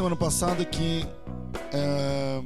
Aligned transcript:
Semana 0.00 0.16
passada 0.16 0.64
que 0.64 1.06
é, 1.74 2.42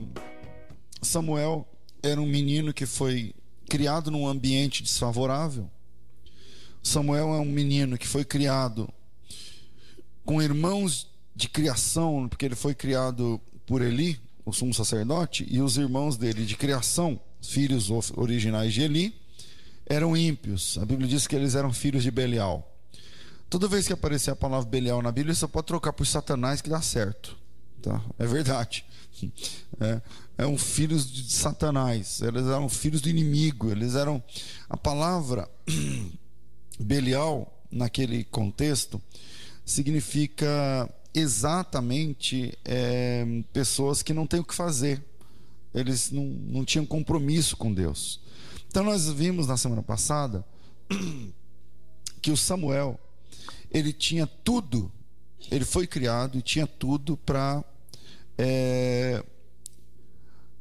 Samuel 1.00 1.64
era 2.02 2.20
um 2.20 2.26
menino 2.26 2.74
que 2.74 2.84
foi 2.84 3.32
criado 3.70 4.10
num 4.10 4.26
ambiente 4.26 4.82
desfavorável. 4.82 5.70
Samuel 6.82 7.32
é 7.32 7.38
um 7.38 7.44
menino 7.44 7.96
que 7.96 8.08
foi 8.08 8.24
criado 8.24 8.92
com 10.24 10.42
irmãos 10.42 11.08
de 11.32 11.48
criação, 11.48 12.28
porque 12.28 12.44
ele 12.44 12.56
foi 12.56 12.74
criado 12.74 13.40
por 13.64 13.82
Eli, 13.82 14.20
o 14.44 14.52
sumo 14.52 14.74
sacerdote, 14.74 15.46
e 15.48 15.62
os 15.62 15.76
irmãos 15.76 16.16
dele 16.16 16.44
de 16.44 16.56
criação, 16.56 17.20
filhos 17.40 17.88
originais 18.16 18.74
de 18.74 18.82
Eli, 18.82 19.14
eram 19.86 20.16
ímpios. 20.16 20.76
A 20.76 20.84
Bíblia 20.84 21.06
diz 21.06 21.28
que 21.28 21.36
eles 21.36 21.54
eram 21.54 21.72
filhos 21.72 22.02
de 22.02 22.10
Belial. 22.10 22.68
Toda 23.48 23.68
vez 23.68 23.86
que 23.86 23.92
aparecer 23.92 24.32
a 24.32 24.36
palavra 24.36 24.68
Belial 24.68 25.00
na 25.00 25.12
Bíblia, 25.12 25.36
você 25.36 25.46
pode 25.46 25.68
trocar 25.68 25.92
por 25.92 26.04
Satanás 26.04 26.60
que 26.60 26.68
dá 26.68 26.82
certo. 26.82 27.43
Tá? 27.84 28.02
É 28.18 28.26
verdade. 28.26 28.82
É, 30.38 30.46
um 30.46 30.56
filhos 30.56 31.10
de 31.10 31.30
Satanás. 31.30 32.22
Eles 32.22 32.46
eram 32.46 32.66
filhos 32.66 33.02
do 33.02 33.10
inimigo. 33.10 33.70
Eles 33.70 33.94
eram. 33.94 34.24
A 34.70 34.76
palavra 34.76 35.46
Belial, 36.80 37.62
naquele 37.70 38.24
contexto, 38.24 39.00
significa 39.66 40.90
exatamente 41.12 42.56
é, 42.64 43.44
pessoas 43.52 44.02
que 44.02 44.14
não 44.14 44.26
têm 44.26 44.40
o 44.40 44.44
que 44.44 44.54
fazer. 44.54 45.04
Eles 45.74 46.10
não, 46.10 46.24
não 46.24 46.64
tinham 46.64 46.86
compromisso 46.86 47.54
com 47.54 47.72
Deus. 47.72 48.18
Então, 48.66 48.82
nós 48.82 49.10
vimos 49.10 49.46
na 49.46 49.58
semana 49.58 49.82
passada 49.82 50.42
que 52.22 52.30
o 52.30 52.36
Samuel 52.36 52.98
ele 53.70 53.92
tinha 53.92 54.26
tudo, 54.26 54.90
ele 55.50 55.66
foi 55.66 55.86
criado 55.86 56.38
e 56.38 56.42
tinha 56.42 56.66
tudo 56.66 57.16
para 57.16 57.62
é, 58.38 59.24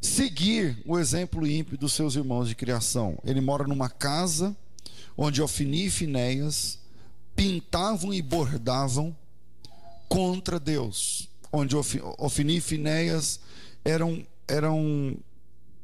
seguir 0.02 0.82
o 0.86 1.00
exemplo 1.00 1.48
ímpio 1.48 1.78
dos 1.78 1.94
seus 1.94 2.16
irmãos 2.16 2.48
de 2.48 2.56
criação. 2.56 3.18
Ele 3.24 3.42
mora 3.42 3.66
numa 3.66 3.90
casa 3.90 4.56
onde 5.18 5.42
Ofni 5.42 5.86
e 5.86 5.90
Finéias 5.90 6.80
pintavam 7.36 8.14
e 8.14 8.22
bordavam 8.22 9.16
contra 10.08 10.60
Deus, 10.60 11.30
onde 11.52 11.76
Ofni 11.76 12.58
e 12.58 12.62
Finéias 12.62 13.40
eram, 13.84 14.26
eram 14.48 15.18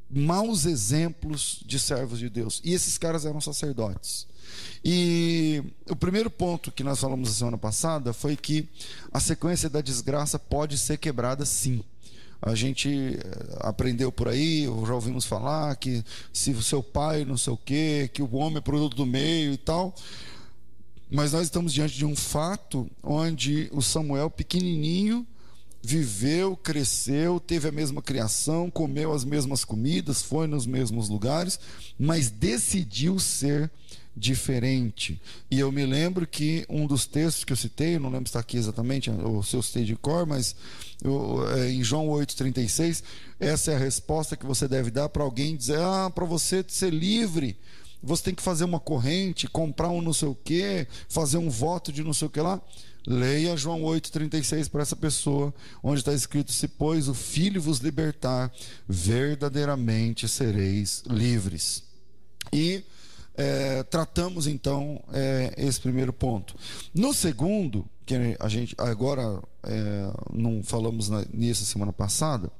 maus 0.10 0.66
exemplos 0.66 1.64
de 1.66 1.80
servos 1.80 2.20
de 2.20 2.30
Deus. 2.30 2.62
E 2.64 2.74
esses 2.74 2.98
caras 2.98 3.26
eram 3.26 3.42
sacerdotes. 3.42 4.28
E 4.84 5.62
o 5.90 5.96
primeiro 5.96 6.30
ponto 6.30 6.72
que 6.72 6.84
nós 6.84 7.00
falamos 7.00 7.30
na 7.30 7.36
semana 7.36 7.58
passada 7.58 8.14
foi 8.14 8.36
que 8.36 8.68
a 9.12 9.20
sequência 9.20 9.70
da 9.70 9.82
desgraça 9.82 10.40
pode 10.40 10.78
ser 10.78 10.98
quebrada 10.98 11.46
sim. 11.46 11.84
A 12.42 12.56
gente 12.56 12.90
eh, 12.90 13.58
aprendeu 13.60 14.12
por 14.12 14.30
aí, 14.30 14.64
já 14.64 14.94
ouvimos 14.94 15.26
falar 15.26 15.76
que 15.76 16.04
se 16.32 16.52
o 16.52 16.64
seu 16.64 16.82
pai 16.82 17.26
não 17.26 17.38
sei 17.38 17.52
o 17.52 17.58
quê, 17.58 18.10
que 18.14 18.22
o 18.22 18.36
homem 18.36 18.60
é 18.60 18.62
produto 18.62 18.96
do 18.96 19.06
meio 19.06 19.52
e 19.52 19.58
tal. 19.58 19.94
Mas 21.12 21.34
nós 21.34 21.44
estamos 21.44 21.74
diante 21.74 21.98
de 21.98 22.06
um 22.06 22.16
fato 22.16 22.90
onde 23.04 23.70
o 23.74 23.82
Samuel 23.82 24.30
pequenininho 24.30 25.28
viveu, 25.82 26.56
cresceu, 26.56 27.40
teve 27.40 27.68
a 27.68 27.72
mesma 27.72 28.02
criação, 28.02 28.70
comeu 28.70 29.14
as 29.14 29.24
mesmas 29.24 29.66
comidas, 29.66 30.22
foi 30.22 30.46
nos 30.46 30.66
mesmos 30.66 31.10
lugares, 31.10 31.60
mas 31.98 32.30
decidiu 32.30 33.18
ser 33.18 33.72
diferente. 34.16 35.22
E 35.50 35.60
eu 35.60 35.72
me 35.72 35.86
lembro 35.86 36.28
que 36.28 36.66
um 36.70 36.86
dos 36.86 37.06
textos 37.06 37.44
que 37.44 37.54
eu 37.54 37.58
citei, 37.58 37.98
não 37.98 38.10
lembro 38.10 38.28
se 38.28 38.32
está 38.32 38.40
aqui 38.40 38.58
exatamente, 38.58 39.10
ou 39.10 39.42
se 39.44 39.56
eu 39.56 39.62
citei 39.62 39.86
de 39.86 39.96
cor, 39.96 40.26
mas 40.26 40.56
eu, 41.04 41.48
é, 41.56 41.72
em 41.72 41.84
João 41.84 42.08
8,36, 42.08 43.04
essa 43.40 43.72
é 43.72 43.76
a 43.76 43.80
resposta 43.80 44.36
que 44.36 44.46
você 44.46 44.68
deve 44.68 44.92
dar 44.92 45.10
para 45.10 45.24
alguém 45.24 45.56
dizer: 45.56 45.80
ah, 45.80 46.12
para 46.14 46.26
você 46.26 46.64
ser 46.68 46.92
livre. 46.92 47.58
Você 48.02 48.24
tem 48.24 48.36
que 48.36 48.42
fazer 48.42 48.64
uma 48.64 48.80
corrente, 48.80 49.46
comprar 49.46 49.90
um 49.90 50.02
não 50.02 50.14
sei 50.14 50.30
o 50.30 50.36
quê, 50.36 50.88
fazer 51.10 51.38
um 51.38 51.50
voto 51.50 51.92
de 51.92 52.02
não 52.02 52.14
sei 52.14 52.28
o 52.28 52.32
que 52.32 52.40
lá. 52.40 52.62
Leia 53.06 53.58
João 53.58 53.82
8,36 53.82 54.70
para 54.70 54.82
essa 54.82 54.96
pessoa, 54.96 55.54
onde 55.84 56.00
está 56.00 56.14
escrito: 56.14 56.52
Se, 56.52 56.68
pois, 56.68 57.08
o 57.08 57.14
Filho 57.14 57.62
vos 57.62 57.80
libertar, 57.80 58.52
verdadeiramente 58.88 60.28
sereis 60.28 61.04
livres. 61.08 61.84
E 62.54 62.84
é, 63.40 63.84
tratamos 63.84 64.48
então 64.48 65.02
é, 65.14 65.54
esse 65.56 65.80
primeiro 65.80 66.12
ponto. 66.12 66.54
No 66.94 67.14
segundo, 67.14 67.90
que 68.06 68.14
a 68.38 68.50
gente 68.50 68.76
agora 68.78 69.42
é, 69.64 70.12
não 70.34 70.62
falamos 70.62 71.08
na, 71.08 71.24
nisso 71.34 71.64
semana 71.66 71.94
passada, 71.94 72.52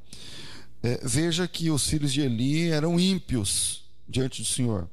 é, 0.82 1.02
veja 1.04 1.46
que 1.50 1.70
os 1.70 1.86
filhos 1.86 2.14
de 2.14 2.22
Eli 2.22 2.70
eram 2.70 2.98
ímpios 2.98 3.84
diante 4.08 4.42
do 4.42 4.48
Senhor. 4.48 4.90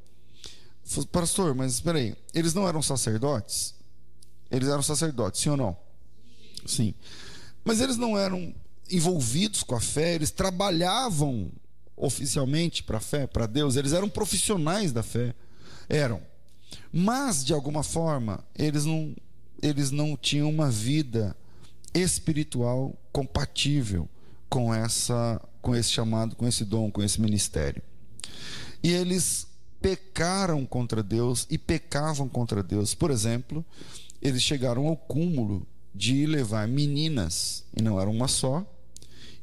Pastor, 1.12 1.54
mas 1.54 1.74
espera 1.74 1.98
aí, 1.98 2.16
eles 2.34 2.52
não 2.52 2.66
eram 2.66 2.82
sacerdotes? 2.82 3.72
Eles 4.50 4.68
eram 4.68 4.82
sacerdotes, 4.82 5.40
sim 5.40 5.50
ou 5.50 5.56
não? 5.56 5.76
Sim. 6.66 6.94
Mas 7.64 7.80
eles 7.80 7.96
não 7.96 8.18
eram 8.18 8.52
envolvidos 8.90 9.62
com 9.62 9.76
a 9.76 9.80
fé, 9.80 10.16
eles 10.16 10.32
trabalhavam 10.32 11.48
oficialmente 11.96 12.82
para 12.82 12.98
a 12.98 13.00
fé, 13.00 13.28
para 13.28 13.46
Deus, 13.46 13.76
eles 13.76 13.92
eram 13.92 14.08
profissionais 14.08 14.92
da 14.92 15.04
fé 15.04 15.32
eram. 15.88 16.20
Mas, 16.92 17.44
de 17.44 17.52
alguma 17.52 17.82
forma, 17.82 18.44
eles 18.54 18.84
não, 18.84 19.14
eles 19.62 19.90
não 19.90 20.16
tinham 20.16 20.48
uma 20.48 20.70
vida 20.70 21.36
espiritual 21.94 22.94
compatível 23.12 24.08
com 24.48 24.72
essa 24.74 25.40
com 25.62 25.74
esse 25.74 25.90
chamado, 25.90 26.36
com 26.36 26.46
esse 26.46 26.64
dom, 26.64 26.92
com 26.92 27.02
esse 27.02 27.20
ministério. 27.20 27.82
E 28.80 28.92
eles 28.92 29.48
pecaram 29.80 30.64
contra 30.64 31.02
Deus 31.02 31.44
e 31.50 31.58
pecavam 31.58 32.28
contra 32.28 32.62
Deus. 32.62 32.94
Por 32.94 33.10
exemplo, 33.10 33.64
eles 34.22 34.42
chegaram 34.42 34.86
ao 34.86 34.96
cúmulo 34.96 35.66
de 35.92 36.24
levar 36.24 36.68
meninas, 36.68 37.64
e 37.76 37.82
não 37.82 38.00
era 38.00 38.08
uma 38.08 38.28
só, 38.28 38.64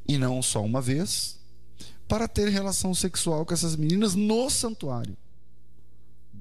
e 0.08 0.16
não 0.16 0.40
só 0.40 0.64
uma 0.64 0.80
vez, 0.80 1.38
para 2.08 2.26
ter 2.26 2.48
relação 2.48 2.94
sexual 2.94 3.44
com 3.44 3.52
essas 3.52 3.76
meninas 3.76 4.14
no 4.14 4.48
santuário 4.48 5.16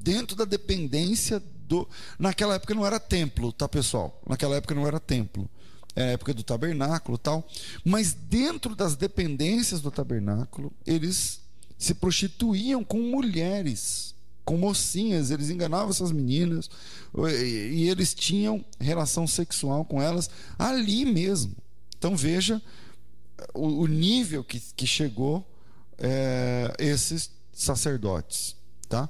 dentro 0.03 0.35
da 0.35 0.45
dependência 0.45 1.41
do. 1.67 1.87
Naquela 2.19 2.55
época 2.55 2.75
não 2.75 2.85
era 2.85 2.99
templo, 2.99 3.51
tá, 3.53 3.67
pessoal? 3.67 4.21
Naquela 4.27 4.57
época 4.57 4.75
não 4.75 4.85
era 4.85 4.99
templo. 4.99 5.49
É 5.95 6.03
a 6.03 6.07
época 6.07 6.33
do 6.33 6.43
tabernáculo 6.43 7.17
tal. 7.17 7.47
Mas 7.85 8.13
dentro 8.13 8.75
das 8.75 8.95
dependências 8.95 9.79
do 9.79 9.89
tabernáculo, 9.89 10.73
eles 10.85 11.39
se 11.77 11.93
prostituíam 11.93 12.83
com 12.83 12.99
mulheres, 12.99 14.15
com 14.43 14.57
mocinhas, 14.57 15.31
eles 15.31 15.49
enganavam 15.49 15.89
essas 15.89 16.11
meninas 16.11 16.69
e 17.15 17.87
eles 17.87 18.13
tinham 18.13 18.63
relação 18.79 19.27
sexual 19.27 19.85
com 19.85 20.01
elas 20.01 20.29
ali 20.57 21.05
mesmo. 21.05 21.55
Então 21.97 22.15
veja 22.15 22.61
o, 23.53 23.87
nível 23.87 24.43
que, 24.43 24.59
que 24.75 24.87
chegou 24.87 25.47
é, 25.97 26.73
esses 26.79 27.31
sacerdotes. 27.53 28.55
Tá? 28.93 29.09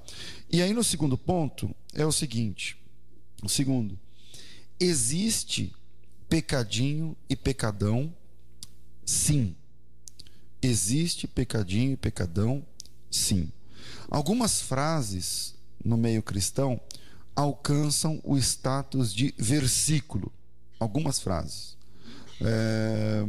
E 0.49 0.61
aí 0.61 0.71
no 0.71 0.81
segundo 0.81 1.17
ponto 1.17 1.75
é 1.93 2.05
o 2.05 2.11
seguinte: 2.13 2.81
o 3.43 3.49
segundo, 3.49 3.99
existe 4.79 5.75
pecadinho 6.29 7.17
e 7.29 7.35
pecadão, 7.35 8.15
sim. 9.05 9.53
Existe 10.61 11.27
pecadinho 11.27 11.91
e 11.91 11.97
pecadão, 11.97 12.65
sim. 13.11 13.51
Algumas 14.09 14.61
frases 14.61 15.53
no 15.83 15.97
meio 15.97 16.23
cristão 16.23 16.79
alcançam 17.35 18.21
o 18.23 18.37
status 18.37 19.13
de 19.13 19.35
versículo. 19.37 20.31
Algumas 20.79 21.19
frases. 21.19 21.75
É... 22.39 23.25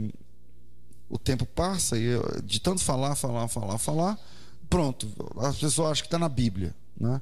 O 1.11 1.19
tempo 1.19 1.47
passa 1.47 1.99
e 1.99 2.11
de 2.45 2.61
tanto 2.61 2.81
falar, 2.81 3.17
falar, 3.17 3.49
falar, 3.49 3.79
falar, 3.79 4.33
pronto, 4.69 5.08
as 5.38 5.56
pessoas 5.56 5.93
acham 5.93 6.02
que 6.02 6.08
está 6.08 6.19
na 6.19 6.28
Bíblia. 6.28 6.75
Né? 6.99 7.20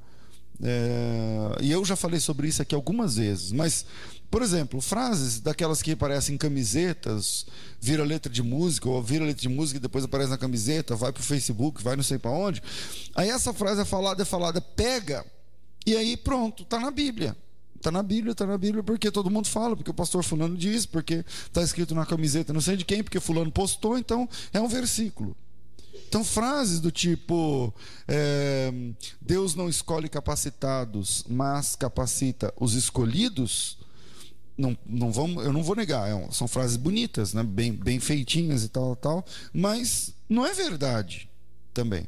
É, 0.62 1.56
e 1.60 1.72
eu 1.72 1.84
já 1.84 1.96
falei 1.96 2.20
sobre 2.20 2.46
isso 2.46 2.62
aqui 2.62 2.74
algumas 2.74 3.16
vezes, 3.16 3.50
mas, 3.50 3.84
por 4.30 4.42
exemplo, 4.42 4.80
frases 4.80 5.40
daquelas 5.40 5.82
que 5.82 5.92
aparecem 5.92 6.36
em 6.36 6.38
camisetas, 6.38 7.46
vira 7.80 8.04
letra 8.04 8.32
de 8.32 8.42
música, 8.42 8.88
ou 8.88 9.02
vira 9.02 9.24
letra 9.24 9.42
de 9.42 9.48
música 9.48 9.78
e 9.78 9.80
depois 9.80 10.04
aparece 10.04 10.30
na 10.30 10.38
camiseta, 10.38 10.94
vai 10.94 11.12
para 11.12 11.20
o 11.20 11.24
Facebook, 11.24 11.82
vai 11.82 11.96
não 11.96 12.02
sei 12.02 12.18
para 12.18 12.30
onde. 12.30 12.62
Aí 13.14 13.28
essa 13.28 13.52
frase 13.52 13.80
é 13.80 13.84
falada, 13.84 14.22
é 14.22 14.24
falada, 14.24 14.60
pega, 14.60 15.24
e 15.84 15.96
aí 15.96 16.16
pronto, 16.16 16.62
está 16.62 16.78
na 16.78 16.90
Bíblia. 16.90 17.36
Está 17.74 17.90
na 17.90 18.02
Bíblia, 18.04 18.30
está 18.30 18.46
na 18.46 18.56
Bíblia, 18.56 18.84
porque 18.84 19.10
todo 19.10 19.28
mundo 19.28 19.48
fala, 19.48 19.74
porque 19.74 19.90
o 19.90 19.94
pastor 19.94 20.22
Fulano 20.22 20.56
diz, 20.56 20.86
porque 20.86 21.24
está 21.46 21.60
escrito 21.64 21.96
na 21.96 22.06
camiseta 22.06 22.52
não 22.52 22.60
sei 22.60 22.76
de 22.76 22.84
quem, 22.84 23.02
porque 23.02 23.18
Fulano 23.18 23.50
postou, 23.50 23.98
então 23.98 24.28
é 24.52 24.60
um 24.60 24.68
versículo. 24.68 25.36
Então, 26.12 26.22
frases 26.22 26.78
do 26.78 26.90
tipo: 26.92 27.72
é, 28.06 28.70
Deus 29.18 29.54
não 29.54 29.66
escolhe 29.66 30.10
capacitados, 30.10 31.24
mas 31.26 31.74
capacita 31.74 32.52
os 32.60 32.74
escolhidos, 32.74 33.78
não, 34.58 34.76
não 34.84 35.10
eu 35.40 35.54
não 35.54 35.62
vou 35.62 35.74
negar, 35.74 36.10
é 36.10 36.30
são 36.30 36.46
frases 36.46 36.76
bonitas, 36.76 37.32
né? 37.32 37.42
bem, 37.42 37.72
bem 37.72 37.98
feitinhas 37.98 38.62
e 38.62 38.68
tal, 38.68 38.94
tal, 38.94 39.24
mas 39.54 40.12
não 40.28 40.44
é 40.44 40.52
verdade 40.52 41.30
também. 41.72 42.06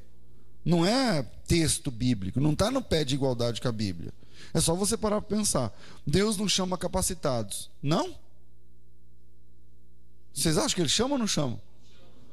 Não 0.63 0.85
é 0.85 1.23
texto 1.49 1.91
bíblico, 1.91 2.39
não 2.39 2.53
está 2.53 2.71
no 2.71 2.83
pé 2.83 3.05
de 3.05 3.15
igualdade 3.15 3.59
com 3.59 3.69
a 3.69 3.73
Bíblia. 3.73 4.13
É 4.53 4.61
só 4.61 4.75
você 4.75 4.99
parar 4.99 5.23
para 5.23 5.39
pensar. 5.39 5.73
Deus 6.07 6.37
não 6.37 6.47
chama 6.47 6.77
capacitados. 6.77 7.71
Não? 7.83 8.15
Vocês 10.35 10.59
acham 10.59 10.75
que 10.75 10.83
ele 10.83 10.91
chama 10.91 11.15
ou 11.15 11.19
não 11.19 11.27
chama? 11.27 11.59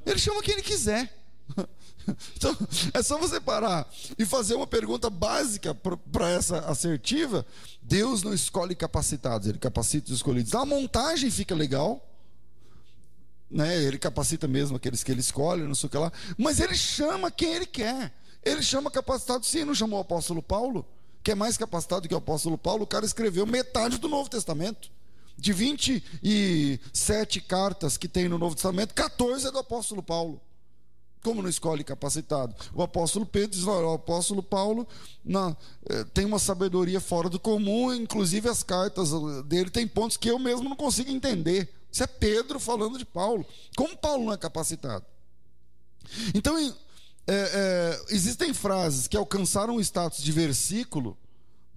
Ele 0.06 0.20
chama 0.20 0.44
quem 0.44 0.56
ele 0.56 0.64
quiser. 0.64 1.21
Então, 2.36 2.58
é 2.94 3.04
só 3.04 3.18
você 3.18 3.40
parar 3.40 3.88
e 4.18 4.26
fazer 4.26 4.56
uma 4.56 4.66
pergunta 4.66 5.10
básica 5.10 5.74
para 5.76 6.30
essa 6.30 6.60
assertiva. 6.62 7.46
Deus 7.82 8.24
não 8.24 8.34
escolhe 8.34 8.76
capacitados, 8.76 9.48
ele 9.48 9.60
capacita 9.60 10.10
os 10.10 10.18
escolhidos. 10.18 10.56
A 10.56 10.66
montagem 10.66 11.30
fica 11.30 11.54
legal, 11.54 12.04
né? 13.50 13.82
Ele 13.84 13.98
capacita 13.98 14.48
mesmo 14.48 14.78
aqueles 14.78 15.04
que 15.04 15.12
ele 15.12 15.20
escolhe, 15.20 15.64
não 15.64 15.76
sei 15.76 15.88
o 15.88 15.90
que 15.90 15.98
lá, 15.98 16.12
mas 16.38 16.60
ele 16.60 16.76
chama 16.76 17.30
quem 17.30 17.54
ele 17.54 17.66
quer. 17.66 18.14
Ele 18.44 18.64
chama 18.64 18.90
capacitado, 18.90 19.46
sim, 19.46 19.64
não 19.64 19.76
chamou 19.76 20.00
o 20.00 20.02
apóstolo 20.02 20.42
Paulo, 20.42 20.86
que 21.22 21.32
é 21.32 21.36
mais 21.36 21.58
capacitado 21.58 22.08
que 22.08 22.16
o 22.16 22.18
apóstolo 22.18 22.58
Paulo. 22.58 22.84
O 22.84 22.88
cara 22.88 23.06
escreveu 23.06 23.46
metade 23.46 24.00
do 24.00 24.08
Novo 24.08 24.30
Testamento. 24.30 24.90
De 25.38 25.54
27 25.54 27.42
cartas 27.42 27.98
que 27.98 28.08
tem 28.08 28.30
no 28.30 28.38
Novo 28.38 28.54
Testamento, 28.54 28.94
14 28.94 29.48
é 29.48 29.52
do 29.52 29.60
apóstolo 29.60 30.04
Paulo. 30.04 30.40
Como 31.24 31.42
não 31.42 31.50
escolhe 31.50 31.84
capacitado? 31.84 32.56
O 32.74 32.82
apóstolo 32.82 33.26
Pedro 33.26 33.52
diz: 33.52 33.64
o 33.64 33.94
apóstolo 33.94 34.42
Paulo 34.42 34.88
não, 35.24 35.56
é, 35.88 36.04
tem 36.06 36.26
uma 36.26 36.40
sabedoria 36.40 37.00
fora 37.00 37.30
do 37.30 37.40
comum, 37.40 37.94
inclusive 37.94 38.50
as 38.50 38.64
cartas 38.64 39.12
dele 39.46 39.70
tem 39.70 39.88
pontos 39.88 40.18
que 40.18 40.30
eu 40.30 40.40
mesmo 40.40 40.68
não 40.68 40.76
consigo 40.76 41.12
entender. 41.12 41.70
Isso 41.92 42.04
é 42.04 42.08
Pedro 42.08 42.60
falando 42.60 42.98
de 42.98 43.06
Paulo. 43.06 43.46
Como 43.76 43.96
Paulo 43.98 44.26
não 44.26 44.34
é 44.34 44.38
capacitado? 44.38 45.06
Então, 46.34 46.58
é, 46.58 46.74
é, 47.28 48.02
existem 48.10 48.54
frases 48.54 49.08
que 49.08 49.18
alcançaram 49.18 49.76
o 49.76 49.82
status 49.82 50.24
de 50.24 50.32
versículo, 50.32 51.18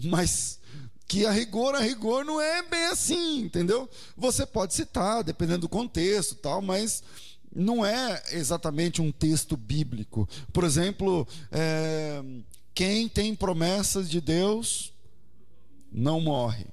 mas 0.03 0.59
que 1.07 1.27
a 1.27 1.31
rigor, 1.31 1.75
a 1.75 1.81
rigor 1.81 2.25
não 2.25 2.41
é 2.41 2.63
bem 2.63 2.87
assim, 2.87 3.43
entendeu? 3.43 3.89
Você 4.17 4.47
pode 4.47 4.75
citar, 4.75 5.23
dependendo 5.23 5.61
do 5.61 5.69
contexto, 5.69 6.35
tal, 6.35 6.63
mas 6.63 7.03
não 7.55 7.85
é 7.85 8.23
exatamente 8.33 9.01
um 9.01 9.13
texto 9.13 9.57
bíblico. 9.57 10.29
Por 10.53 10.65
exemplo, 10.65 11.27
é, 11.53 12.23
quem 12.75 13.09
tem 13.09 13.35
promessas 13.35 14.11
de 14.11 14.21
Deus 14.21 14.93
não 15.93 16.21
morre. 16.21 16.67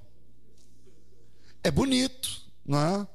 É 1.63 1.69
bonito, 1.69 2.41
não 2.65 2.79
é? 2.79 3.07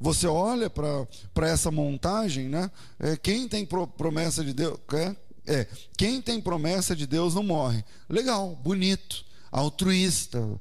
Você 0.00 0.26
olha 0.26 0.68
para 0.68 1.48
essa 1.48 1.70
montagem, 1.70 2.48
né? 2.48 2.68
É, 2.98 3.16
quem 3.16 3.46
tem 3.46 3.64
promessa 3.64 4.44
de 4.44 4.52
Deus, 4.52 4.80
é, 4.94 5.16
é, 5.46 5.66
quem 5.96 6.20
tem 6.20 6.40
promessa 6.40 6.96
de 6.96 7.06
Deus 7.06 7.36
não 7.36 7.44
morre. 7.44 7.84
Legal, 8.08 8.56
bonito, 8.56 9.24
altruísta, 9.52 10.60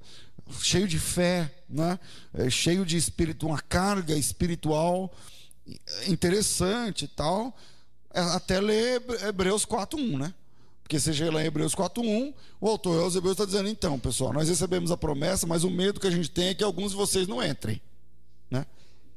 cheio 0.61 0.87
de 0.87 0.99
fé, 0.99 1.51
né? 1.67 1.99
É, 2.31 2.47
cheio 2.51 2.85
de 2.85 2.95
espírito, 2.95 3.47
uma 3.47 3.59
carga 3.59 4.15
espiritual 4.15 5.11
interessante 6.07 7.05
e 7.05 7.07
tal, 7.07 7.55
é, 8.13 8.21
até 8.21 8.59
ler 8.59 9.01
Hebreus 9.27 9.65
4.1, 9.65 10.17
né? 10.17 10.33
Porque 10.83 10.99
chega 10.99 11.31
lá 11.31 11.43
em 11.43 11.45
Hebreus 11.45 11.75
4.1, 11.75 12.33
o 12.59 12.67
autor 12.67 13.03
aos 13.03 13.15
Hebreus 13.15 13.33
está 13.33 13.45
dizendo, 13.45 13.69
então, 13.69 13.99
pessoal, 13.99 14.33
nós 14.33 14.49
recebemos 14.49 14.89
a 14.89 14.97
promessa, 14.97 15.45
mas 15.45 15.63
o 15.63 15.69
medo 15.69 15.99
que 15.99 16.07
a 16.07 16.11
gente 16.11 16.31
tem 16.31 16.47
é 16.47 16.53
que 16.55 16.63
alguns 16.63 16.91
de 16.91 16.97
vocês 16.97 17.27
não 17.27 17.43
entrem. 17.43 17.79
Né? 18.49 18.65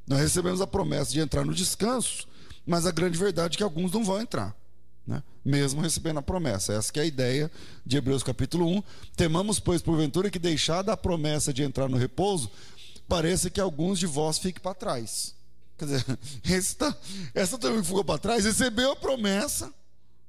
Nós 0.05 0.19
recebemos 0.19 0.61
a 0.61 0.67
promessa 0.67 1.11
de 1.11 1.19
entrar 1.19 1.43
no 1.43 1.51
descanso, 1.51 2.27
mas 2.63 2.85
a 2.85 2.91
grande 2.91 3.17
verdade 3.17 3.55
é 3.55 3.57
que 3.57 3.63
alguns 3.63 3.91
não 3.91 4.03
vão 4.03 4.21
entrar. 4.21 4.55
Né? 5.05 5.23
Mesmo 5.43 5.81
recebendo 5.81 6.19
a 6.19 6.21
promessa. 6.21 6.73
Essa 6.73 6.91
é 6.97 7.01
a 7.01 7.05
ideia 7.05 7.51
de 7.83 7.97
Hebreus 7.97 8.21
capítulo 8.21 8.67
1. 8.67 8.83
Temamos, 9.15 9.59
pois, 9.59 9.81
porventura, 9.81 10.29
que 10.29 10.37
deixada 10.37 10.93
a 10.93 10.97
promessa 10.97 11.51
de 11.51 11.63
entrar 11.63 11.89
no 11.89 11.97
repouso, 11.97 12.51
pareça 13.07 13.49
que 13.49 13.59
alguns 13.59 13.97
de 13.97 14.05
vós 14.05 14.37
fiquem 14.37 14.61
para 14.61 14.75
trás. 14.75 15.33
Quer 15.77 15.85
dizer, 15.85 16.19
essa, 16.49 16.97
essa 17.33 17.57
também 17.57 17.83
ficou 17.83 18.03
para 18.03 18.19
trás, 18.19 18.45
recebeu 18.45 18.91
a 18.91 18.95
promessa 18.95 19.73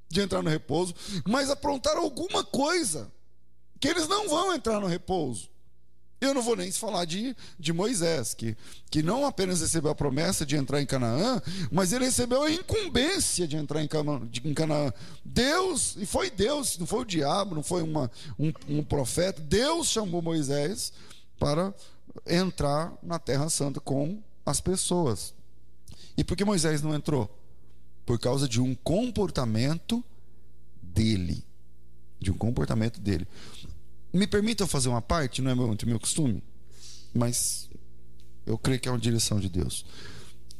de 0.09 0.21
entrar 0.21 0.41
no 0.41 0.49
repouso, 0.49 0.93
mas 1.25 1.49
aprontaram 1.49 2.01
alguma 2.01 2.43
coisa 2.43 3.11
que 3.79 3.87
eles 3.87 4.07
não 4.07 4.29
vão 4.29 4.53
entrar 4.53 4.79
no 4.79 4.87
repouso. 4.87 5.49
Eu 6.21 6.33
não 6.33 6.41
vou 6.41 6.55
nem 6.55 6.71
falar 6.71 7.05
de, 7.05 7.35
de 7.59 7.73
Moisés, 7.73 8.33
que, 8.33 8.55
que 8.89 9.03
não 9.03 9.25
apenas 9.25 9.59
recebeu 9.59 9.91
a 9.91 9.95
promessa 9.95 10.45
de 10.45 10.55
entrar 10.55 10.81
em 10.81 10.85
Canaã, 10.85 11.41
mas 11.71 11.91
ele 11.91 12.05
recebeu 12.05 12.41
a 12.43 12.51
incumbência 12.51 13.47
de 13.47 13.57
entrar 13.57 13.81
em, 13.81 13.89
em 14.45 14.53
Canaã. 14.53 14.93
Deus, 15.23 15.95
e 15.97 16.05
foi 16.05 16.31
Deus, 16.31 16.77
não 16.77 16.87
foi 16.87 17.01
o 17.01 17.05
diabo, 17.05 17.53
não 17.53 17.61
foi 17.61 17.83
uma, 17.83 18.09
um, 18.39 18.51
um 18.69 18.83
profeta, 18.83 19.41
Deus 19.41 19.87
chamou 19.87 20.21
Moisés 20.21 20.93
para 21.37 21.73
entrar 22.25 22.93
na 23.03 23.19
Terra 23.19 23.49
Santa 23.49 23.79
com 23.79 24.23
as 24.45 24.61
pessoas. 24.61 25.33
E 26.17 26.23
por 26.23 26.37
que 26.37 26.45
Moisés 26.45 26.81
não 26.81 26.93
entrou? 26.93 27.29
Por 28.05 28.19
causa 28.19 28.47
de 28.47 28.61
um 28.61 28.75
comportamento 28.75 30.03
dele. 30.81 31.43
De 32.19 32.31
um 32.31 32.37
comportamento 32.37 32.99
dele. 32.99 33.27
Me 34.13 34.27
permitam 34.27 34.67
fazer 34.67 34.89
uma 34.89 35.01
parte, 35.01 35.41
não 35.41 35.51
é 35.51 35.55
muito 35.55 35.85
meu 35.85 35.99
costume, 35.99 36.41
mas 37.13 37.69
eu 38.45 38.57
creio 38.57 38.79
que 38.79 38.87
é 38.87 38.91
uma 38.91 38.99
direção 38.99 39.39
de 39.39 39.49
Deus. 39.49 39.85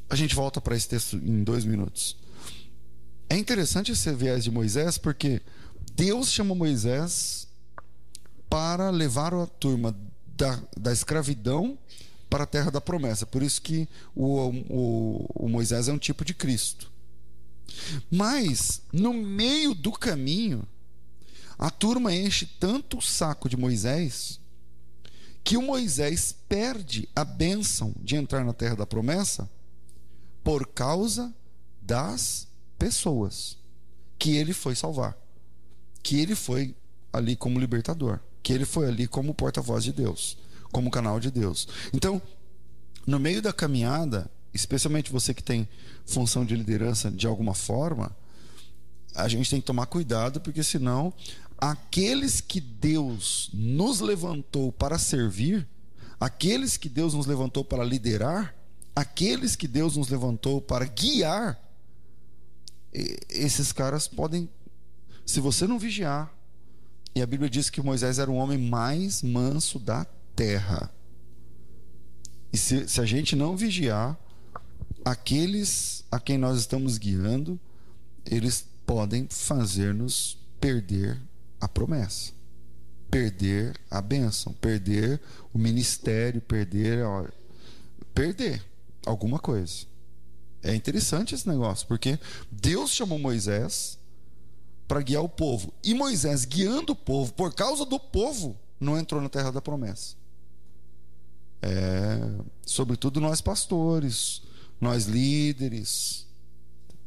A 0.10 0.16
gente 0.16 0.36
volta 0.36 0.60
para 0.60 0.76
esse 0.76 0.90
texto 0.90 1.16
em 1.16 1.44
dois 1.44 1.64
minutos. 1.64 2.18
É 3.30 3.38
interessante 3.38 3.92
esse 3.92 4.14
viés 4.14 4.44
de 4.44 4.52
Moisés, 4.52 4.98
porque 4.98 5.42
Deus 5.94 6.32
chamou 6.32 6.56
Moisés 6.56 7.48
para 8.50 8.90
levar 8.90 9.34
a 9.34 9.48
turma 9.48 9.96
da, 10.28 10.62
da 10.78 10.92
escravidão 10.92 11.78
para 12.36 12.44
a 12.44 12.48
terra 12.48 12.70
da 12.70 12.82
promessa. 12.82 13.26
Por 13.26 13.42
isso 13.42 13.62
que 13.62 13.88
o, 14.14 14.50
o, 14.70 15.46
o 15.46 15.48
Moisés 15.48 15.88
é 15.88 15.94
um 15.94 15.98
tipo 15.98 16.26
de 16.26 16.34
Cristo. 16.34 16.92
Mas, 18.12 18.82
no 18.92 19.14
meio 19.14 19.74
do 19.74 19.90
caminho, 19.94 20.68
a 21.58 21.70
turma 21.70 22.14
enche 22.14 22.46
tanto 22.60 22.98
o 22.98 23.02
saco 23.02 23.48
de 23.48 23.56
Moisés 23.56 24.42
que 25.46 25.56
o 25.56 25.62
Moisés 25.62 26.36
perde 26.50 27.08
a 27.16 27.24
bênção 27.24 27.94
de 28.02 28.18
entrar 28.18 28.44
na 28.44 28.52
terra 28.52 28.76
da 28.76 28.86
promessa 28.86 29.50
por 30.44 30.68
causa 30.68 31.34
das 31.82 32.50
pessoas 32.78 33.58
que 34.20 34.36
ele 34.36 34.52
foi 34.52 34.76
salvar, 34.76 35.18
que 36.04 36.20
ele 36.20 36.36
foi 36.36 36.76
ali 37.14 37.38
como 37.38 37.60
libertador, 37.62 38.20
que 38.44 38.52
ele 38.52 38.66
foi 38.66 38.88
ali 38.88 39.08
como 39.08 39.34
porta-voz 39.34 39.86
de 39.86 39.94
Deus 39.94 40.38
como 40.76 40.92
canal 40.92 41.22
de 41.22 41.32
Deus. 41.32 41.70
Então, 41.94 42.22
no 43.08 43.18
meio 43.18 43.42
da 43.42 43.54
caminhada, 43.54 44.30
especialmente 44.54 45.10
você 45.10 45.34
que 45.34 45.42
tem 45.42 45.70
função 46.06 46.44
de 46.44 46.54
liderança 46.54 47.10
de 47.10 47.26
alguma 47.26 47.54
forma, 47.54 48.14
a 49.16 49.26
gente 49.30 49.50
tem 49.50 49.62
que 49.62 49.66
tomar 49.66 49.86
cuidado, 49.86 50.42
porque 50.42 50.62
senão 50.62 51.14
aqueles 51.58 52.42
que 52.42 52.60
Deus 52.60 53.50
nos 53.54 54.02
levantou 54.02 54.70
para 54.70 55.00
servir, 55.00 55.66
aqueles 56.20 56.76
que 56.76 56.90
Deus 56.90 57.14
nos 57.14 57.26
levantou 57.26 57.64
para 57.64 57.82
liderar, 57.82 58.54
aqueles 58.94 59.56
que 59.56 59.70
Deus 59.70 59.96
nos 59.96 60.10
levantou 60.10 60.60
para 60.60 60.84
guiar, 60.84 61.58
esses 63.30 63.72
caras 63.72 64.10
podem, 64.10 64.50
se 65.26 65.40
você 65.40 65.66
não 65.66 65.80
vigiar, 65.80 66.34
e 67.16 67.22
a 67.22 67.26
Bíblia 67.26 67.50
diz 67.50 67.70
que 67.70 67.82
Moisés 67.82 68.20
era 68.20 68.30
o 68.30 68.36
homem 68.36 68.58
mais 68.58 69.22
manso 69.22 69.80
da 69.80 70.06
terra. 70.36 70.92
E 72.52 72.58
se, 72.58 72.88
se 72.88 73.02
a 73.02 73.06
gente 73.06 73.36
não 73.36 73.56
vigiar, 73.56 74.18
aqueles 75.04 76.04
a 76.12 76.20
quem 76.20 76.38
nós 76.38 76.60
estamos 76.60 76.98
guiando, 76.98 77.60
eles 78.26 78.66
podem 78.86 79.28
fazer-nos 79.30 80.38
perder 80.60 81.22
a 81.60 81.68
promessa, 81.68 82.32
perder 83.10 83.80
a 83.90 84.02
bênção, 84.02 84.54
perder 84.54 85.22
o 85.54 85.58
ministério, 85.58 86.42
perder, 86.42 87.04
ó, 87.06 87.26
perder 88.14 88.64
alguma 89.06 89.40
coisa. 89.40 89.86
É 90.64 90.74
interessante 90.74 91.36
esse 91.36 91.48
negócio, 91.48 91.88
porque 91.88 92.18
Deus 92.52 92.92
chamou 92.92 93.20
Moisés 93.20 94.00
para 94.88 95.02
guiar 95.02 95.24
o 95.24 95.30
povo. 95.30 95.72
E 95.84 95.94
Moisés, 95.94 96.46
guiando 96.46 96.94
o 96.94 96.96
povo, 96.96 97.34
por 97.34 97.54
causa 97.54 97.86
do 97.86 98.00
povo, 98.00 98.58
não 98.80 98.98
entrou 98.98 99.22
na 99.22 99.30
terra 99.30 99.52
da 99.52 99.62
promessa 99.62 100.16
é, 101.66 102.20
sobretudo 102.64 103.20
nós 103.20 103.42
pastores, 103.42 104.44
nós 104.80 105.06
líderes, 105.06 106.28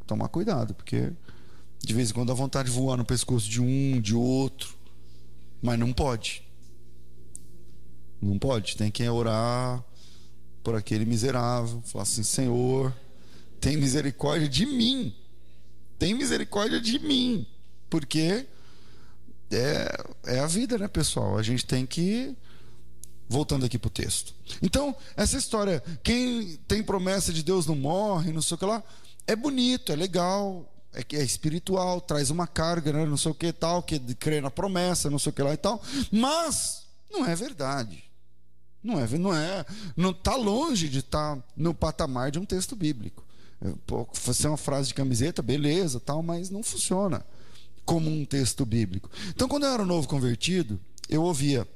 tomar 0.04 0.28
cuidado, 0.28 0.74
porque 0.74 1.12
de 1.80 1.94
vez 1.94 2.10
em 2.10 2.14
quando 2.14 2.28
dá 2.28 2.34
vontade 2.34 2.68
de 2.68 2.74
voar 2.74 2.96
no 2.96 3.04
pescoço 3.04 3.48
de 3.48 3.62
um, 3.62 4.00
de 4.00 4.16
outro, 4.16 4.74
mas 5.62 5.78
não 5.78 5.92
pode. 5.92 6.42
Não 8.20 8.36
pode. 8.36 8.76
Tem 8.76 8.90
que 8.90 9.08
orar 9.08 9.84
por 10.64 10.74
aquele 10.74 11.04
miserável. 11.04 11.80
Falar 11.86 12.02
assim: 12.02 12.24
Senhor, 12.24 12.92
tem 13.60 13.76
misericórdia 13.76 14.48
de 14.48 14.66
mim. 14.66 15.14
Tem 15.98 16.14
misericórdia 16.14 16.80
de 16.80 16.98
mim. 16.98 17.46
Porque 17.88 18.44
é, 19.52 20.04
é 20.26 20.40
a 20.40 20.46
vida, 20.46 20.76
né, 20.78 20.88
pessoal? 20.88 21.38
A 21.38 21.42
gente 21.42 21.64
tem 21.64 21.86
que. 21.86 22.36
Voltando 23.28 23.66
aqui 23.66 23.78
para 23.78 23.88
o 23.88 23.90
texto. 23.90 24.34
Então, 24.62 24.94
essa 25.16 25.36
história, 25.36 25.82
quem 26.02 26.56
tem 26.66 26.82
promessa 26.82 27.32
de 27.32 27.42
Deus 27.42 27.66
não 27.66 27.76
morre, 27.76 28.32
não 28.32 28.40
sei 28.40 28.54
o 28.54 28.58
que 28.58 28.64
lá, 28.64 28.82
é 29.26 29.36
bonito, 29.36 29.92
é 29.92 29.96
legal, 29.96 30.72
é, 30.94 31.04
é 31.16 31.22
espiritual, 31.22 32.00
traz 32.00 32.30
uma 32.30 32.46
carga, 32.46 32.92
né, 32.92 33.04
não 33.04 33.16
sei 33.16 33.30
o 33.30 33.34
que 33.34 33.52
tal, 33.52 33.82
que 33.82 33.98
crê 34.14 34.40
na 34.40 34.50
promessa, 34.50 35.10
não 35.10 35.18
sei 35.18 35.30
o 35.30 35.32
que 35.34 35.42
lá 35.42 35.52
e 35.52 35.56
tal, 35.56 35.82
mas 36.10 36.84
não 37.10 37.26
é 37.26 37.34
verdade. 37.36 38.04
Não 38.82 38.98
é, 38.98 39.18
não 39.18 39.34
é, 39.34 39.66
não 39.96 40.10
está 40.10 40.36
longe 40.36 40.88
de 40.88 41.00
estar 41.00 41.36
tá 41.36 41.42
no 41.56 41.74
patamar 41.74 42.30
de 42.30 42.38
um 42.38 42.44
texto 42.44 42.76
bíblico. 42.76 43.24
É, 43.60 43.72
pô, 43.86 44.08
ser 44.14 44.48
uma 44.48 44.56
frase 44.56 44.88
de 44.88 44.94
camiseta, 44.94 45.42
beleza, 45.42 45.98
tal, 45.98 46.22
mas 46.22 46.48
não 46.48 46.62
funciona 46.62 47.24
como 47.84 48.10
um 48.10 48.24
texto 48.24 48.64
bíblico. 48.64 49.10
Então, 49.30 49.48
quando 49.48 49.64
eu 49.64 49.72
era 49.72 49.84
novo 49.84 50.06
convertido, 50.06 50.78
eu 51.08 51.22
ouvia 51.22 51.66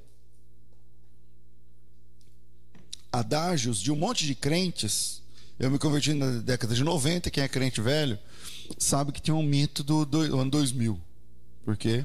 adágios 3.13 3.81
de 3.81 3.93
um 3.93 3.97
monte 3.97 4.27
de 4.27 4.35
crentes. 4.35 5.23
Eu 5.59 5.71
me 5.71 5.79
converti 5.79 6.15
na 6.15 6.41
década 6.41 6.75
de 6.75 6.83
90, 6.83 7.31
quem 7.31 7.45
é 7.45 7.49
crente 7.49 7.81
velho 7.81 8.19
sabe 8.79 9.13
que 9.13 9.21
tinha 9.21 9.35
um 9.35 9.43
mito 9.43 9.83
do, 9.83 10.05
do 10.05 10.41
ano 10.41 10.51
2000. 10.51 10.99
Porque 11.65 12.05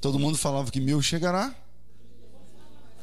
todo 0.00 0.18
mundo 0.18 0.36
falava 0.36 0.70
que 0.70 0.80
mil 0.80 1.00
chegará. 1.00 1.54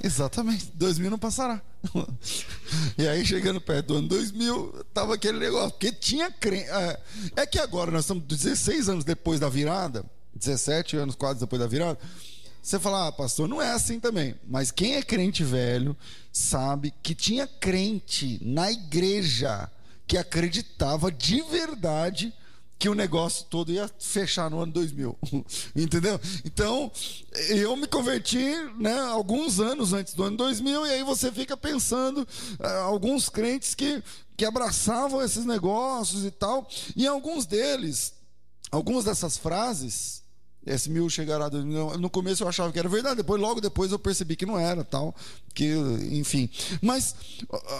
Exatamente, 0.03 0.71
2000 0.75 1.09
não 1.09 1.17
passará. 1.17 1.59
e 2.97 3.07
aí, 3.07 3.25
chegando 3.25 3.59
perto 3.59 3.87
do 3.87 3.95
ano 3.95 4.07
2000, 4.07 4.85
tava 4.93 5.15
aquele 5.15 5.39
negócio, 5.39 5.71
porque 5.71 5.91
tinha 5.91 6.29
crente. 6.29 6.69
É, 6.69 6.99
é 7.37 7.45
que 7.47 7.57
agora 7.57 7.89
nós 7.89 8.01
estamos 8.01 8.23
16 8.23 8.89
anos 8.89 9.03
depois 9.03 9.39
da 9.39 9.49
virada, 9.49 10.05
17 10.35 10.97
anos 10.97 11.15
quase 11.15 11.39
depois 11.39 11.59
da 11.59 11.67
virada. 11.67 11.97
Você 12.67 12.81
fala, 12.81 13.07
ah, 13.07 13.11
pastor, 13.13 13.47
não 13.47 13.61
é 13.61 13.71
assim 13.71 13.97
também. 13.97 14.35
Mas 14.45 14.71
quem 14.71 14.97
é 14.97 15.01
crente 15.01 15.41
velho 15.41 15.95
sabe 16.33 16.93
que 17.01 17.15
tinha 17.15 17.47
crente 17.47 18.41
na 18.43 18.69
igreja 18.69 19.71
que 20.05 20.17
acreditava 20.17 21.09
de 21.09 21.41
verdade 21.43 22.33
que 22.77 22.89
o 22.89 22.93
negócio 22.93 23.45
todo 23.49 23.71
ia 23.71 23.89
fechar 23.97 24.51
no 24.51 24.59
ano 24.59 24.73
2000. 24.73 25.17
Entendeu? 25.73 26.19
Então, 26.43 26.91
eu 27.47 27.73
me 27.77 27.87
converti 27.87 28.53
né, 28.77 28.99
alguns 28.99 29.61
anos 29.61 29.93
antes 29.93 30.13
do 30.13 30.23
ano 30.23 30.35
2000, 30.35 30.87
e 30.87 30.89
aí 30.89 31.03
você 31.05 31.31
fica 31.31 31.55
pensando, 31.55 32.27
uh, 32.59 32.67
alguns 32.83 33.29
crentes 33.29 33.73
que, 33.75 34.03
que 34.35 34.43
abraçavam 34.43 35.23
esses 35.23 35.45
negócios 35.45 36.25
e 36.25 36.31
tal, 36.31 36.67
e 36.97 37.07
alguns 37.07 37.45
deles, 37.45 38.13
algumas 38.69 39.05
dessas 39.05 39.37
frases, 39.37 40.26
esse 40.67 40.89
mil 40.89 41.09
chegará. 41.09 41.49
No 41.49 42.09
começo 42.09 42.43
eu 42.43 42.47
achava 42.47 42.71
que 42.71 42.79
era 42.79 42.89
verdade, 42.89 43.17
depois 43.17 43.41
logo 43.41 43.61
depois 43.61 43.91
eu 43.91 43.99
percebi 43.99 44.35
que 44.35 44.45
não 44.45 44.59
era, 44.59 44.83
tal, 44.83 45.15
que 45.53 45.73
enfim. 46.11 46.49
Mas 46.81 47.15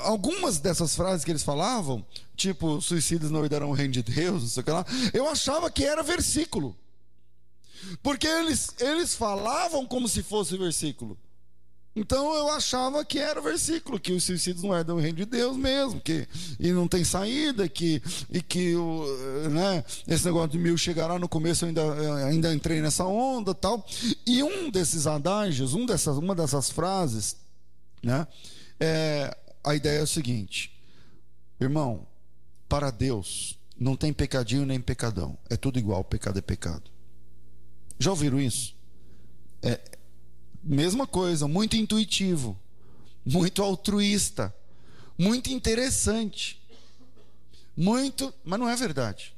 algumas 0.04 0.58
dessas 0.58 0.96
frases 0.96 1.24
que 1.24 1.32
eles 1.32 1.44
falavam, 1.44 2.06
tipo 2.36 2.82
suicidas 2.82 3.30
não 3.30 3.44
herdarão 3.44 3.70
o 3.70 3.74
reino 3.74 3.94
de 3.94 4.04
Deus, 4.04 4.42
não 4.42 4.50
sei 4.50 4.62
o 4.62 4.64
que 4.64 4.72
lá, 4.72 4.86
eu 5.14 5.28
achava 5.30 5.70
que 5.70 5.84
era 5.84 6.02
versículo. 6.02 6.76
Porque 8.02 8.28
eles 8.28 8.70
eles 8.80 9.16
falavam 9.16 9.86
como 9.86 10.08
se 10.08 10.24
fosse 10.24 10.58
versículo. 10.58 11.18
Então 11.98 12.32
eu 12.36 12.50
achava 12.50 13.04
que 13.04 13.18
era 13.18 13.40
o 13.40 13.44
versículo, 13.44 14.00
que 14.00 14.14
os 14.14 14.24
suicídios 14.24 14.64
não 14.64 14.78
herdam 14.78 14.98
o 14.98 15.00
reino 15.00 15.18
de 15.18 15.26
Deus 15.26 15.58
mesmo, 15.58 16.00
que 16.00 16.28
e 16.60 16.72
não 16.72 16.88
tem 16.88 17.04
saída, 17.04 17.68
que, 17.68 18.00
e 18.32 18.40
que 18.40 18.76
o, 18.76 19.04
né, 19.50 19.84
esse 20.08 20.24
negócio 20.24 20.50
de 20.50 20.60
mil 20.60 20.78
chegará 20.78 21.18
no 21.18 21.28
começo 21.28 21.66
eu 21.66 21.70
ainda, 21.70 22.26
ainda 22.28 22.54
entrei 22.54 22.82
nessa 22.82 23.04
onda 23.04 23.56
tal. 23.56 23.84
E 24.28 24.44
um 24.44 24.70
desses 24.70 25.08
adágios, 25.08 25.74
um 25.74 25.88
dessas, 25.88 26.18
uma 26.18 26.36
dessas 26.36 26.70
frases, 26.70 27.36
né, 28.04 28.28
é, 28.80 29.36
a 29.64 29.74
ideia 29.74 29.98
é 29.98 30.04
o 30.04 30.08
seguinte: 30.08 30.80
irmão, 31.60 32.06
para 32.70 32.92
Deus 32.92 33.58
não 33.76 33.96
tem 33.96 34.14
pecadinho 34.14 34.68
nem 34.68 34.80
pecadão, 34.80 35.36
é 35.50 35.58
tudo 35.58 35.80
igual, 35.80 36.04
pecado 36.04 36.38
é 36.38 36.44
pecado. 36.44 36.92
Já 37.98 38.12
ouviram 38.12 38.40
isso? 38.40 38.76
É, 39.64 39.82
mesma 40.68 41.08
coisa, 41.08 41.48
muito 41.48 41.76
intuitivo, 41.76 42.58
muito 43.26 43.64
altruísta, 43.64 44.54
muito 45.18 45.50
interessante. 45.50 46.62
Muito, 47.76 48.34
mas 48.44 48.60
não 48.60 48.68
é 48.68 48.76
verdade. 48.76 49.36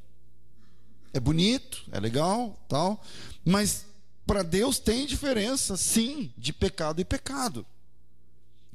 É 1.14 1.20
bonito, 1.20 1.84
é 1.92 2.00
legal, 2.00 2.58
tal, 2.70 3.04
mas 3.44 3.86
para 4.26 4.44
Deus 4.44 4.80
tem 4.80 5.06
diferença, 5.06 5.76
sim, 5.76 6.32
de 6.38 6.54
pecado 6.54 7.02
e 7.02 7.06
pecado. 7.06 7.66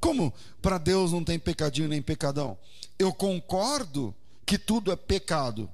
Como 0.00 0.34
para 0.60 0.76
Deus 0.76 1.12
não 1.12 1.24
tem 1.24 1.38
pecadinho 1.38 1.88
nem 1.88 2.02
pecadão? 2.02 2.58
Eu 2.98 3.12
concordo 3.12 4.14
que 4.44 4.58
tudo 4.58 4.92
é 4.92 4.96
pecado. 4.96 5.70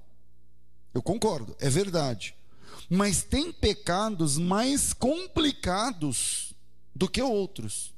Eu 0.95 1.03
concordo, 1.03 1.57
é 1.59 1.69
verdade. 1.69 2.35
Mas 2.89 3.23
tem 3.23 3.53
pecados 3.53 4.39
mais 4.39 4.93
complicados 4.93 6.50
do 6.95 7.09
que 7.09 7.23
outros. 7.23 7.93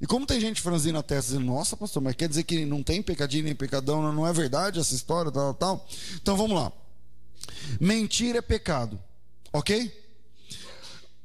E 0.00 0.06
como 0.06 0.26
tem 0.26 0.40
gente 0.40 0.60
franzindo 0.60 0.98
a 0.98 1.02
testa 1.02 1.32
dizendo, 1.32 1.46
nossa, 1.46 1.76
pastor, 1.76 2.02
mas 2.02 2.14
quer 2.14 2.28
dizer 2.28 2.44
que 2.44 2.66
não 2.66 2.82
tem 2.82 3.02
pecadinho 3.02 3.44
nem 3.44 3.54
pecadão, 3.54 4.12
não 4.12 4.26
é 4.26 4.32
verdade 4.32 4.78
essa 4.78 4.94
história, 4.94 5.30
tal, 5.30 5.54
tal. 5.54 5.88
Então 6.16 6.36
vamos 6.36 6.56
lá. 6.56 6.72
Mentir 7.80 8.36
é 8.36 8.42
pecado, 8.42 9.02
ok? 9.52 10.04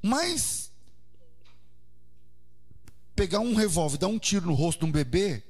Mas 0.01 0.72
pegar 3.15 3.39
um 3.39 3.53
revólver, 3.53 3.98
dar 3.98 4.08
um 4.08 4.17
tiro 4.17 4.48
no 4.48 4.53
rosto 4.53 4.79
de 4.79 4.86
um 4.86 4.91
bebê, 4.91 5.43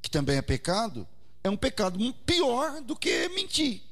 que 0.00 0.10
também 0.10 0.36
é 0.36 0.42
pecado, 0.42 1.06
é 1.42 1.50
um 1.50 1.56
pecado 1.56 1.98
pior 2.24 2.80
do 2.80 2.94
que 2.94 3.28
mentir. 3.30 3.82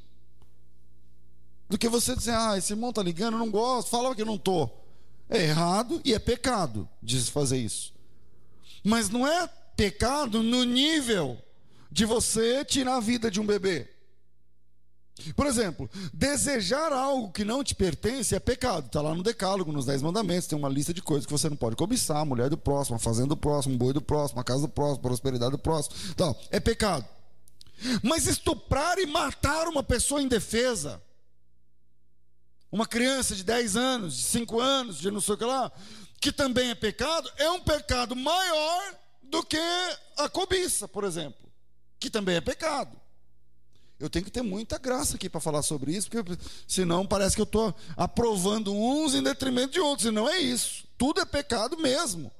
Do 1.69 1.79
que 1.79 1.89
você 1.89 2.17
dizer, 2.17 2.35
ah, 2.35 2.57
esse 2.57 2.73
irmão 2.73 2.93
tá 2.93 3.03
ligando, 3.03 3.35
eu 3.35 3.39
não 3.39 3.51
gosto, 3.51 3.91
fala 3.91 4.15
que 4.15 4.23
eu 4.23 4.27
não 4.27 4.39
tô. 4.39 4.71
É 5.31 5.45
errado 5.45 6.01
e 6.05 6.13
é 6.13 6.19
pecado 6.19 6.89
de 7.01 7.19
fazer 7.31 7.59
isso. 7.59 7.95
Mas 8.83 9.09
não 9.09 9.27
é 9.27 9.49
pecado 9.77 10.43
no 10.43 10.65
nível 10.65 11.39
de 11.91 12.05
você 12.05 12.65
tirar 12.65 12.97
a 12.97 13.01
vida 13.01 13.31
de 13.31 13.41
um 13.41 13.47
bebê. 13.47 13.89
Por 15.37 15.47
exemplo, 15.47 15.89
desejar 16.13 16.93
algo 16.93 17.31
que 17.31 17.45
não 17.45 17.63
te 17.63 17.75
pertence 17.75 18.35
é 18.35 18.41
pecado. 18.41 18.87
Está 18.87 19.03
lá 19.03 19.15
no 19.15 19.23
Decálogo, 19.23 19.71
nos 19.71 19.87
Dez 19.87 20.03
Mandamentos, 20.03 20.47
tem 20.47 20.59
uma 20.59 20.69
lista 20.69 20.95
de 20.95 21.03
coisas 21.03 21.27
que 21.27 21.33
você 21.33 21.49
não 21.49 21.57
pode 21.57 21.77
cobiçar: 21.77 22.19
a 22.19 22.25
mulher 22.25 22.49
do 22.49 22.57
próximo, 22.57 22.97
a 22.97 22.99
fazenda 22.99 23.29
do 23.29 23.37
próximo, 23.37 23.75
o 23.75 23.79
boi 23.79 23.93
do 23.93 24.01
próximo, 24.01 24.41
a 24.41 24.45
casa 24.45 24.63
do 24.63 24.69
próximo, 24.69 24.99
a 24.99 25.03
prosperidade 25.03 25.53
do 25.53 25.59
próximo. 25.59 25.95
Então, 26.11 26.35
é 26.51 26.59
pecado. 26.59 27.07
Mas 28.03 28.27
estuprar 28.27 28.99
e 28.99 29.07
matar 29.07 29.69
uma 29.69 29.83
pessoa 29.83 30.23
indefesa 30.23 31.01
uma 32.71 32.87
criança 32.87 33.35
de 33.35 33.43
10 33.43 33.77
anos, 33.77 34.17
de 34.17 34.23
5 34.25 34.61
anos, 34.61 34.99
de 34.99 35.11
não 35.11 35.21
sei 35.21 35.35
o 35.35 35.39
que 35.39 35.45
lá, 35.45 35.73
que 36.21 36.31
também 36.31 36.71
é 36.71 36.75
pecado, 36.75 37.31
é 37.37 37.51
um 37.51 37.61
pecado 37.61 38.15
maior 38.15 38.95
do 39.23 39.43
que 39.43 39.59
a 40.17 40.29
cobiça, 40.29 40.87
por 40.87 41.05
exemplo, 41.05 41.51
que 41.99 42.11
também 42.11 42.37
é 42.37 42.41
pecado. 42.41 43.01
Eu 43.99 44.09
tenho 44.09 44.25
que 44.25 44.31
ter 44.31 44.43
muita 44.43 44.79
graça 44.79 45.17
aqui 45.17 45.29
para 45.29 45.41
falar 45.41 45.63
sobre 45.63 45.95
isso, 45.95 46.09
porque 46.11 46.39
senão 46.67 47.07
parece 47.07 47.37
que 47.37 47.43
eu 47.43 47.45
estou 47.45 47.75
aprovando 47.97 48.75
uns 48.75 49.15
em 49.15 49.23
detrimento 49.23 49.73
de 49.73 49.81
outros, 49.81 50.07
e 50.07 50.11
não 50.11 50.29
é 50.29 50.39
isso. 50.39 50.85
Tudo 50.97 51.21
é 51.21 51.27
pecado 51.27 51.77
mesmo. 51.77 52.33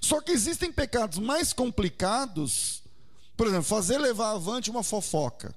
Só 0.00 0.20
que 0.20 0.30
existem 0.30 0.72
pecados 0.72 1.18
mais 1.18 1.52
complicados, 1.52 2.82
por 3.36 3.46
exemplo, 3.46 3.64
fazer 3.64 3.98
levar 3.98 4.30
avante 4.30 4.70
uma 4.70 4.82
fofoca. 4.82 5.54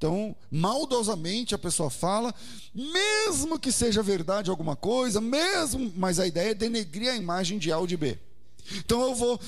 Então, 0.00 0.34
maldosamente 0.50 1.54
a 1.54 1.58
pessoa 1.58 1.90
fala, 1.90 2.34
mesmo 2.74 3.58
que 3.58 3.70
seja 3.70 4.02
verdade 4.02 4.48
alguma 4.48 4.74
coisa, 4.74 5.20
mesmo, 5.20 5.92
mas 5.94 6.18
a 6.18 6.26
ideia 6.26 6.52
é 6.52 6.54
denegrir 6.54 7.10
a 7.10 7.16
imagem 7.16 7.58
de 7.58 7.70
A 7.70 7.76
ou 7.76 7.86
de 7.86 7.98
B. 7.98 8.18
Então 8.76 9.02
eu 9.02 9.14
vou 9.14 9.38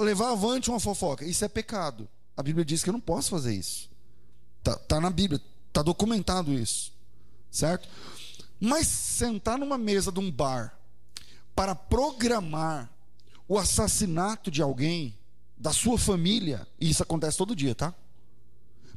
levar 0.00 0.32
avante 0.32 0.68
uma 0.68 0.80
fofoca. 0.80 1.24
Isso 1.24 1.44
é 1.44 1.48
pecado. 1.48 2.08
A 2.36 2.42
Bíblia 2.42 2.64
diz 2.64 2.82
que 2.82 2.88
eu 2.88 2.92
não 2.92 3.00
posso 3.00 3.30
fazer 3.30 3.54
isso. 3.54 3.88
Está 4.58 4.74
tá 4.74 5.00
na 5.00 5.10
Bíblia, 5.10 5.40
está 5.68 5.80
documentado 5.80 6.52
isso. 6.52 6.92
Certo? 7.48 7.88
Mas 8.58 8.88
sentar 8.88 9.60
numa 9.60 9.78
mesa 9.78 10.10
de 10.10 10.18
um 10.18 10.28
bar 10.28 10.76
para 11.54 11.76
programar 11.76 12.90
o 13.46 13.56
assassinato 13.56 14.50
de 14.50 14.60
alguém, 14.60 15.16
da 15.56 15.72
sua 15.72 15.96
família, 15.96 16.66
e 16.80 16.90
isso 16.90 17.00
acontece 17.00 17.38
todo 17.38 17.54
dia, 17.54 17.76
tá? 17.76 17.94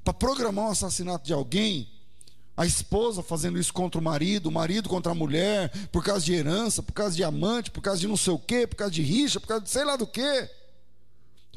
Para 0.03 0.13
programar 0.13 0.67
o 0.67 0.71
assassinato 0.71 1.25
de 1.25 1.33
alguém, 1.33 1.87
A 2.55 2.67
esposa 2.67 3.23
fazendo 3.23 3.57
isso 3.59 3.73
contra 3.73 3.99
o 3.99 4.03
marido, 4.03 4.47
o 4.47 4.51
marido 4.51 4.87
contra 4.87 5.11
a 5.11 5.15
mulher, 5.15 5.71
por 5.91 6.03
causa 6.03 6.23
de 6.23 6.33
herança, 6.33 6.83
por 6.83 6.93
causa 6.93 7.15
de 7.15 7.23
amante, 7.23 7.71
por 7.71 7.81
causa 7.81 7.99
de 7.99 8.07
não 8.07 8.15
sei 8.15 8.31
o 8.31 8.37
quê, 8.37 8.67
por 8.67 8.75
causa 8.75 8.93
de 8.93 9.01
rixa, 9.01 9.39
por 9.39 9.47
causa 9.47 9.63
de 9.63 9.69
sei 9.71 9.83
lá 9.83 9.95
do 9.95 10.05
quê. 10.05 10.49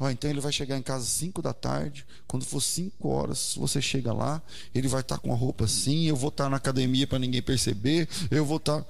Então 0.09 0.29
ele 0.29 0.39
vai 0.39 0.51
chegar 0.51 0.77
em 0.77 0.81
casa 0.81 1.03
às 1.03 1.09
5 1.09 1.41
da 1.41 1.53
tarde. 1.53 2.05
Quando 2.27 2.45
for 2.45 2.61
5 2.61 3.07
horas, 3.07 3.53
você 3.55 3.79
chega 3.79 4.11
lá, 4.11 4.41
ele 4.73 4.87
vai 4.87 5.01
estar 5.01 5.19
com 5.19 5.31
a 5.31 5.35
roupa 5.35 5.65
assim, 5.65 6.05
eu 6.05 6.15
vou 6.15 6.29
estar 6.29 6.49
na 6.49 6.57
academia 6.57 7.05
para 7.05 7.19
ninguém 7.19 7.41
perceber, 7.41 8.07
eu 8.31 8.45
vou 8.45 8.57
estar. 8.57 8.83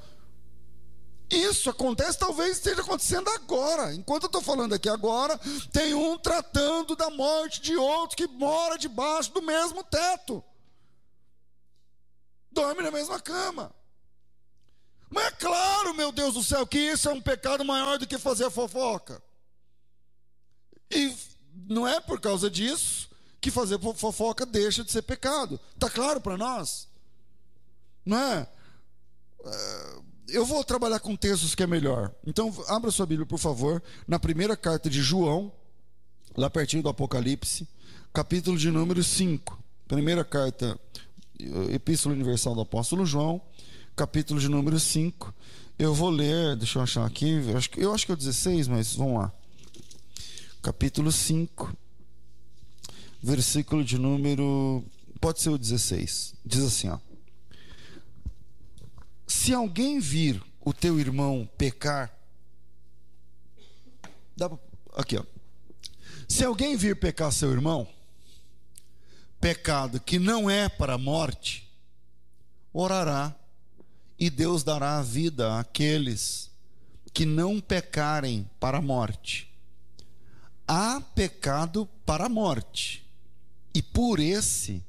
Isso 1.30 1.70
acontece, 1.70 2.18
talvez 2.18 2.58
esteja 2.58 2.82
acontecendo 2.82 3.30
agora. 3.30 3.94
Enquanto 3.94 4.24
eu 4.24 4.28
estou 4.28 4.42
falando 4.42 4.74
aqui 4.74 4.88
agora, 4.88 5.38
tem 5.72 5.94
um 5.94 6.18
tratando 6.18 6.96
da 6.96 7.10
morte 7.10 7.62
de 7.62 7.76
outro 7.76 8.16
que 8.16 8.28
mora 8.28 8.78
debaixo 8.78 9.32
do 9.34 9.42
mesmo 9.42 9.84
teto. 9.84 10.44
Dorme 12.52 12.82
na 12.82 12.92
mesma 12.92 13.20
cama. 13.20 13.76
Mas 15.10 15.26
é 15.26 15.32
claro, 15.32 15.94
meu 15.94 16.12
Deus 16.12 16.34
do 16.34 16.44
céu, 16.44 16.66
que 16.66 16.78
isso 16.78 17.10
é 17.10 17.14
um 17.14 17.22
pecado 17.22 17.64
maior 17.64 17.98
do 17.98 18.08
que 18.08 18.18
fazer 18.18 18.50
fofoca. 18.50 19.22
E 20.90 21.14
não 21.68 21.88
é 21.88 22.00
por 22.00 22.20
causa 22.22 22.50
disso 22.50 23.10
que 23.40 23.52
fazer 23.52 23.80
fofoca 23.80 24.46
deixa 24.46 24.84
de 24.84 24.92
ser 24.92 25.02
pecado. 25.02 25.60
Está 25.74 25.90
claro 25.90 26.20
para 26.20 26.38
nós? 26.38 26.88
Não 28.06 28.18
é? 28.18 28.48
é? 29.46 30.02
Eu 30.28 30.46
vou 30.46 30.64
trabalhar 30.64 31.00
com 31.00 31.16
textos 31.16 31.56
que 31.56 31.64
é 31.64 31.68
melhor. 31.68 32.14
Então, 32.26 32.54
abra 32.68 32.92
sua 32.92 33.06
Bíblia, 33.06 33.26
por 33.26 33.40
favor, 33.40 33.82
na 34.08 34.20
primeira 34.20 34.58
carta 34.58 34.90
de 34.90 35.02
João, 35.02 35.52
lá 36.36 36.50
pertinho 36.50 36.84
do 36.84 36.90
Apocalipse, 36.90 37.68
capítulo 38.14 38.58
de 38.58 38.70
número 38.70 39.04
5. 39.04 39.58
Primeira 39.88 40.26
carta, 40.26 40.78
Epístola 41.72 42.14
Universal 42.14 42.56
do 42.56 42.62
Apóstolo 42.62 43.06
João, 43.06 43.42
capítulo 43.96 44.40
de 44.40 44.50
número 44.50 44.80
5. 44.80 45.34
Eu 45.80 45.94
vou 45.94 46.10
ler, 46.10 46.56
deixa 46.58 46.80
eu 46.80 46.84
achar 46.84 47.06
aqui, 47.06 47.44
eu 47.48 47.58
acho, 47.58 47.70
eu 47.78 47.94
acho 47.94 48.06
que 48.06 48.12
é 48.12 48.16
o 48.16 48.18
16, 48.18 48.68
mas 48.68 48.94
vamos 48.96 49.20
lá 49.20 49.34
capítulo 50.68 51.14
5, 51.14 51.74
versículo 53.24 53.86
de 53.86 53.98
número. 53.98 54.84
Pode 55.22 55.42
ser 55.42 55.50
o 55.50 55.58
16. 55.58 56.36
Diz 56.46 56.62
assim: 56.62 56.90
ó. 56.90 57.00
Se 59.28 59.54
alguém 59.54 60.00
vir 60.00 60.42
o 60.62 60.74
teu 60.74 61.00
irmão 61.00 61.48
pecar. 61.58 62.12
Dá 64.36 64.50
pra, 64.50 64.58
aqui, 64.96 65.18
ó. 65.18 65.24
Se 66.28 66.44
alguém 66.44 66.76
vir 66.76 67.00
pecar 67.00 67.32
seu 67.32 67.52
irmão, 67.52 67.88
pecado 69.40 70.00
que 70.00 70.18
não 70.18 70.50
é 70.50 70.68
para 70.68 70.94
a 70.94 70.98
morte, 70.98 71.70
orará 72.74 73.36
e 74.18 74.30
Deus 74.30 74.64
dará 74.64 74.98
a 74.98 75.04
vida 75.04 75.60
àqueles 75.60 76.50
que 77.14 77.26
não 77.26 77.60
pecarem 77.60 78.50
para 78.60 78.80
a 78.80 78.82
morte 78.82 79.48
há 80.68 81.00
pecado 81.00 81.88
para 82.06 82.26
a 82.26 82.30
morte, 82.30 83.06
e 83.74 83.82
por 83.82 84.20
esse 84.20 84.84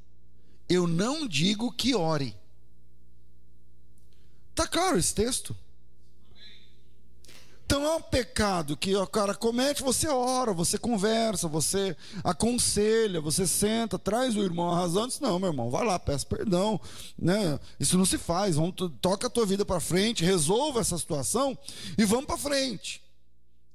eu 0.69 0.87
não 0.87 1.27
digo 1.27 1.71
que 1.73 1.95
ore. 1.95 2.35
Está 4.59 4.67
claro 4.67 4.99
esse 4.99 5.15
texto? 5.15 5.57
Então 7.65 7.85
é 7.85 7.95
um 7.95 8.03
pecado 8.03 8.77
que 8.77 8.97
o 8.97 9.07
cara 9.07 9.33
comete, 9.33 9.85
você 9.85 10.09
ora, 10.09 10.53
você 10.53 10.77
conversa, 10.77 11.47
você 11.47 11.97
aconselha, 12.25 13.21
você 13.21 13.47
senta, 13.47 14.01
traz 14.01 14.35
o 14.35 14.43
irmão 14.43 14.73
a 14.73 14.75
razão, 14.75 15.07
diz, 15.07 15.21
não, 15.21 15.39
meu 15.39 15.51
irmão, 15.51 15.71
vai 15.71 15.87
lá, 15.87 15.97
peça 15.97 16.27
perdão, 16.27 16.81
né? 17.17 17.61
Isso 17.79 17.97
não 17.97 18.05
se 18.05 18.19
faz, 18.19 18.57
vamos, 18.57 18.75
toca 19.01 19.29
a 19.29 19.31
tua 19.31 19.47
vida 19.47 19.65
para 19.65 19.79
frente, 19.79 20.25
resolva 20.25 20.81
essa 20.81 20.99
situação 20.99 21.57
e 21.97 22.05
vamos 22.05 22.27
para 22.27 22.37
frente. 22.37 23.01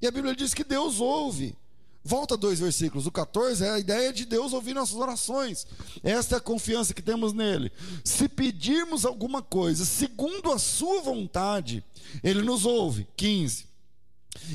E 0.02 0.08
a 0.08 0.12
Bíblia 0.12 0.36
diz 0.36 0.54
que 0.54 0.66
Deus 0.66 1.00
ouve. 1.00 1.56
Volta 2.04 2.36
dois 2.36 2.60
versículos. 2.60 3.08
O 3.08 3.12
14 3.12 3.64
é 3.64 3.70
a 3.70 3.80
ideia 3.80 4.12
de 4.12 4.26
Deus 4.26 4.52
ouvir 4.52 4.74
nossas 4.74 4.96
orações. 4.96 5.66
Esta 6.04 6.36
é 6.36 6.38
a 6.38 6.42
confiança 6.42 6.94
que 6.94 7.02
temos 7.02 7.32
nele. 7.32 7.72
Se 8.04 8.28
pedirmos 8.28 9.06
alguma 9.06 9.42
coisa 9.42 9.86
segundo 9.86 10.52
a 10.52 10.60
sua 10.60 11.02
vontade, 11.02 11.84
ele 12.22 12.42
nos 12.42 12.66
ouve. 12.66 13.08
15. 13.16 13.72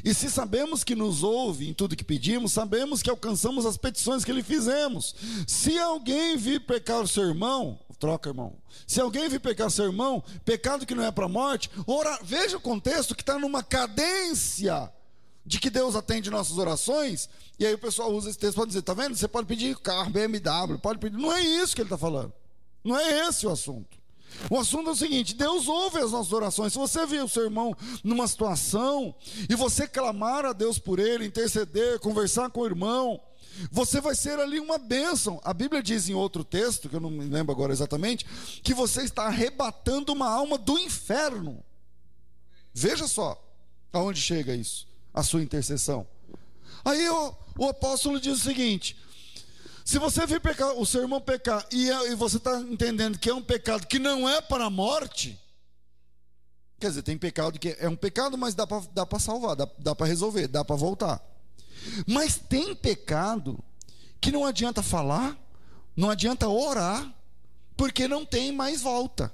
E 0.04 0.12
se 0.12 0.30
sabemos 0.30 0.84
que 0.84 0.94
nos 0.94 1.22
ouve 1.22 1.68
em 1.68 1.72
tudo 1.72 1.96
que 1.96 2.04
pedimos, 2.04 2.52
sabemos 2.52 3.00
que 3.00 3.08
alcançamos 3.08 3.64
as 3.64 3.76
petições 3.78 4.24
que 4.24 4.32
lhe 4.32 4.42
fizemos. 4.42 5.14
Se 5.46 5.78
alguém 5.78 6.36
vir 6.36 6.60
pecar 6.66 7.00
o 7.00 7.08
seu 7.08 7.24
irmão, 7.24 7.78
troca, 7.98 8.28
irmão. 8.28 8.56
Se 8.86 9.00
alguém 9.00 9.28
vir 9.28 9.40
pecar 9.40 9.68
o 9.68 9.70
seu 9.70 9.86
irmão, 9.86 10.22
pecado 10.44 10.84
que 10.84 10.94
não 10.94 11.04
é 11.04 11.10
para 11.10 11.24
a 11.24 11.28
morte, 11.28 11.70
ora, 11.86 12.18
veja 12.22 12.58
o 12.58 12.60
contexto 12.60 13.14
que 13.14 13.22
está 13.22 13.38
numa 13.38 13.62
cadência 13.62 14.92
de 15.48 15.58
que 15.58 15.70
Deus 15.70 15.96
atende 15.96 16.28
nossas 16.28 16.58
orações, 16.58 17.26
e 17.58 17.64
aí 17.64 17.72
o 17.72 17.78
pessoal 17.78 18.12
usa 18.12 18.28
esse 18.28 18.38
texto 18.38 18.56
para 18.56 18.66
dizer: 18.66 18.82
tá 18.82 18.92
vendo? 18.92 19.16
Você 19.16 19.26
pode 19.26 19.46
pedir 19.46 19.74
carro, 19.78 20.10
BMW, 20.10 20.78
pode 20.80 20.98
pedir. 20.98 21.16
Não 21.16 21.32
é 21.32 21.40
isso 21.40 21.74
que 21.74 21.80
ele 21.80 21.86
está 21.86 21.96
falando. 21.96 22.34
Não 22.84 22.96
é 22.96 23.26
esse 23.26 23.46
o 23.46 23.50
assunto. 23.50 23.96
O 24.50 24.58
assunto 24.58 24.90
é 24.90 24.92
o 24.92 24.96
seguinte: 24.96 25.34
Deus 25.34 25.66
ouve 25.66 26.00
as 26.00 26.12
nossas 26.12 26.34
orações. 26.34 26.74
Se 26.74 26.78
você 26.78 27.06
vê 27.06 27.20
o 27.20 27.28
seu 27.28 27.44
irmão 27.44 27.74
numa 28.04 28.28
situação 28.28 29.14
e 29.48 29.54
você 29.54 29.88
clamar 29.88 30.44
a 30.44 30.52
Deus 30.52 30.78
por 30.78 30.98
ele, 30.98 31.24
interceder, 31.24 31.98
conversar 31.98 32.50
com 32.50 32.60
o 32.60 32.66
irmão, 32.66 33.18
você 33.70 34.02
vai 34.02 34.14
ser 34.14 34.38
ali 34.38 34.60
uma 34.60 34.76
bênção. 34.76 35.40
A 35.42 35.54
Bíblia 35.54 35.82
diz 35.82 36.10
em 36.10 36.14
outro 36.14 36.44
texto, 36.44 36.90
que 36.90 36.96
eu 36.96 37.00
não 37.00 37.10
me 37.10 37.24
lembro 37.24 37.52
agora 37.52 37.72
exatamente, 37.72 38.26
que 38.62 38.74
você 38.74 39.02
está 39.02 39.24
arrebatando 39.24 40.12
uma 40.12 40.28
alma 40.28 40.58
do 40.58 40.78
inferno. 40.78 41.64
Veja 42.74 43.08
só 43.08 43.42
aonde 43.90 44.20
chega 44.20 44.54
isso 44.54 44.88
a 45.12 45.22
sua 45.22 45.42
intercessão. 45.42 46.06
Aí 46.84 47.08
o, 47.08 47.34
o 47.58 47.68
apóstolo 47.68 48.20
diz 48.20 48.38
o 48.38 48.44
seguinte: 48.44 48.96
se 49.84 49.98
você 49.98 50.26
vir 50.26 50.40
pecar, 50.40 50.72
o 50.74 50.84
seu 50.84 51.02
irmão 51.02 51.20
pecar, 51.20 51.66
e, 51.72 51.90
é, 51.90 52.12
e 52.12 52.14
você 52.14 52.36
está 52.36 52.60
entendendo 52.60 53.18
que 53.18 53.30
é 53.30 53.34
um 53.34 53.42
pecado 53.42 53.86
que 53.86 53.98
não 53.98 54.28
é 54.28 54.40
para 54.40 54.66
a 54.66 54.70
morte, 54.70 55.40
quer 56.78 56.88
dizer, 56.88 57.02
tem 57.02 57.16
pecado 57.16 57.58
que 57.58 57.76
é 57.78 57.88
um 57.88 57.96
pecado, 57.96 58.36
mas 58.36 58.54
dá 58.54 58.66
para 58.66 59.18
salvar, 59.18 59.56
dá, 59.56 59.68
dá 59.78 59.94
para 59.94 60.06
resolver, 60.06 60.46
dá 60.46 60.64
para 60.64 60.76
voltar. 60.76 61.22
Mas 62.06 62.36
tem 62.36 62.74
pecado 62.74 63.58
que 64.20 64.30
não 64.30 64.44
adianta 64.44 64.82
falar, 64.82 65.36
não 65.96 66.10
adianta 66.10 66.48
orar, 66.48 67.10
porque 67.76 68.06
não 68.06 68.26
tem 68.26 68.52
mais 68.52 68.82
volta. 68.82 69.32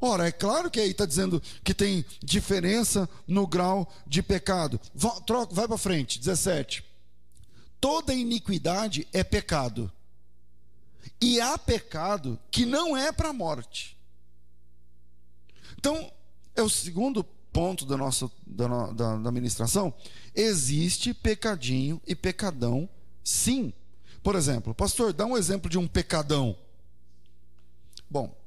Ora, 0.00 0.28
é 0.28 0.32
claro 0.32 0.70
que 0.70 0.78
aí 0.78 0.90
está 0.90 1.04
dizendo 1.04 1.42
que 1.64 1.74
tem 1.74 2.04
diferença 2.22 3.08
no 3.26 3.46
grau 3.46 3.92
de 4.06 4.22
pecado. 4.22 4.80
Troca, 5.26 5.54
vai 5.54 5.66
para 5.66 5.76
frente, 5.76 6.18
17. 6.18 6.84
Toda 7.80 8.14
iniquidade 8.14 9.08
é 9.12 9.24
pecado. 9.24 9.90
E 11.20 11.40
há 11.40 11.58
pecado 11.58 12.38
que 12.50 12.64
não 12.64 12.96
é 12.96 13.10
para 13.10 13.30
a 13.30 13.32
morte. 13.32 13.96
Então, 15.76 16.12
é 16.54 16.62
o 16.62 16.68
segundo 16.68 17.24
ponto 17.52 17.84
da 17.84 17.96
nossa 17.96 18.30
da, 18.46 18.68
da, 18.92 19.16
da 19.16 19.32
ministração. 19.32 19.92
Existe 20.34 21.12
pecadinho 21.12 22.00
e 22.06 22.14
pecadão, 22.14 22.88
sim. 23.24 23.72
Por 24.22 24.36
exemplo, 24.36 24.74
pastor, 24.74 25.12
dá 25.12 25.26
um 25.26 25.36
exemplo 25.36 25.68
de 25.68 25.78
um 25.78 25.88
pecadão. 25.88 26.56
Bom, 28.08 28.37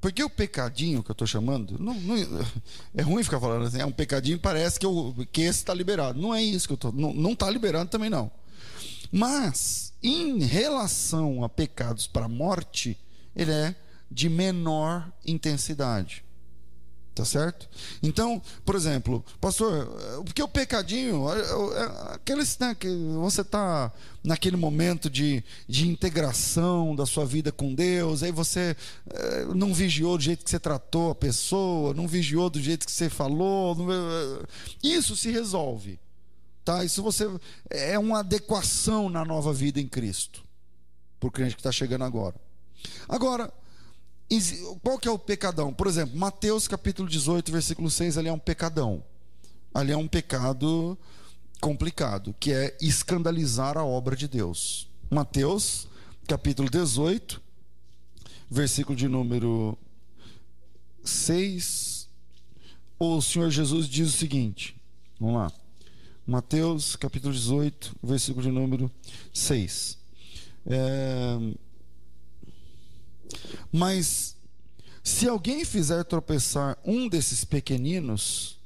porque 0.00 0.22
o 0.22 0.30
pecadinho 0.30 1.02
que 1.02 1.10
eu 1.10 1.14
estou 1.14 1.26
chamando, 1.26 1.76
não, 1.78 1.94
não, 1.94 2.16
é 2.94 3.02
ruim 3.02 3.24
ficar 3.24 3.40
falando 3.40 3.66
assim, 3.66 3.80
é 3.80 3.86
um 3.86 3.92
pecadinho, 3.92 4.38
parece 4.38 4.78
que, 4.78 4.86
eu, 4.86 5.14
que 5.32 5.40
esse 5.40 5.60
está 5.60 5.74
liberado. 5.74 6.20
Não 6.20 6.34
é 6.34 6.42
isso 6.42 6.66
que 6.66 6.72
eu 6.72 6.76
estou. 6.76 6.92
Não 6.92 7.32
está 7.32 7.50
liberado 7.50 7.90
também 7.90 8.10
não. 8.10 8.30
Mas, 9.10 9.92
em 10.02 10.40
relação 10.40 11.42
a 11.42 11.48
pecados 11.48 12.06
para 12.06 12.26
a 12.26 12.28
morte, 12.28 12.98
ele 13.34 13.50
é 13.50 13.74
de 14.10 14.28
menor 14.28 15.10
intensidade. 15.24 16.24
Tá 17.16 17.24
certo? 17.24 17.66
Então, 18.02 18.42
por 18.62 18.74
exemplo, 18.74 19.24
pastor, 19.40 19.86
porque 20.22 20.42
o 20.42 20.46
pecadinho, 20.46 21.26
é, 21.32 21.40
é, 21.40 21.82
é 21.82 22.14
aqueles 22.14 22.58
né, 22.58 22.76
que 22.78 22.88
você 23.14 23.40
está 23.40 23.90
naquele 24.22 24.58
momento 24.58 25.08
de, 25.08 25.42
de 25.66 25.88
integração 25.88 26.94
da 26.94 27.06
sua 27.06 27.24
vida 27.24 27.50
com 27.50 27.74
Deus, 27.74 28.22
aí 28.22 28.30
você 28.30 28.76
é, 29.08 29.46
não 29.54 29.72
vigiou 29.72 30.18
do 30.18 30.24
jeito 30.24 30.44
que 30.44 30.50
você 30.50 30.60
tratou 30.60 31.12
a 31.12 31.14
pessoa, 31.14 31.94
não 31.94 32.06
vigiou 32.06 32.50
do 32.50 32.60
jeito 32.60 32.84
que 32.84 32.92
você 32.92 33.08
falou, 33.08 33.74
não, 33.74 33.86
isso 34.82 35.16
se 35.16 35.30
resolve. 35.30 35.98
Tá? 36.66 36.84
Isso 36.84 37.02
você 37.02 37.30
é 37.70 37.98
uma 37.98 38.18
adequação 38.18 39.08
na 39.08 39.24
nova 39.24 39.54
vida 39.54 39.80
em 39.80 39.88
Cristo, 39.88 40.44
para 41.18 41.28
o 41.28 41.32
crente 41.32 41.54
que 41.54 41.60
está 41.60 41.72
chegando 41.72 42.04
agora. 42.04 42.34
Agora, 43.08 43.50
qual 44.82 44.98
que 44.98 45.08
é 45.08 45.10
o 45.10 45.18
pecadão? 45.18 45.72
Por 45.72 45.86
exemplo, 45.86 46.16
Mateus 46.16 46.66
capítulo 46.66 47.08
18, 47.08 47.52
versículo 47.52 47.90
6, 47.90 48.18
ali 48.18 48.28
é 48.28 48.32
um 48.32 48.38
pecadão. 48.38 49.02
Ali 49.72 49.92
é 49.92 49.96
um 49.96 50.08
pecado 50.08 50.98
complicado, 51.60 52.34
que 52.38 52.52
é 52.52 52.76
escandalizar 52.80 53.78
a 53.78 53.84
obra 53.84 54.16
de 54.16 54.26
Deus. 54.26 54.88
Mateus 55.10 55.86
capítulo 56.26 56.68
18, 56.68 57.40
versículo 58.50 58.96
de 58.96 59.06
número 59.06 59.78
6, 61.04 62.08
o 62.98 63.20
Senhor 63.20 63.50
Jesus 63.50 63.88
diz 63.88 64.08
o 64.08 64.16
seguinte: 64.16 64.76
vamos 65.20 65.36
lá. 65.36 65.52
Mateus 66.26 66.96
capítulo 66.96 67.32
18, 67.32 67.94
versículo 68.02 68.42
de 68.42 68.50
número 68.50 68.90
6. 69.32 69.98
É... 70.66 71.65
Mas 73.72 74.36
se 75.02 75.28
alguém 75.28 75.64
fizer 75.64 76.02
tropeçar 76.04 76.76
um 76.84 77.08
desses 77.08 77.44
pequeninos, 77.44 78.58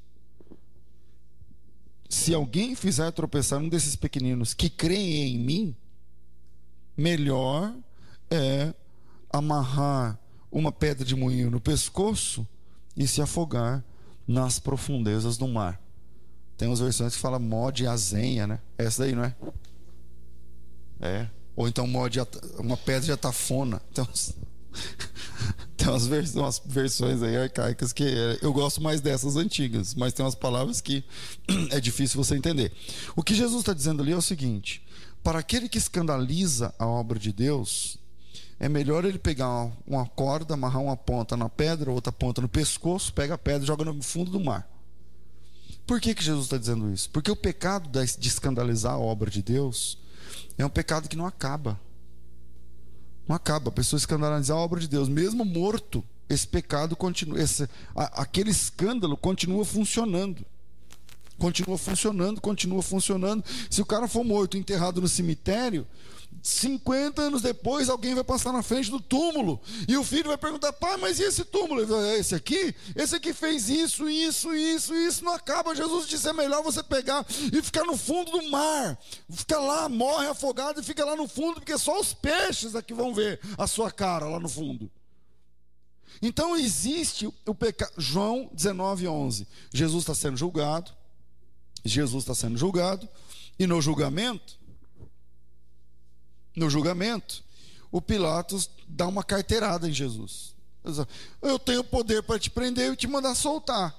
se 2.09 2.35
alguém 2.35 2.75
fizer 2.75 3.11
tropeçar 3.13 3.59
um 3.59 3.69
desses 3.69 3.95
pequeninos 3.95 4.55
que 4.55 4.71
creem 4.71 5.35
em 5.35 5.39
mim, 5.39 5.77
melhor 6.97 7.75
é 8.31 8.75
amarrar 9.33 10.19
uma 10.51 10.73
pedra 10.73 11.05
de 11.05 11.15
moinho 11.15 11.51
no 11.51 11.61
pescoço 11.61 12.47
e 12.97 13.07
se 13.07 13.23
afogar 13.23 13.85
nas 14.27 14.59
profundezas 14.59 15.37
do 15.37 15.47
mar. 15.47 15.81
Tem 16.57 16.69
umas 16.69 16.81
versões 16.81 17.15
que 17.15 17.21
fala 17.21 17.39
mod 17.39 17.87
azenha, 17.87 18.47
né? 18.47 18.61
Essa 18.77 19.05
daí, 19.05 19.15
não 19.15 19.25
é? 19.25 19.35
É. 21.01 21.31
Ou 21.57 21.69
então 21.69 21.87
mod 21.87 22.19
uma 22.59 22.77
pedra 22.77 23.03
de 23.03 23.13
atafona. 23.13 23.81
Então, 23.91 24.07
tem 25.77 25.89
umas, 25.89 26.07
vers 26.07 26.35
umas 26.35 26.63
versões 26.65 27.23
aí 27.23 27.37
arcaicas 27.37 27.93
que 27.93 28.05
é, 28.05 28.39
eu 28.43 28.53
gosto 28.53 28.83
mais 28.83 29.01
dessas 29.01 29.37
antigas, 29.37 29.95
mas 29.95 30.13
tem 30.13 30.25
umas 30.25 30.35
palavras 30.35 30.81
que 30.81 31.05
é 31.71 31.81
difícil 31.81 32.23
você 32.23 32.37
entender. 32.37 32.73
O 33.17 33.23
que 33.23 33.35
Jesus 33.35 33.61
está 33.61 33.73
dizendo 33.73 34.03
ali 34.03 34.13
é 34.13 34.17
o 34.17 34.23
seguinte: 34.23 34.83
para 35.23 35.39
aquele 35.39 35.69
que 35.69 35.79
escandaliza 35.79 36.75
a 36.79 36.87
obra 36.87 37.19
de 37.19 37.33
Deus, 37.33 37.99
é 38.59 38.69
melhor 38.69 39.05
ele 39.05 39.19
pegar 39.19 39.71
uma 39.87 40.07
corda, 40.07 40.55
amarrar 40.55 40.83
uma 40.83 40.97
ponta 40.97 41.37
na 41.37 41.49
pedra, 41.49 41.91
outra 41.91 42.13
ponta 42.13 42.43
no 42.43 42.49
pescoço, 42.49 43.13
pega 43.13 43.35
a 43.35 43.39
pedra 43.39 43.65
e 43.65 43.67
joga 43.67 43.85
no 43.85 44.03
fundo 44.03 44.31
do 44.31 44.41
mar. 44.41 44.69
Por 45.87 46.01
que, 46.01 46.15
que 46.15 46.23
Jesus 46.23 46.45
está 46.45 46.57
dizendo 46.57 46.93
isso? 46.93 47.11
Porque 47.11 47.31
o 47.31 47.37
pecado 47.37 47.89
de 47.89 48.29
escandalizar 48.29 48.93
a 48.93 48.99
obra 48.99 49.31
de 49.31 49.43
Deus 49.43 49.99
é 50.57 50.65
um 50.65 50.69
pecado 50.69 51.09
que 51.09 51.17
não 51.17 51.27
acaba. 51.27 51.81
Não 53.31 53.37
acaba. 53.37 53.69
A 53.69 53.73
pessoa 53.73 53.97
escandalizar 53.97 54.57
a 54.57 54.61
obra 54.61 54.81
de 54.81 54.89
Deus, 54.89 55.09
mesmo 55.09 55.45
morto, 55.45 56.03
esse 56.29 56.49
pecado 56.49 56.97
continua, 56.97 57.41
esse, 57.41 57.63
a, 57.95 58.23
aquele 58.23 58.51
escândalo 58.51 59.17
continua 59.17 59.65
funcionando 59.65 60.45
continua 61.39 61.79
funcionando, 61.79 62.39
continua 62.39 62.83
funcionando. 62.83 63.43
Se 63.71 63.81
o 63.81 63.87
cara 63.87 64.07
for 64.07 64.23
morto, 64.23 64.59
enterrado 64.59 65.01
no 65.01 65.09
cemitério, 65.09 65.87
50 66.43 67.21
anos 67.21 67.43
depois, 67.43 67.91
alguém 67.91 68.15
vai 68.15 68.25
passar 68.25 68.53
na 68.53 68.63
frente 68.63 68.91
do 68.91 68.99
túmulo 68.99 69.61
e 69.87 69.97
o 69.97 70.05
filho 70.05 70.29
vai 70.29 70.39
perguntar: 70.39 70.73
pai, 70.73 70.97
mas 70.97 71.19
e 71.19 71.25
esse 71.25 71.45
túmulo? 71.45 71.87
Vai, 71.87 72.11
é 72.11 72.19
esse 72.19 72.35
aqui? 72.35 72.75
Esse 72.97 73.17
aqui 73.17 73.35
fez 73.35 73.69
isso, 73.69 74.09
isso, 74.09 74.55
isso, 74.55 74.95
isso. 74.95 75.25
Não 75.25 75.35
acaba. 75.35 75.75
Jesus 75.75 76.09
disse: 76.09 76.29
é 76.29 76.33
melhor 76.33 76.63
você 76.63 76.83
pegar 76.83 77.27
e 77.53 77.61
ficar 77.63 77.85
no 77.85 77.97
fundo 77.97 78.31
do 78.31 78.51
mar. 78.51 78.99
Fica 79.31 79.59
lá, 79.59 79.89
morre 79.89 80.29
afogado 80.29 80.81
e 80.81 80.85
fica 80.85 81.05
lá 81.05 81.15
no 81.15 81.29
fundo, 81.29 81.57
porque 81.57 81.77
só 81.77 82.01
os 82.01 82.15
peixes 82.15 82.75
aqui 82.75 82.95
vão 82.95 83.13
ver 83.13 83.39
a 83.59 83.67
sua 83.67 83.91
cara 83.91 84.27
lá 84.27 84.41
no 84.41 84.49
fundo. 84.49 84.91
Então 86.23 86.57
existe 86.57 87.27
o 87.47 87.55
pecado. 87.55 87.93
João 87.99 88.51
19, 88.53 89.09
11. 89.09 89.47
Jesus 89.73 90.03
está 90.03 90.15
sendo 90.15 90.37
julgado. 90.37 90.91
Jesus 91.85 92.25
está 92.25 92.35
sendo 92.35 92.59
julgado. 92.59 93.09
E 93.59 93.67
no 93.67 93.81
julgamento, 93.81 94.59
no 96.57 96.69
julgamento, 96.71 97.43
o 97.91 98.01
Pilatos 98.01 98.71
dá 98.87 99.07
uma 99.07 99.25
carteirada 99.25 99.89
em 99.89 99.93
Jesus. 99.93 100.55
Eu 101.43 101.59
tenho 101.59 101.85
poder 101.85 102.23
para 102.23 102.39
te 102.39 102.51
prender 102.51 102.93
e 102.93 102.97
te 102.97 103.07
mandar 103.07 103.35
soltar. 103.35 103.95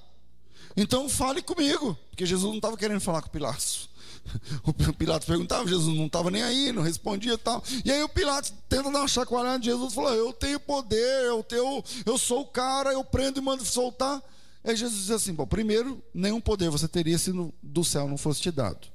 Então 0.76 1.10
fale 1.10 1.42
comigo, 1.42 1.98
porque 2.10 2.26
Jesus 2.26 2.50
não 2.50 2.58
estava 2.58 2.78
querendo 2.78 3.02
falar 3.02 3.22
com 3.22 3.28
o 3.28 3.32
Pilatos. 3.32 3.90
O 4.64 4.94
Pilatos 4.94 5.28
perguntava, 5.28 5.68
Jesus 5.68 5.98
não 5.98 6.06
estava 6.06 6.30
nem 6.30 6.44
aí, 6.44 6.72
não 6.72 6.84
respondia 6.84 7.34
e 7.34 7.38
tal. 7.38 7.64
E 7.84 7.92
aí 7.92 8.04
o 8.04 8.10
Pilatos 8.10 8.54
tenta 8.70 8.92
dar 8.92 9.00
uma 9.00 9.08
chacoalhada 9.08 9.60
de 9.60 9.66
Jesus, 9.66 9.94
falou: 9.94 10.14
Eu 10.14 10.32
tenho 10.32 10.60
poder, 10.60 11.26
eu, 11.26 11.44
tenho, 11.44 11.84
eu 12.06 12.18
sou 12.20 12.42
o 12.42 12.46
cara, 12.46 12.94
eu 12.94 13.04
prendo 13.04 13.40
e 13.40 13.42
mando 13.42 13.66
soltar. 13.66 14.22
Aí 14.64 14.76
Jesus 14.76 15.02
diz 15.02 15.12
assim: 15.12 15.34
Bom, 15.34 15.48
primeiro, 15.48 16.02
nenhum 16.14 16.40
poder 16.40 16.70
você 16.70 16.88
teria 16.88 17.18
se 17.18 17.32
do 17.64 17.84
céu 17.84 18.08
não 18.08 18.18
fosse 18.18 18.42
te 18.42 18.52
dado. 18.52 18.88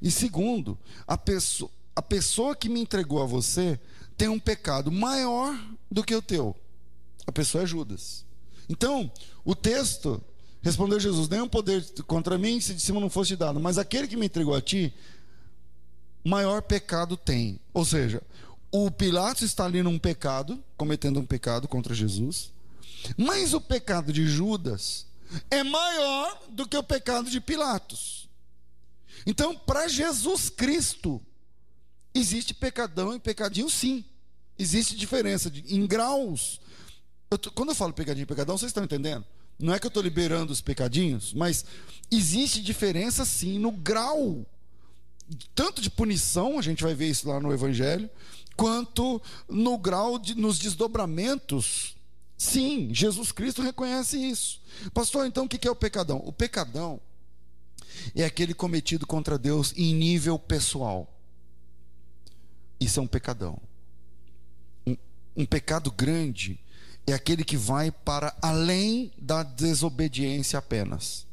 E 0.00 0.10
segundo, 0.10 0.78
a 1.06 1.18
pessoa, 1.18 1.70
a 1.96 2.02
pessoa 2.02 2.54
que 2.54 2.68
me 2.68 2.80
entregou 2.80 3.22
a 3.22 3.26
você 3.26 3.80
tem 4.18 4.28
um 4.28 4.38
pecado 4.38 4.92
maior 4.92 5.58
do 5.90 6.04
que 6.04 6.14
o 6.14 6.20
teu. 6.20 6.54
A 7.26 7.32
pessoa 7.32 7.64
é 7.64 7.66
Judas. 7.66 8.24
Então, 8.68 9.10
o 9.42 9.54
texto 9.54 10.22
respondeu 10.60 11.00
Jesus: 11.00 11.28
nenhum 11.28 11.48
poder 11.48 11.82
contra 12.06 12.36
mim 12.36 12.60
se 12.60 12.74
de 12.74 12.82
cima 12.82 13.00
não 13.00 13.08
fosse 13.08 13.34
dado, 13.34 13.58
mas 13.58 13.78
aquele 13.78 14.06
que 14.06 14.16
me 14.16 14.26
entregou 14.26 14.54
a 14.54 14.60
ti, 14.60 14.94
maior 16.22 16.60
pecado 16.60 17.16
tem. 17.16 17.58
Ou 17.72 17.84
seja, 17.84 18.22
o 18.70 18.90
Pilatos 18.90 19.42
está 19.42 19.64
ali 19.64 19.82
num 19.82 19.98
pecado, 19.98 20.62
cometendo 20.76 21.18
um 21.18 21.26
pecado 21.26 21.66
contra 21.66 21.94
Jesus, 21.94 22.52
mas 23.16 23.54
o 23.54 23.60
pecado 23.60 24.12
de 24.12 24.26
Judas 24.26 25.06
é 25.50 25.62
maior 25.62 26.42
do 26.50 26.68
que 26.68 26.76
o 26.76 26.82
pecado 26.82 27.30
de 27.30 27.40
Pilatos. 27.40 28.28
Então, 29.26 29.56
para 29.56 29.88
Jesus 29.88 30.50
Cristo, 30.50 31.20
Existe 32.16 32.54
pecadão 32.54 33.14
e 33.14 33.18
pecadinho, 33.20 33.68
sim. 33.68 34.04
Existe 34.58 34.96
diferença 34.96 35.50
de, 35.50 35.62
em 35.74 35.86
graus. 35.86 36.60
Eu 37.30 37.36
tô, 37.36 37.50
quando 37.50 37.70
eu 37.70 37.74
falo 37.74 37.92
pecadinho 37.92 38.24
e 38.24 38.26
pecadão, 38.26 38.56
vocês 38.56 38.70
estão 38.70 38.84
entendendo? 38.84 39.24
Não 39.58 39.74
é 39.74 39.78
que 39.78 39.86
eu 39.86 39.88
estou 39.88 40.02
liberando 40.02 40.52
os 40.52 40.60
pecadinhos, 40.60 41.34
mas 41.34 41.64
existe 42.10 42.62
diferença 42.62 43.24
sim 43.24 43.58
no 43.58 43.70
grau, 43.70 44.46
tanto 45.54 45.82
de 45.82 45.90
punição, 45.90 46.58
a 46.58 46.62
gente 46.62 46.82
vai 46.82 46.94
ver 46.94 47.08
isso 47.08 47.28
lá 47.28 47.40
no 47.40 47.52
Evangelho, 47.52 48.08
quanto 48.56 49.20
no 49.48 49.76
grau 49.76 50.18
de, 50.18 50.34
nos 50.34 50.58
desdobramentos. 50.58 51.96
Sim, 52.38 52.90
Jesus 52.92 53.32
Cristo 53.32 53.62
reconhece 53.62 54.18
isso. 54.18 54.60
Pastor, 54.92 55.26
então 55.26 55.44
o 55.44 55.48
que 55.48 55.66
é 55.66 55.70
o 55.70 55.76
pecadão? 55.76 56.22
O 56.24 56.32
pecadão 56.32 57.00
é 58.14 58.24
aquele 58.24 58.54
cometido 58.54 59.06
contra 59.06 59.38
Deus 59.38 59.72
em 59.76 59.94
nível 59.94 60.38
pessoal. 60.38 61.15
Isso 62.80 63.00
é 63.00 63.02
um 63.02 63.06
pecadão. 63.06 63.58
Um, 64.86 64.96
um 65.36 65.46
pecado 65.46 65.90
grande 65.90 66.58
é 67.06 67.12
aquele 67.12 67.44
que 67.44 67.56
vai 67.56 67.90
para 67.90 68.34
além 68.42 69.12
da 69.18 69.42
desobediência 69.42 70.58
apenas. 70.58 71.26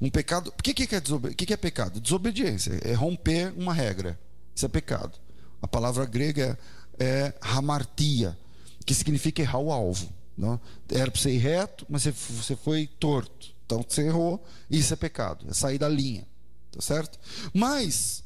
Um 0.00 0.10
pecado. 0.10 0.52
O 0.58 0.62
que, 0.62 0.72
que, 0.72 0.94
é, 0.94 1.00
que, 1.36 1.46
que 1.46 1.52
é 1.52 1.56
pecado? 1.56 2.00
Desobediência. 2.00 2.78
É 2.82 2.94
romper 2.94 3.52
uma 3.56 3.74
regra. 3.74 4.18
Isso 4.54 4.64
é 4.64 4.68
pecado. 4.68 5.18
A 5.60 5.68
palavra 5.68 6.04
grega 6.04 6.58
é 6.98 7.34
hamartia, 7.40 8.36
que 8.84 8.94
significa 8.94 9.42
errar 9.42 9.58
o 9.58 9.72
alvo. 9.72 10.12
Não? 10.36 10.60
Era 10.90 11.10
para 11.10 11.20
você 11.20 11.30
ir 11.30 11.38
reto, 11.38 11.86
mas 11.88 12.04
você 12.04 12.56
foi 12.56 12.86
torto. 12.86 13.52
Então 13.66 13.84
você 13.86 14.02
errou, 14.02 14.44
isso 14.70 14.92
é 14.92 14.96
pecado, 14.96 15.46
é 15.48 15.54
sair 15.54 15.78
da 15.78 15.88
linha. 15.88 16.26
Tá 16.70 16.80
certo? 16.80 17.18
Mas 17.52 18.24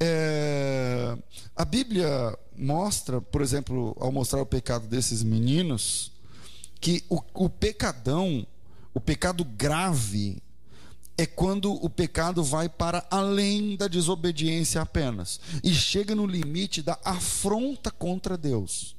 é, 0.00 1.16
a 1.54 1.64
Bíblia 1.64 2.38
mostra, 2.56 3.20
por 3.20 3.42
exemplo, 3.42 3.96
ao 4.00 4.12
mostrar 4.12 4.40
o 4.40 4.46
pecado 4.46 4.86
desses 4.86 5.22
meninos, 5.22 6.12
que 6.80 7.04
o, 7.08 7.20
o 7.34 7.48
pecadão, 7.48 8.46
o 8.92 9.00
pecado 9.00 9.44
grave, 9.44 10.42
é 11.18 11.24
quando 11.24 11.72
o 11.72 11.88
pecado 11.88 12.44
vai 12.44 12.68
para 12.68 13.06
além 13.10 13.76
da 13.76 13.88
desobediência 13.88 14.82
apenas 14.82 15.40
e 15.64 15.72
chega 15.72 16.14
no 16.14 16.26
limite 16.26 16.82
da 16.82 16.98
afronta 17.04 17.90
contra 17.90 18.36
Deus. 18.36 18.95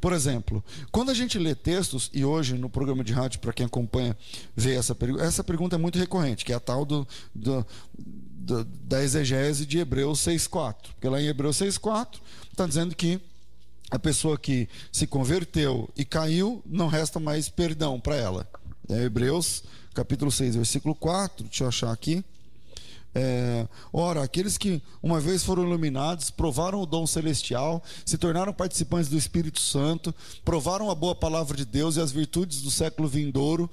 Por 0.00 0.12
exemplo, 0.12 0.64
quando 0.90 1.10
a 1.10 1.14
gente 1.14 1.38
lê 1.38 1.54
textos, 1.54 2.10
e 2.12 2.24
hoje 2.24 2.56
no 2.58 2.68
programa 2.68 3.02
de 3.02 3.12
rádio, 3.12 3.40
para 3.40 3.52
quem 3.52 3.66
acompanha, 3.66 4.16
vê 4.56 4.74
essa 4.74 4.94
pergunta, 4.94 5.24
essa 5.24 5.44
pergunta 5.44 5.76
é 5.76 5.78
muito 5.78 5.98
recorrente, 5.98 6.44
que 6.44 6.52
é 6.52 6.56
a 6.56 6.60
tal 6.60 6.84
do, 6.84 7.06
do, 7.34 7.66
do 7.94 8.64
da 8.64 9.02
exegese 9.02 9.64
de 9.66 9.78
Hebreus 9.78 10.20
6,4. 10.20 10.74
Porque 10.94 11.08
lá 11.08 11.20
em 11.20 11.26
Hebreus 11.26 11.56
6,4 11.56 12.20
está 12.50 12.66
dizendo 12.66 12.94
que 12.94 13.20
a 13.90 13.98
pessoa 13.98 14.38
que 14.38 14.68
se 14.90 15.06
converteu 15.06 15.88
e 15.96 16.04
caiu, 16.04 16.62
não 16.64 16.88
resta 16.88 17.20
mais 17.20 17.48
perdão 17.48 18.00
para 18.00 18.16
ela. 18.16 18.48
É 18.88 19.04
Hebreus 19.04 19.62
capítulo 19.94 20.30
6, 20.30 20.56
versículo 20.56 20.94
4, 20.94 21.44
deixa 21.44 21.64
eu 21.64 21.68
achar 21.68 21.92
aqui. 21.92 22.24
É, 23.14 23.66
ora, 23.92 24.22
aqueles 24.22 24.56
que 24.56 24.82
uma 25.02 25.20
vez 25.20 25.44
foram 25.44 25.64
iluminados, 25.64 26.30
provaram 26.30 26.80
o 26.80 26.86
dom 26.86 27.06
celestial, 27.06 27.82
se 28.06 28.16
tornaram 28.16 28.52
participantes 28.52 29.08
do 29.08 29.18
Espírito 29.18 29.60
Santo, 29.60 30.14
provaram 30.44 30.90
a 30.90 30.94
boa 30.94 31.14
palavra 31.14 31.56
de 31.56 31.64
Deus 31.64 31.96
e 31.96 32.00
as 32.00 32.10
virtudes 32.10 32.62
do 32.62 32.70
século 32.70 33.08
vindouro 33.08 33.70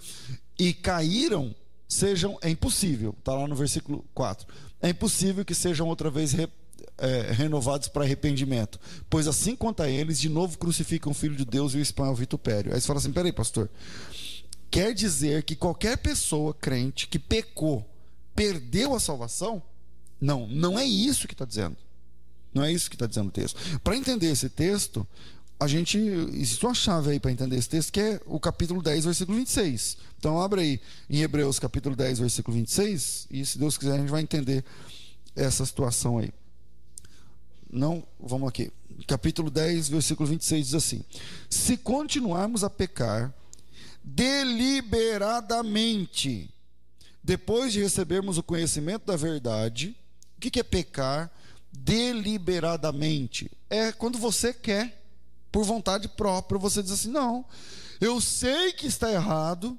e 0.58 0.74
caíram, 0.74 1.56
sejam, 1.88 2.38
é 2.42 2.50
impossível, 2.50 3.16
está 3.18 3.34
lá 3.34 3.48
no 3.48 3.56
versículo 3.56 4.04
4, 4.14 4.46
é 4.82 4.90
impossível 4.90 5.46
que 5.46 5.56
sejam 5.56 5.88
outra 5.88 6.10
vez 6.10 6.34
re, 6.34 6.50
é, 6.98 7.32
renovados 7.32 7.88
para 7.88 8.04
arrependimento. 8.04 8.80
Pois 9.10 9.28
assim 9.28 9.56
quanto 9.56 9.82
a 9.82 9.90
eles, 9.90 10.20
de 10.20 10.28
novo 10.28 10.58
crucificam 10.58 11.12
o 11.12 11.16
Filho 11.16 11.36
de 11.36 11.46
Deus 11.46 11.74
e 11.74 11.82
o 11.82 12.04
ao 12.04 12.16
vitupério. 12.16 12.74
Aí 12.74 12.80
você 12.80 12.88
fala 12.88 13.00
assim: 13.00 13.12
peraí, 13.12 13.32
pastor. 13.32 13.70
Quer 14.72 14.94
dizer 14.94 15.44
que 15.44 15.56
qualquer 15.56 15.98
pessoa 15.98 16.54
crente 16.54 17.08
que 17.08 17.18
pecou, 17.18 17.84
perdeu 18.36 18.96
a 18.96 19.00
salvação? 19.00 19.62
Não, 20.20 20.48
não 20.48 20.78
é 20.78 20.86
isso 20.86 21.28
que 21.28 21.34
está 21.34 21.46
dizendo. 21.46 21.78
Não 22.54 22.64
é 22.64 22.72
isso 22.72 22.90
que 22.90 22.96
está 22.96 23.06
dizendo 23.06 23.30
o 23.30 23.32
texto. 23.32 23.80
Para 23.80 23.96
entender 23.96 24.32
esse 24.32 24.50
texto, 24.50 25.08
a 25.60 25.68
gente. 25.68 25.98
Existe 25.98 26.66
uma 26.66 26.74
chave 26.74 27.12
aí 27.12 27.20
para 27.20 27.32
entender 27.32 27.58
esse 27.58 27.70
texto, 27.70 27.92
que 27.92 28.00
é 28.00 28.20
o 28.26 28.40
capítulo 28.40 28.82
10, 28.82 29.06
versículo 29.06 29.38
26. 29.38 29.98
Então, 30.18 30.42
abre 30.42 30.62
aí 30.62 30.82
em 31.10 31.22
Hebreus, 31.22 31.60
capítulo 31.60 31.96
10, 31.96 32.20
versículo 32.20 32.58
26, 32.58 33.28
e 33.30 33.46
se 33.46 33.58
Deus 33.58 33.78
quiser, 33.78 33.94
a 33.94 33.98
gente 33.98 34.10
vai 34.10 34.22
entender 34.22 34.66
essa 35.36 35.66
situação 35.66 36.18
aí. 36.18 36.32
Não, 37.72 38.04
vamos 38.20 38.50
aqui. 38.50 38.72
Capítulo 39.08 39.52
10, 39.52 39.90
versículo 39.90 40.28
26 40.30 40.66
diz 40.66 40.76
assim: 40.76 41.04
Se 41.50 41.78
continuarmos 41.78 42.64
a 42.64 42.70
pecar 42.70 43.34
deliberadamente, 44.04 46.50
depois 47.24 47.74
de 47.74 47.82
recebermos 47.82 48.38
o 48.38 48.44
conhecimento 48.44 49.06
da 49.06 49.16
verdade, 49.16 49.96
o 50.38 50.42
que 50.42 50.60
é 50.60 50.64
pecar 50.64 51.32
deliberadamente? 51.72 53.52
É 53.70 53.92
quando 53.92 54.18
você 54.18 54.54
quer, 54.54 55.04
por 55.52 55.64
vontade 55.64 56.08
própria, 56.08 56.60
você 56.60 56.82
diz 56.82 56.92
assim: 56.92 57.10
não, 57.10 57.46
eu 58.00 58.22
sei 58.22 58.72
que 58.72 58.88
está 58.88 59.12
errado, 59.12 59.78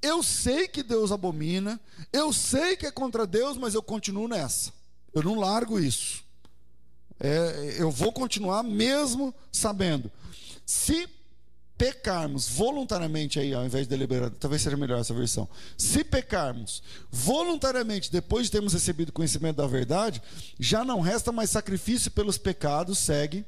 eu 0.00 0.22
sei 0.22 0.68
que 0.68 0.82
Deus 0.82 1.10
abomina, 1.10 1.80
eu 2.12 2.32
sei 2.32 2.76
que 2.76 2.86
é 2.86 2.90
contra 2.90 3.26
Deus, 3.26 3.56
mas 3.56 3.74
eu 3.74 3.82
continuo 3.82 4.28
nessa, 4.28 4.72
eu 5.12 5.22
não 5.22 5.34
largo 5.34 5.80
isso. 5.80 6.24
É, 7.20 7.76
eu 7.78 7.90
vou 7.90 8.12
continuar 8.12 8.62
mesmo 8.62 9.34
sabendo. 9.50 10.10
Se 10.64 11.08
pecarmos 11.78 12.48
voluntariamente 12.48 13.38
aí, 13.38 13.54
ao 13.54 13.64
invés 13.64 13.84
de 13.84 13.90
deliberado, 13.90 14.34
talvez 14.38 14.60
seja 14.60 14.76
melhor 14.76 14.98
essa 14.98 15.14
versão. 15.14 15.48
Se 15.76 16.02
pecarmos 16.02 16.82
voluntariamente 17.10 18.10
depois 18.10 18.46
de 18.46 18.52
termos 18.52 18.72
recebido 18.72 19.12
conhecimento 19.12 19.56
da 19.56 19.66
verdade, 19.66 20.20
já 20.58 20.84
não 20.84 21.00
resta 21.00 21.30
mais 21.30 21.50
sacrifício 21.50 22.10
pelos 22.10 22.36
pecados, 22.36 22.98
segue, 22.98 23.44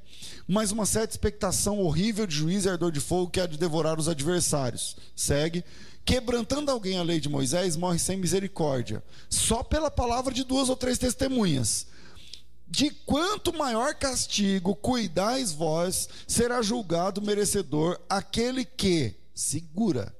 mas 0.46 0.70
uma 0.70 0.86
certa 0.86 1.12
expectação 1.12 1.80
horrível 1.80 2.24
de 2.26 2.36
juízo 2.36 2.68
e 2.68 2.70
ardor 2.70 2.92
de 2.92 3.00
fogo 3.00 3.30
que 3.30 3.40
há 3.40 3.46
de 3.46 3.58
devorar 3.58 3.98
os 3.98 4.08
adversários. 4.08 4.96
Segue. 5.16 5.64
Quebrantando 6.02 6.70
alguém 6.70 6.98
a 6.98 7.02
lei 7.02 7.20
de 7.20 7.28
Moisés, 7.28 7.76
morre 7.76 7.98
sem 7.98 8.16
misericórdia, 8.16 9.02
só 9.28 9.62
pela 9.62 9.90
palavra 9.90 10.32
de 10.32 10.44
duas 10.44 10.68
ou 10.68 10.74
três 10.74 10.96
testemunhas 10.96 11.86
de 12.70 12.90
quanto 12.90 13.52
maior 13.52 13.96
castigo 13.96 14.76
cuidais 14.76 15.52
vós, 15.52 16.08
será 16.26 16.62
julgado 16.62 17.20
merecedor 17.20 18.00
aquele 18.08 18.64
que, 18.64 19.16
segura, 19.34 20.16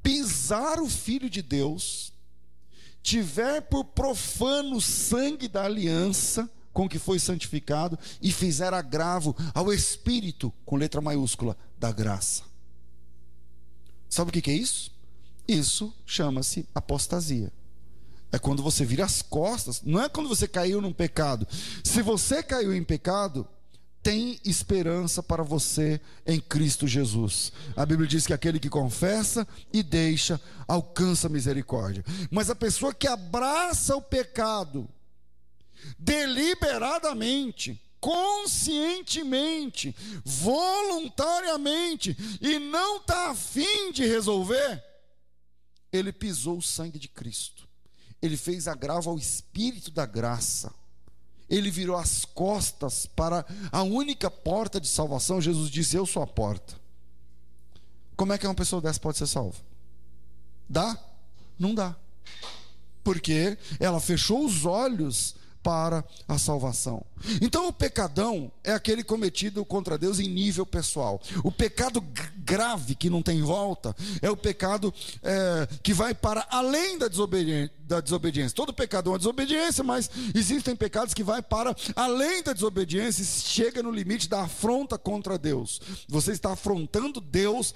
pisar 0.00 0.80
o 0.80 0.88
Filho 0.88 1.28
de 1.28 1.42
Deus, 1.42 2.12
tiver 3.02 3.62
por 3.62 3.84
profano 3.86 4.76
o 4.76 4.80
sangue 4.80 5.48
da 5.48 5.64
aliança 5.64 6.48
com 6.72 6.88
que 6.88 6.98
foi 6.98 7.18
santificado 7.18 7.98
e 8.22 8.30
fizer 8.30 8.72
agravo 8.72 9.34
ao 9.52 9.72
Espírito, 9.72 10.52
com 10.64 10.76
letra 10.76 11.00
maiúscula, 11.00 11.56
da 11.76 11.90
graça. 11.90 12.44
Sabe 14.08 14.30
o 14.30 14.32
que 14.32 14.48
é 14.48 14.54
isso? 14.54 14.92
Isso 15.48 15.92
chama-se 16.06 16.68
apostasia. 16.72 17.52
É 18.32 18.38
quando 18.38 18.62
você 18.62 18.84
vira 18.84 19.04
as 19.04 19.22
costas, 19.22 19.82
não 19.82 20.00
é 20.00 20.08
quando 20.08 20.28
você 20.28 20.46
caiu 20.46 20.80
num 20.80 20.92
pecado. 20.92 21.46
Se 21.82 22.00
você 22.00 22.42
caiu 22.42 22.72
em 22.72 22.84
pecado, 22.84 23.46
tem 24.02 24.40
esperança 24.44 25.22
para 25.22 25.42
você 25.42 26.00
em 26.26 26.40
Cristo 26.40 26.86
Jesus. 26.86 27.52
A 27.76 27.84
Bíblia 27.84 28.08
diz 28.08 28.26
que 28.26 28.32
aquele 28.32 28.60
que 28.60 28.70
confessa 28.70 29.46
e 29.72 29.82
deixa 29.82 30.40
alcança 30.66 31.28
misericórdia. 31.28 32.04
Mas 32.30 32.48
a 32.48 32.54
pessoa 32.54 32.94
que 32.94 33.08
abraça 33.08 33.96
o 33.96 34.02
pecado 34.02 34.88
deliberadamente, 35.98 37.82
conscientemente, 38.00 39.94
voluntariamente 40.24 42.16
e 42.40 42.58
não 42.58 42.98
está 42.98 43.30
afim 43.30 43.92
de 43.92 44.06
resolver, 44.06 44.82
ele 45.92 46.12
pisou 46.12 46.58
o 46.58 46.62
sangue 46.62 46.98
de 46.98 47.08
Cristo 47.08 47.69
ele 48.22 48.36
fez 48.36 48.68
agravo 48.68 49.10
ao 49.10 49.18
espírito 49.18 49.90
da 49.90 50.04
graça. 50.04 50.72
Ele 51.48 51.70
virou 51.70 51.96
as 51.96 52.24
costas 52.24 53.06
para 53.06 53.44
a 53.72 53.82
única 53.82 54.30
porta 54.30 54.80
de 54.80 54.86
salvação. 54.86 55.40
Jesus 55.40 55.70
disse: 55.70 55.96
Eu 55.96 56.06
sou 56.06 56.22
a 56.22 56.26
porta. 56.26 56.78
Como 58.16 58.32
é 58.32 58.38
que 58.38 58.46
uma 58.46 58.54
pessoa 58.54 58.80
dessa 58.80 59.00
pode 59.00 59.18
ser 59.18 59.26
salva? 59.26 59.58
Dá? 60.68 60.96
Não 61.58 61.74
dá. 61.74 61.96
Porque 63.02 63.58
ela 63.80 63.98
fechou 63.98 64.44
os 64.44 64.64
olhos 64.64 65.34
para 65.62 66.04
a 66.26 66.38
salvação. 66.38 67.04
Então, 67.40 67.68
o 67.68 67.72
pecadão 67.72 68.50
é 68.64 68.72
aquele 68.72 69.04
cometido 69.04 69.64
contra 69.64 69.98
Deus 69.98 70.18
em 70.18 70.28
nível 70.28 70.64
pessoal. 70.64 71.20
O 71.44 71.52
pecado 71.52 72.00
grave 72.38 72.94
que 72.94 73.10
não 73.10 73.22
tem 73.22 73.42
volta 73.42 73.94
é 74.22 74.30
o 74.30 74.36
pecado 74.36 74.92
é, 75.22 75.68
que 75.82 75.92
vai 75.92 76.14
para 76.14 76.46
além 76.50 76.98
da 76.98 77.08
desobediência, 77.08 77.72
da 77.86 78.00
desobediência. 78.00 78.56
Todo 78.56 78.72
pecado 78.72 79.08
é 79.08 79.12
uma 79.12 79.18
desobediência, 79.18 79.84
mas 79.84 80.10
existem 80.34 80.74
pecados 80.74 81.12
que 81.12 81.22
vai 81.22 81.42
para 81.42 81.76
além 81.94 82.42
da 82.42 82.52
desobediência 82.52 83.22
e 83.22 83.26
chega 83.26 83.82
no 83.82 83.90
limite 83.90 84.28
da 84.28 84.42
afronta 84.42 84.96
contra 84.96 85.38
Deus. 85.38 85.80
Você 86.08 86.32
está 86.32 86.52
afrontando 86.52 87.20
Deus 87.20 87.74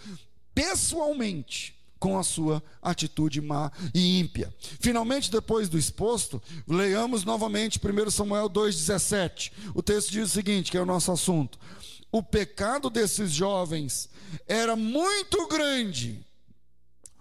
pessoalmente 0.54 1.73
com 1.98 2.18
a 2.18 2.22
sua 2.22 2.62
atitude 2.82 3.40
má 3.40 3.70
e 3.94 4.18
ímpia. 4.18 4.54
Finalmente, 4.80 5.30
depois 5.30 5.68
do 5.68 5.78
exposto, 5.78 6.42
leiamos 6.66 7.24
novamente 7.24 7.78
1 7.78 8.10
Samuel 8.10 8.50
2,17. 8.50 9.52
O 9.74 9.82
texto 9.82 10.10
diz 10.10 10.30
o 10.30 10.32
seguinte: 10.32 10.70
que 10.70 10.76
é 10.76 10.82
o 10.82 10.86
nosso 10.86 11.10
assunto. 11.10 11.58
O 12.12 12.22
pecado 12.22 12.88
desses 12.88 13.32
jovens 13.32 14.08
era 14.46 14.76
muito 14.76 15.48
grande. 15.48 16.24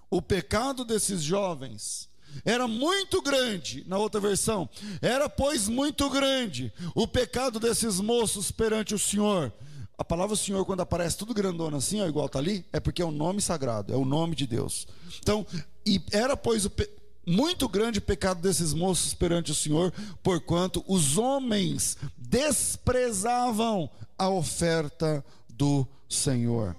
O 0.09 0.21
pecado 0.21 0.85
desses 0.85 1.23
jovens 1.23 2.07
era 2.45 2.67
muito 2.67 3.21
grande, 3.21 3.83
na 3.87 3.97
outra 3.97 4.19
versão, 4.19 4.69
era 5.01 5.29
pois 5.29 5.67
muito 5.67 6.09
grande 6.09 6.73
o 6.95 7.07
pecado 7.07 7.59
desses 7.59 7.99
moços 7.99 8.51
perante 8.51 8.93
o 8.95 8.99
Senhor 8.99 9.51
a 9.97 10.03
palavra 10.03 10.35
Senhor, 10.35 10.65
quando 10.65 10.81
aparece 10.81 11.17
tudo 11.17 11.33
grandona 11.33 11.77
assim, 11.77 12.01
ó, 12.01 12.07
igual 12.07 12.25
está 12.25 12.39
ali, 12.39 12.65
é 12.73 12.79
porque 12.79 13.01
é 13.01 13.05
o 13.05 13.11
nome 13.11 13.41
sagrado, 13.41 13.93
é 13.93 13.95
o 13.95 14.05
nome 14.05 14.35
de 14.35 14.47
Deus. 14.47 14.87
Então, 15.19 15.45
e 15.85 16.01
era, 16.11 16.35
pois, 16.35 16.65
o 16.65 16.69
pe... 16.69 16.89
muito 17.25 17.67
grande 17.69 17.99
o 17.99 18.01
pecado 18.01 18.41
desses 18.41 18.73
moços 18.73 19.13
perante 19.13 19.51
o 19.51 19.55
Senhor, 19.55 19.93
porquanto 20.23 20.83
os 20.87 21.17
homens 21.17 21.97
desprezavam 22.17 23.89
a 24.17 24.29
oferta 24.29 25.23
do 25.49 25.87
Senhor. 26.09 26.75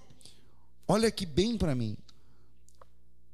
Olha 0.86 1.08
aqui 1.08 1.24
bem 1.24 1.56
para 1.56 1.74
mim. 1.74 1.96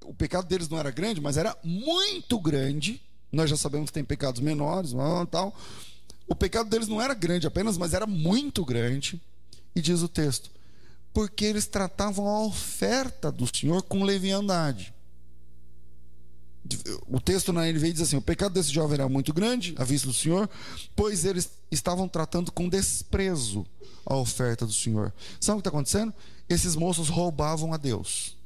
O 0.04 0.14
pecado 0.14 0.46
deles 0.46 0.68
não 0.68 0.78
era 0.78 0.90
grande, 0.90 1.20
mas 1.20 1.36
era 1.36 1.56
muito 1.64 2.38
grande. 2.38 3.00
Nós 3.32 3.48
já 3.48 3.56
sabemos 3.56 3.90
que 3.90 3.94
tem 3.94 4.04
pecados 4.04 4.40
menores, 4.40 4.92
tal. 5.30 5.54
O 6.28 6.34
pecado 6.34 6.68
deles 6.68 6.88
não 6.88 7.00
era 7.00 7.14
grande 7.14 7.46
apenas, 7.46 7.76
mas 7.78 7.94
era 7.94 8.06
muito 8.06 8.64
grande. 8.64 9.20
E 9.74 9.80
diz 9.80 10.02
o 10.02 10.08
texto: 10.08 10.50
porque 11.12 11.44
eles 11.44 11.66
tratavam 11.66 12.28
a 12.28 12.44
oferta 12.44 13.30
do 13.30 13.46
Senhor 13.46 13.82
com 13.82 14.04
leviandade. 14.04 14.94
O 17.08 17.18
texto 17.18 17.52
na 17.52 17.62
NVI 17.70 17.92
diz 17.92 18.02
assim: 18.02 18.16
o 18.16 18.22
pecado 18.22 18.52
desse 18.52 18.70
jovem 18.70 18.94
era 18.94 19.08
muito 19.08 19.32
grande 19.32 19.74
à 19.78 19.84
vista 19.84 20.06
do 20.06 20.14
Senhor, 20.14 20.48
pois 20.94 21.24
eles 21.24 21.50
estavam 21.70 22.06
tratando 22.06 22.52
com 22.52 22.68
desprezo 22.68 23.66
a 24.04 24.14
oferta 24.14 24.66
do 24.66 24.72
Senhor. 24.72 25.12
Sabe 25.40 25.58
o 25.58 25.62
que 25.62 25.68
está 25.68 25.70
acontecendo? 25.70 26.14
Esses 26.48 26.76
moços 26.76 27.08
roubavam 27.08 27.72
a 27.72 27.76
Deus. 27.76 28.36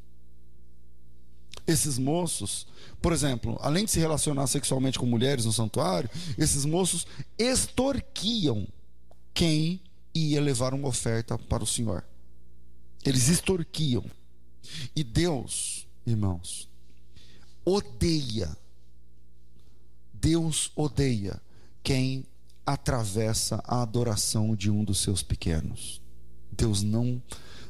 Esses 1.67 1.99
moços, 1.99 2.67
por 3.01 3.13
exemplo, 3.13 3.59
além 3.61 3.85
de 3.85 3.91
se 3.91 3.99
relacionar 3.99 4.47
sexualmente 4.47 4.99
com 4.99 5.07
mulheres 5.07 5.45
no 5.45 5.53
santuário, 5.53 6.11
esses 6.37 6.65
moços 6.65 7.07
extorquiam 7.39 8.67
quem 9.33 9.81
ia 10.15 10.41
levar 10.41 10.75
uma 10.75 10.89
oferta 10.89 11.37
para 11.37 11.65
o 11.65 11.67
Senhor. 11.67 12.05
Eles 13.05 13.29
extorquiam. 13.29 14.05
E 14.95 15.05
Deus, 15.05 15.87
irmãos, 16.07 16.69
odeia, 17.65 18.57
Deus 20.13 20.71
odeia 20.75 21.41
quem 21.83 22.25
atravessa 22.65 23.63
a 23.67 23.83
adoração 23.83 24.57
de 24.57 24.71
um 24.71 24.83
dos 24.85 24.99
seus 24.99 25.23
pequenos. 25.23 26.01
Deus 26.51 26.83
não, 26.83 27.23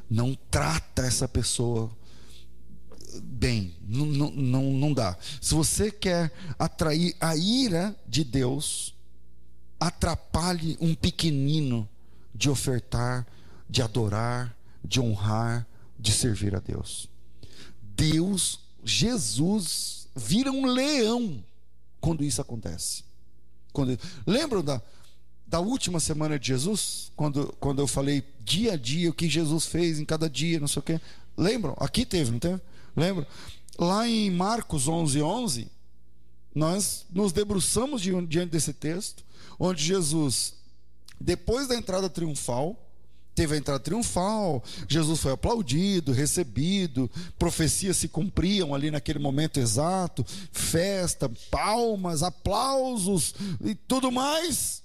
não 0.09 0.35
trata 0.49 1.01
essa 1.01 1.27
pessoa 1.27 1.91
bem, 3.21 3.75
não, 3.81 4.05
não, 4.05 4.31
não, 4.31 4.63
não 4.73 4.93
dá. 4.93 5.17
Se 5.41 5.53
você 5.53 5.91
quer 5.91 6.31
atrair 6.57 7.15
a 7.19 7.35
ira 7.35 7.95
de 8.07 8.23
Deus, 8.23 8.95
atrapalhe 9.79 10.77
um 10.79 10.95
pequenino 10.95 11.87
de 12.35 12.49
ofertar, 12.49 13.25
de 13.69 13.81
adorar, 13.81 14.55
de 14.83 14.99
honrar, 14.99 15.65
de 15.97 16.11
servir 16.11 16.53
a 16.53 16.59
Deus. 16.59 17.09
Deus, 17.81 18.59
Jesus, 18.83 20.09
vira 20.13 20.51
um 20.51 20.65
leão 20.65 21.43
quando 22.01 22.23
isso 22.23 22.41
acontece. 22.41 23.03
Quando, 23.71 23.97
lembram 24.27 24.61
da, 24.61 24.81
da 25.47 25.59
última 25.59 25.99
semana 25.99 26.37
de 26.37 26.47
Jesus? 26.47 27.11
Quando, 27.15 27.55
quando 27.59 27.79
eu 27.79 27.87
falei 27.87 28.23
dia 28.43 28.73
a 28.73 28.77
dia 28.77 29.09
o 29.09 29.13
que 29.13 29.29
Jesus 29.29 29.65
fez 29.65 29.97
em 29.97 30.05
cada 30.05 30.29
dia, 30.29 30.59
não 30.59 30.67
sei 30.67 30.81
o 30.81 30.83
quê. 30.83 31.01
Lembram? 31.37 31.75
Aqui 31.79 32.05
teve, 32.05 32.31
não 32.31 32.39
teve? 32.39 32.61
Lembram? 32.95 33.25
Lá 33.79 34.07
em 34.07 34.29
Marcos 34.29 34.87
11, 34.87 35.21
11, 35.21 35.71
nós 36.53 37.05
nos 37.09 37.31
debruçamos 37.31 38.01
diante 38.01 38.47
desse 38.51 38.73
texto, 38.73 39.23
onde 39.59 39.83
Jesus, 39.83 40.53
depois 41.19 41.67
da 41.67 41.75
entrada 41.75 42.09
triunfal, 42.09 42.79
teve 43.35 43.55
a 43.55 43.57
entrada 43.57 43.79
triunfal, 43.79 44.63
Jesus 44.87 45.19
foi 45.19 45.33
aplaudido, 45.33 46.13
recebido, 46.13 47.11
profecias 47.37 47.97
se 47.97 48.07
cumpriam 48.07 48.73
ali 48.73 48.89
naquele 48.89 49.19
momento 49.19 49.59
exato, 49.59 50.25
festa, 50.51 51.29
palmas, 51.51 52.23
aplausos 52.23 53.35
e 53.61 53.75
tudo 53.75 54.11
mais. 54.11 54.81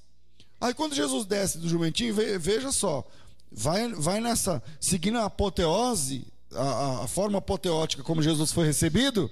Aí 0.61 0.75
quando 0.75 0.95
Jesus 0.95 1.25
desce 1.25 1.59
do 1.59 1.69
jumentinho, 1.69 2.14
veja 2.14 2.73
só, 2.73 3.07
vai, 3.51 3.88
vai 3.95 4.21
nessa, 4.21 4.62
seguindo 4.81 5.19
a 5.19 5.27
apoteose, 5.27 6.27
a, 6.53 7.05
a 7.05 7.09
forma 7.09 7.38
apoteótica 7.38 8.03
como 8.03 8.23
Jesus 8.23 8.53
foi 8.53 8.66
recebido, 8.66 9.31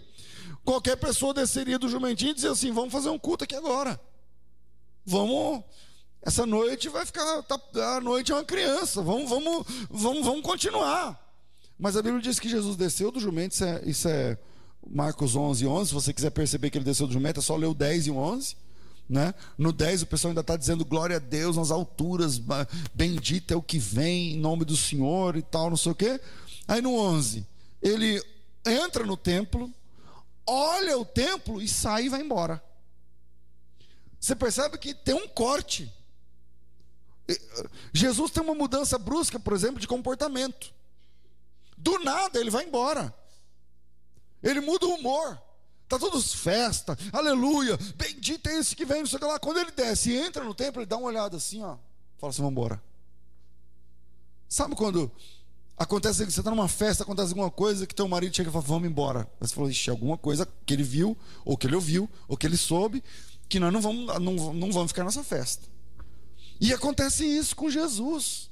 qualquer 0.65 0.97
pessoa 0.97 1.35
desceria 1.35 1.79
do 1.79 1.89
jumentinho 1.89 2.31
e 2.31 2.35
dizia 2.35 2.53
assim: 2.53 2.71
vamos 2.73 2.93
fazer 2.93 3.09
um 3.09 3.19
culto 3.19 3.45
aqui 3.45 3.55
agora. 3.55 4.01
Vamos. 5.05 5.65
Essa 6.29 6.45
noite 6.45 6.91
vai 6.91 7.07
ficar. 7.07 7.43
Tá, 7.45 7.59
a 7.97 8.01
noite 8.03 8.33
é 8.33 8.35
uma 8.35 8.45
criança. 8.45 9.01
Vamos, 9.01 9.31
vamos, 9.31 9.67
vamos, 9.89 10.27
vamos 10.27 10.43
continuar. 10.43 11.19
Mas 11.79 11.97
a 11.97 12.03
Bíblia 12.03 12.21
diz 12.21 12.39
que 12.39 12.51
Jesus 12.51 12.77
desceu 12.77 13.11
do 13.11 13.19
jumento. 13.19 13.55
Isso 13.55 13.65
é, 13.65 13.83
isso 13.87 14.09
é 14.09 14.37
Marcos 14.87 15.35
11, 15.35 15.67
11. 15.67 15.89
Se 15.89 15.95
você 15.95 16.13
quiser 16.13 16.29
perceber 16.29 16.69
que 16.69 16.77
ele 16.77 16.85
desceu 16.85 17.07
do 17.07 17.15
jumento, 17.15 17.41
é 17.41 17.43
só 17.43 17.57
ler 17.57 17.65
o 17.65 17.73
10 17.73 18.09
e 18.09 18.11
o 18.11 18.19
11. 18.19 18.57
Né? 19.09 19.33
No 19.57 19.73
10 19.73 20.03
o 20.03 20.07
pessoal 20.07 20.33
ainda 20.33 20.43
está 20.43 20.55
dizendo 20.55 20.85
glória 20.85 21.17
a 21.17 21.19
Deus 21.19 21.57
nas 21.57 21.71
alturas, 21.71 22.39
bendito 22.93 23.55
é 23.55 23.57
o 23.57 23.63
que 23.63 23.79
vem 23.79 24.35
em 24.35 24.39
nome 24.39 24.67
do 24.67 24.77
Senhor 24.77 25.35
e 25.35 25.41
tal, 25.41 25.71
não 25.71 25.79
sei 25.79 25.93
o 25.93 25.95
quê. 25.95 26.21
Aí 26.67 26.83
no 26.83 26.95
11, 26.95 27.47
ele 27.81 28.23
entra 28.67 29.07
no 29.07 29.17
templo, 29.17 29.73
olha 30.47 30.99
o 30.99 31.07
templo 31.07 31.63
e 31.63 31.67
sai 31.67 32.05
e 32.05 32.09
vai 32.11 32.21
embora. 32.21 32.63
Você 34.21 34.37
percebe 34.37 34.77
que 34.77 34.93
tem 34.93 35.15
um 35.15 35.27
corte. 35.27 35.91
Jesus 37.93 38.31
tem 38.31 38.43
uma 38.43 38.55
mudança 38.55 38.99
brusca, 38.99 39.39
por 39.39 39.53
exemplo, 39.53 39.81
de 39.81 39.87
comportamento. 39.87 40.73
Do 41.77 41.99
nada 41.99 42.39
ele 42.39 42.51
vai 42.51 42.65
embora. 42.65 43.15
Ele 44.43 44.61
muda 44.61 44.87
o 44.87 44.95
humor. 44.95 45.41
Está 45.85 45.99
todos 45.99 46.35
festa, 46.35 46.99
aleluia, 47.11 47.79
bendito 47.97 48.47
é 48.51 48.59
esse 48.59 48.77
que 48.77 48.85
vem, 48.85 48.99
não 48.99 49.07
sei 49.07 49.17
o 49.17 49.21
que 49.21 49.27
lá. 49.27 49.39
Quando 49.39 49.59
ele 49.59 49.71
desce 49.71 50.11
e 50.11 50.17
entra 50.19 50.45
no 50.45 50.55
templo, 50.55 50.83
ele 50.83 50.87
dá 50.87 50.99
uma 50.99 51.07
olhada 51.07 51.39
assim, 51.39 51.63
ó. 51.63 51.79
Fala 52.19 52.31
assim, 52.31 52.43
vamos 52.43 52.53
embora. 52.53 52.83
Sabe 54.47 54.75
quando 54.75 55.11
Acontece 55.79 56.27
que 56.27 56.33
você 56.33 56.41
está 56.41 56.51
numa 56.51 56.67
festa, 56.67 57.05
acontece 57.05 57.29
alguma 57.29 57.53
coisa 57.53 57.87
que 57.87 57.95
teu 57.95 58.09
marido 58.09 58.35
chega 58.35 58.51
e 58.51 58.53
fala, 58.53 58.65
vamos 58.65 58.91
embora. 58.91 59.31
Você 59.39 59.55
falou, 59.55 59.71
ixi, 59.71 59.89
alguma 59.89 60.19
coisa 60.19 60.47
que 60.67 60.75
ele 60.75 60.83
viu, 60.83 61.17
ou 61.45 61.57
que 61.57 61.69
ele 61.69 61.77
ouviu, 61.77 62.11
ou 62.27 62.37
que 62.37 62.47
ele 62.49 62.57
soube, 62.57 63.03
que 63.49 63.61
nós 63.61 63.73
não 63.73 63.81
vamos, 63.81 64.07
não, 64.21 64.53
não 64.53 64.73
vamos 64.73 64.91
ficar 64.91 65.05
nessa 65.05 65.23
festa. 65.23 65.69
E 66.61 66.73
acontece 66.73 67.25
isso 67.25 67.55
com 67.55 67.71
Jesus. 67.71 68.51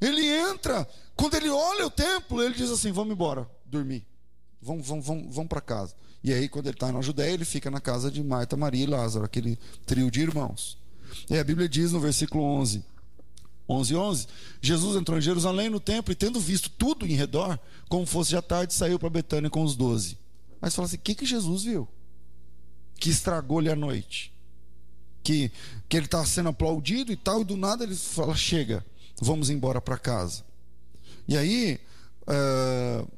Ele 0.00 0.26
entra, 0.26 0.88
quando 1.14 1.34
ele 1.34 1.48
olha 1.48 1.86
o 1.86 1.90
templo, 1.90 2.42
ele 2.42 2.54
diz 2.54 2.70
assim: 2.70 2.90
vamos 2.90 3.12
embora, 3.12 3.48
dormir. 3.64 4.04
Vamos, 4.60 4.86
vamos, 4.86 5.06
vamos, 5.06 5.34
vamos 5.34 5.48
para 5.48 5.60
casa. 5.60 5.94
E 6.24 6.32
aí, 6.32 6.48
quando 6.48 6.66
ele 6.66 6.76
está 6.76 6.90
na 6.90 7.00
Judéia, 7.00 7.32
ele 7.32 7.44
fica 7.44 7.70
na 7.70 7.80
casa 7.80 8.10
de 8.10 8.22
Marta, 8.22 8.56
Maria 8.56 8.84
e 8.84 8.86
Lázaro, 8.86 9.24
aquele 9.24 9.58
trio 9.84 10.10
de 10.10 10.20
irmãos. 10.20 10.78
E 11.28 11.36
a 11.36 11.44
Bíblia 11.44 11.68
diz 11.68 11.92
no 11.92 12.00
versículo 12.00 12.44
11: 12.44 12.84
11, 13.68 13.94
11, 13.94 14.26
Jesus 14.60 14.96
entrou 14.96 15.18
em 15.18 15.22
Jerusalém 15.22 15.70
no 15.70 15.80
templo 15.80 16.12
e 16.12 16.16
tendo 16.16 16.40
visto 16.40 16.68
tudo 16.70 17.06
em 17.06 17.14
redor, 17.14 17.58
como 17.88 18.06
fosse 18.06 18.32
já 18.32 18.42
tarde, 18.42 18.74
saiu 18.74 18.98
para 18.98 19.08
Betânia 19.08 19.50
com 19.50 19.62
os 19.62 19.76
doze. 19.76 20.18
Mas 20.60 20.74
fala 20.74 20.86
assim: 20.86 20.96
o 20.96 21.00
que, 21.00 21.14
que 21.14 21.26
Jesus 21.26 21.64
viu? 21.64 21.88
Que 22.96 23.10
estragou-lhe 23.10 23.70
a 23.70 23.76
noite. 23.76 24.31
Que, 25.22 25.52
que 25.88 25.96
ele 25.96 26.06
está 26.06 26.24
sendo 26.26 26.48
aplaudido 26.48 27.12
e 27.12 27.16
tal, 27.16 27.42
e 27.42 27.44
do 27.44 27.56
nada 27.56 27.84
ele 27.84 27.94
fala: 27.94 28.34
chega, 28.34 28.84
vamos 29.20 29.50
embora 29.50 29.80
para 29.80 29.96
casa. 29.96 30.44
E 31.28 31.36
aí, 31.36 31.80
uh, 32.22 33.08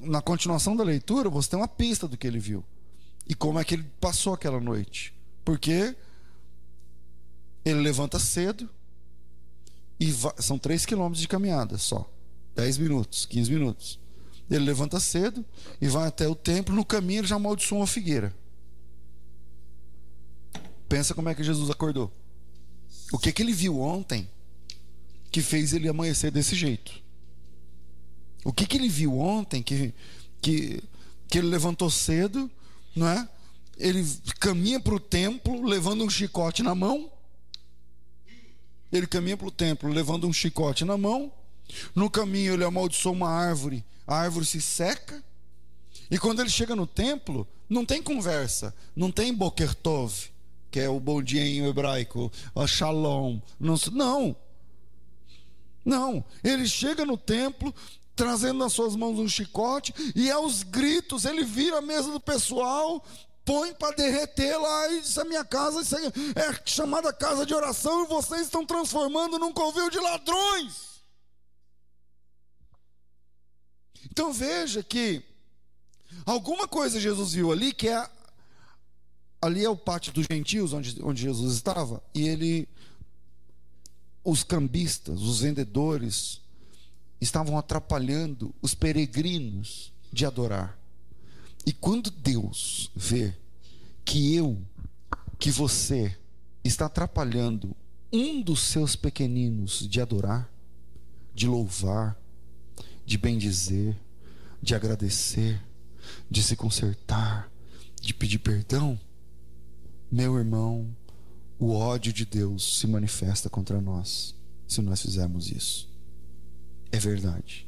na 0.00 0.22
continuação 0.22 0.76
da 0.76 0.84
leitura, 0.84 1.28
você 1.28 1.50
tem 1.50 1.58
uma 1.58 1.68
pista 1.68 2.06
do 2.06 2.16
que 2.16 2.26
ele 2.26 2.38
viu 2.38 2.64
e 3.28 3.34
como 3.34 3.58
é 3.58 3.64
que 3.64 3.74
ele 3.74 3.84
passou 4.00 4.32
aquela 4.32 4.58
noite. 4.58 5.12
Porque 5.44 5.94
ele 7.64 7.80
levanta 7.80 8.18
cedo, 8.18 8.68
e 10.00 10.10
vai, 10.10 10.32
são 10.38 10.58
3 10.58 10.86
quilômetros 10.86 11.20
de 11.20 11.28
caminhada 11.28 11.76
só. 11.76 12.10
10 12.54 12.78
minutos, 12.78 13.26
15 13.26 13.52
minutos. 13.52 13.98
Ele 14.50 14.64
levanta 14.64 14.98
cedo 14.98 15.44
e 15.80 15.88
vai 15.88 16.08
até 16.08 16.26
o 16.26 16.34
templo. 16.34 16.74
No 16.74 16.84
caminho 16.84 17.20
ele 17.20 17.26
já 17.26 17.36
amaldiçoou 17.36 17.80
uma 17.82 17.86
figueira. 17.86 18.34
Pensa 20.88 21.14
como 21.14 21.28
é 21.28 21.34
que 21.34 21.44
Jesus 21.44 21.70
acordou. 21.70 22.12
O 23.12 23.18
que, 23.18 23.32
que 23.32 23.42
ele 23.42 23.52
viu 23.52 23.80
ontem 23.80 24.28
que 25.30 25.42
fez 25.42 25.72
ele 25.72 25.88
amanhecer 25.88 26.30
desse 26.30 26.54
jeito? 26.54 27.02
O 28.44 28.52
que, 28.52 28.66
que 28.66 28.76
ele 28.76 28.88
viu 28.88 29.18
ontem 29.18 29.62
que, 29.62 29.92
que, 30.40 30.82
que 31.28 31.38
ele 31.38 31.48
levantou 31.48 31.90
cedo, 31.90 32.50
não 32.94 33.08
é? 33.08 33.28
Ele 33.76 34.04
caminha 34.40 34.80
para 34.80 34.94
o 34.94 35.00
templo 35.00 35.64
levando 35.64 36.04
um 36.04 36.10
chicote 36.10 36.62
na 36.62 36.74
mão 36.74 37.10
ele 38.90 39.06
caminha 39.06 39.36
para 39.36 39.46
o 39.46 39.50
templo 39.50 39.90
levando 39.90 40.26
um 40.26 40.32
chicote 40.32 40.84
na 40.84 40.96
mão. 40.96 41.30
No 41.94 42.10
caminho 42.10 42.54
ele 42.54 42.64
amaldiçoa 42.64 43.12
uma 43.12 43.28
árvore, 43.28 43.84
a 44.06 44.16
árvore 44.16 44.46
se 44.46 44.60
seca. 44.60 45.22
E 46.10 46.18
quando 46.18 46.40
ele 46.40 46.48
chega 46.48 46.74
no 46.74 46.86
templo, 46.86 47.46
não 47.68 47.84
tem 47.84 48.02
conversa, 48.02 48.74
não 48.96 49.12
tem 49.12 49.34
bokertov, 49.34 50.30
que 50.78 50.82
é 50.84 50.88
o 50.88 51.00
bom 51.00 51.20
dia 51.20 51.44
em 51.44 51.66
hebraico, 51.66 52.30
o 52.54 52.64
shalom. 52.64 53.40
Não, 53.58 54.36
não. 55.84 56.24
Ele 56.44 56.68
chega 56.68 57.04
no 57.04 57.16
templo, 57.16 57.74
trazendo 58.14 58.60
nas 58.60 58.74
suas 58.74 58.94
mãos 58.94 59.18
um 59.18 59.26
chicote, 59.26 59.92
e 60.14 60.30
aos 60.30 60.62
gritos 60.62 61.24
ele 61.24 61.42
vira 61.42 61.78
a 61.78 61.82
mesa 61.82 62.12
do 62.12 62.20
pessoal, 62.20 63.04
põe 63.44 63.74
para 63.74 63.96
derreter 63.96 64.56
lá 64.56 64.92
e 64.92 65.00
diz: 65.00 65.18
a 65.18 65.24
minha 65.24 65.44
casa 65.44 65.80
é 66.36 66.62
chamada 66.64 67.12
casa 67.12 67.44
de 67.44 67.52
oração 67.52 68.04
e 68.04 68.06
vocês 68.06 68.42
estão 68.42 68.64
transformando 68.64 69.36
num 69.36 69.52
covil 69.52 69.90
de 69.90 69.98
ladrões. 69.98 71.02
Então 74.12 74.32
veja 74.32 74.80
que 74.80 75.24
alguma 76.24 76.68
coisa 76.68 77.00
Jesus 77.00 77.32
viu 77.32 77.50
ali 77.50 77.72
que 77.72 77.88
é 77.88 78.17
ali 79.40 79.64
é 79.64 79.70
o 79.70 79.76
pátio 79.76 80.12
dos 80.12 80.26
gentios 80.30 80.72
onde, 80.72 81.00
onde 81.02 81.22
Jesus 81.22 81.54
estava 81.54 82.02
e 82.14 82.26
ele 82.28 82.68
os 84.24 84.42
cambistas, 84.42 85.22
os 85.22 85.40
vendedores 85.40 86.40
estavam 87.20 87.56
atrapalhando 87.56 88.54
os 88.60 88.74
peregrinos 88.74 89.92
de 90.12 90.26
adorar. 90.26 90.78
E 91.64 91.72
quando 91.72 92.10
Deus 92.10 92.90
vê 92.94 93.34
que 94.04 94.34
eu, 94.34 94.60
que 95.38 95.50
você, 95.50 96.16
está 96.62 96.86
atrapalhando 96.86 97.74
um 98.12 98.42
dos 98.42 98.60
seus 98.60 98.94
pequeninos 98.96 99.88
de 99.88 100.00
adorar, 100.00 100.50
de 101.34 101.46
louvar, 101.46 102.16
de 103.04 103.16
bendizer, 103.16 103.96
de 104.62 104.74
agradecer, 104.74 105.62
de 106.30 106.42
se 106.42 106.56
consertar, 106.56 107.50
de 108.00 108.12
pedir 108.12 108.38
perdão, 108.38 108.98
meu 110.10 110.38
irmão, 110.38 110.94
o 111.58 111.72
ódio 111.72 112.12
de 112.12 112.24
Deus 112.24 112.78
se 112.78 112.86
manifesta 112.86 113.50
contra 113.50 113.80
nós 113.80 114.34
se 114.66 114.82
nós 114.82 115.00
fizermos 115.00 115.50
isso. 115.50 115.88
É 116.92 116.98
verdade. 116.98 117.66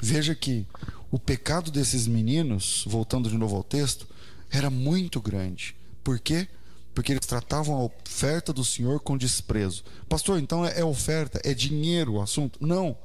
Veja 0.00 0.34
que 0.34 0.66
o 1.10 1.18
pecado 1.18 1.70
desses 1.70 2.06
meninos, 2.06 2.84
voltando 2.86 3.30
de 3.30 3.36
novo 3.36 3.56
ao 3.56 3.62
texto, 3.62 4.06
era 4.50 4.70
muito 4.70 5.20
grande. 5.20 5.76
Por 6.02 6.18
quê? 6.18 6.48
Porque 6.94 7.12
eles 7.12 7.26
tratavam 7.26 7.76
a 7.76 7.84
oferta 7.84 8.52
do 8.52 8.64
Senhor 8.64 9.00
com 9.00 9.16
desprezo. 9.16 9.84
Pastor, 10.08 10.38
então 10.38 10.64
é, 10.64 10.80
é 10.80 10.84
oferta, 10.84 11.40
é 11.44 11.52
dinheiro 11.52 12.14
o 12.14 12.22
assunto? 12.22 12.58
Não. 12.64 12.96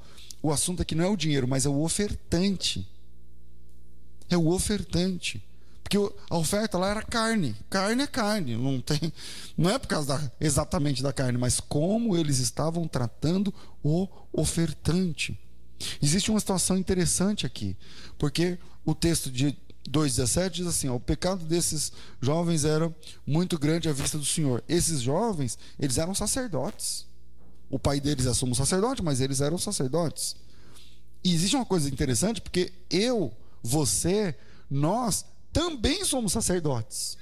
O 0.42 0.52
assunto 0.52 0.82
aqui 0.82 0.96
não 0.96 1.06
é 1.06 1.08
o 1.08 1.18
dinheiro, 1.18 1.48
mas 1.48 1.66
é 1.66 1.70
o 1.70 1.82
ofertante. 1.82 2.88
É 4.30 4.38
o 4.38 4.48
ofertante. 4.48 5.44
Porque 5.92 6.16
a 6.30 6.38
oferta 6.38 6.78
lá 6.78 6.90
era 6.90 7.02
carne. 7.02 7.54
Carne 7.70 8.04
é 8.04 8.08
carne. 8.08 8.56
Não, 8.56 8.80
tem, 8.80 9.12
não 9.58 9.70
é 9.70 9.78
por 9.78 9.88
causa 9.88 10.18
da, 10.18 10.32
exatamente 10.40 11.04
da 11.04 11.12
carne, 11.12 11.38
mas 11.38 11.60
como 11.60 12.16
eles 12.16 12.40
estavam 12.40 12.88
tratando 12.88 13.54
o 13.84 14.08
ofertante. 14.32 15.38
Existe 16.02 16.32
uma 16.32 16.40
situação 16.40 16.78
interessante 16.78 17.46
aqui. 17.46 17.76
Porque 18.18 18.58
o 18.86 18.96
texto 18.96 19.30
de 19.30 19.48
2,17 19.90 20.50
diz 20.52 20.68
assim: 20.68 20.88
ó, 20.88 20.96
o 20.96 21.00
pecado 21.00 21.44
desses 21.44 21.92
jovens 22.22 22.64
era 22.64 22.94
muito 23.28 23.60
grande 23.60 23.90
à 23.90 23.92
vista 23.92 24.18
do 24.18 24.26
Senhor. 24.26 24.64
Esses 24.70 25.02
jovens, 25.02 25.58
eles 25.78 25.98
eram 25.98 26.16
sacerdotes. 26.16 27.06
O 27.70 27.78
pai 27.78 28.00
deles 28.00 28.26
é 28.26 28.34
sumo 28.34 28.56
sacerdote, 28.56 29.04
mas 29.04 29.20
eles 29.20 29.42
eram 29.42 29.58
sacerdotes. 29.58 30.38
E 31.22 31.34
existe 31.34 31.58
uma 31.58 31.66
coisa 31.66 31.90
interessante, 31.90 32.40
porque 32.40 32.72
eu, 32.90 33.34
você, 33.62 34.34
nós 34.70 35.26
também 35.52 36.04
somos 36.06 36.32
sacerdotes. 36.32 37.18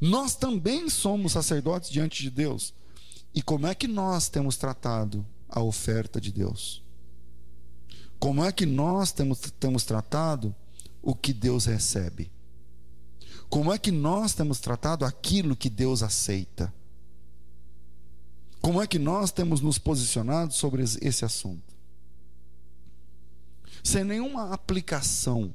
Nós 0.00 0.34
também 0.34 0.88
somos 0.88 1.32
sacerdotes 1.32 1.90
diante 1.90 2.22
de 2.22 2.30
Deus. 2.30 2.72
E 3.34 3.42
como 3.42 3.66
é 3.66 3.74
que 3.74 3.86
nós 3.86 4.28
temos 4.28 4.56
tratado 4.56 5.26
a 5.48 5.60
oferta 5.60 6.20
de 6.20 6.32
Deus? 6.32 6.82
Como 8.18 8.44
é 8.44 8.50
que 8.50 8.66
nós 8.66 9.12
temos, 9.12 9.40
temos 9.58 9.84
tratado 9.84 10.54
o 11.02 11.14
que 11.14 11.32
Deus 11.32 11.66
recebe? 11.66 12.30
Como 13.48 13.72
é 13.72 13.78
que 13.78 13.90
nós 13.90 14.32
temos 14.32 14.60
tratado 14.60 15.04
aquilo 15.04 15.56
que 15.56 15.68
Deus 15.68 16.02
aceita? 16.02 16.72
Como 18.60 18.80
é 18.80 18.86
que 18.86 18.98
nós 18.98 19.32
temos 19.32 19.60
nos 19.60 19.78
posicionado 19.78 20.52
sobre 20.52 20.82
esse 20.82 21.24
assunto? 21.24 21.74
Sem 23.82 24.04
nenhuma 24.04 24.52
aplicação 24.52 25.54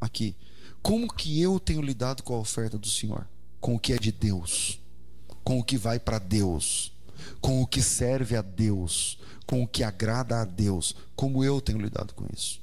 aqui. 0.00 0.36
Como 0.84 1.10
que 1.10 1.40
eu 1.40 1.58
tenho 1.58 1.80
lidado 1.80 2.22
com 2.22 2.34
a 2.34 2.38
oferta 2.38 2.76
do 2.76 2.86
Senhor? 2.86 3.26
Com 3.58 3.74
o 3.74 3.78
que 3.78 3.94
é 3.94 3.96
de 3.96 4.12
Deus, 4.12 4.78
com 5.42 5.58
o 5.58 5.64
que 5.64 5.78
vai 5.78 5.98
para 5.98 6.18
Deus, 6.18 6.92
com 7.40 7.62
o 7.62 7.66
que 7.66 7.80
serve 7.80 8.36
a 8.36 8.42
Deus, 8.42 9.18
com 9.46 9.62
o 9.62 9.66
que 9.66 9.82
agrada 9.82 10.42
a 10.42 10.44
Deus. 10.44 10.94
Como 11.16 11.42
eu 11.42 11.58
tenho 11.58 11.80
lidado 11.80 12.12
com 12.12 12.26
isso? 12.34 12.60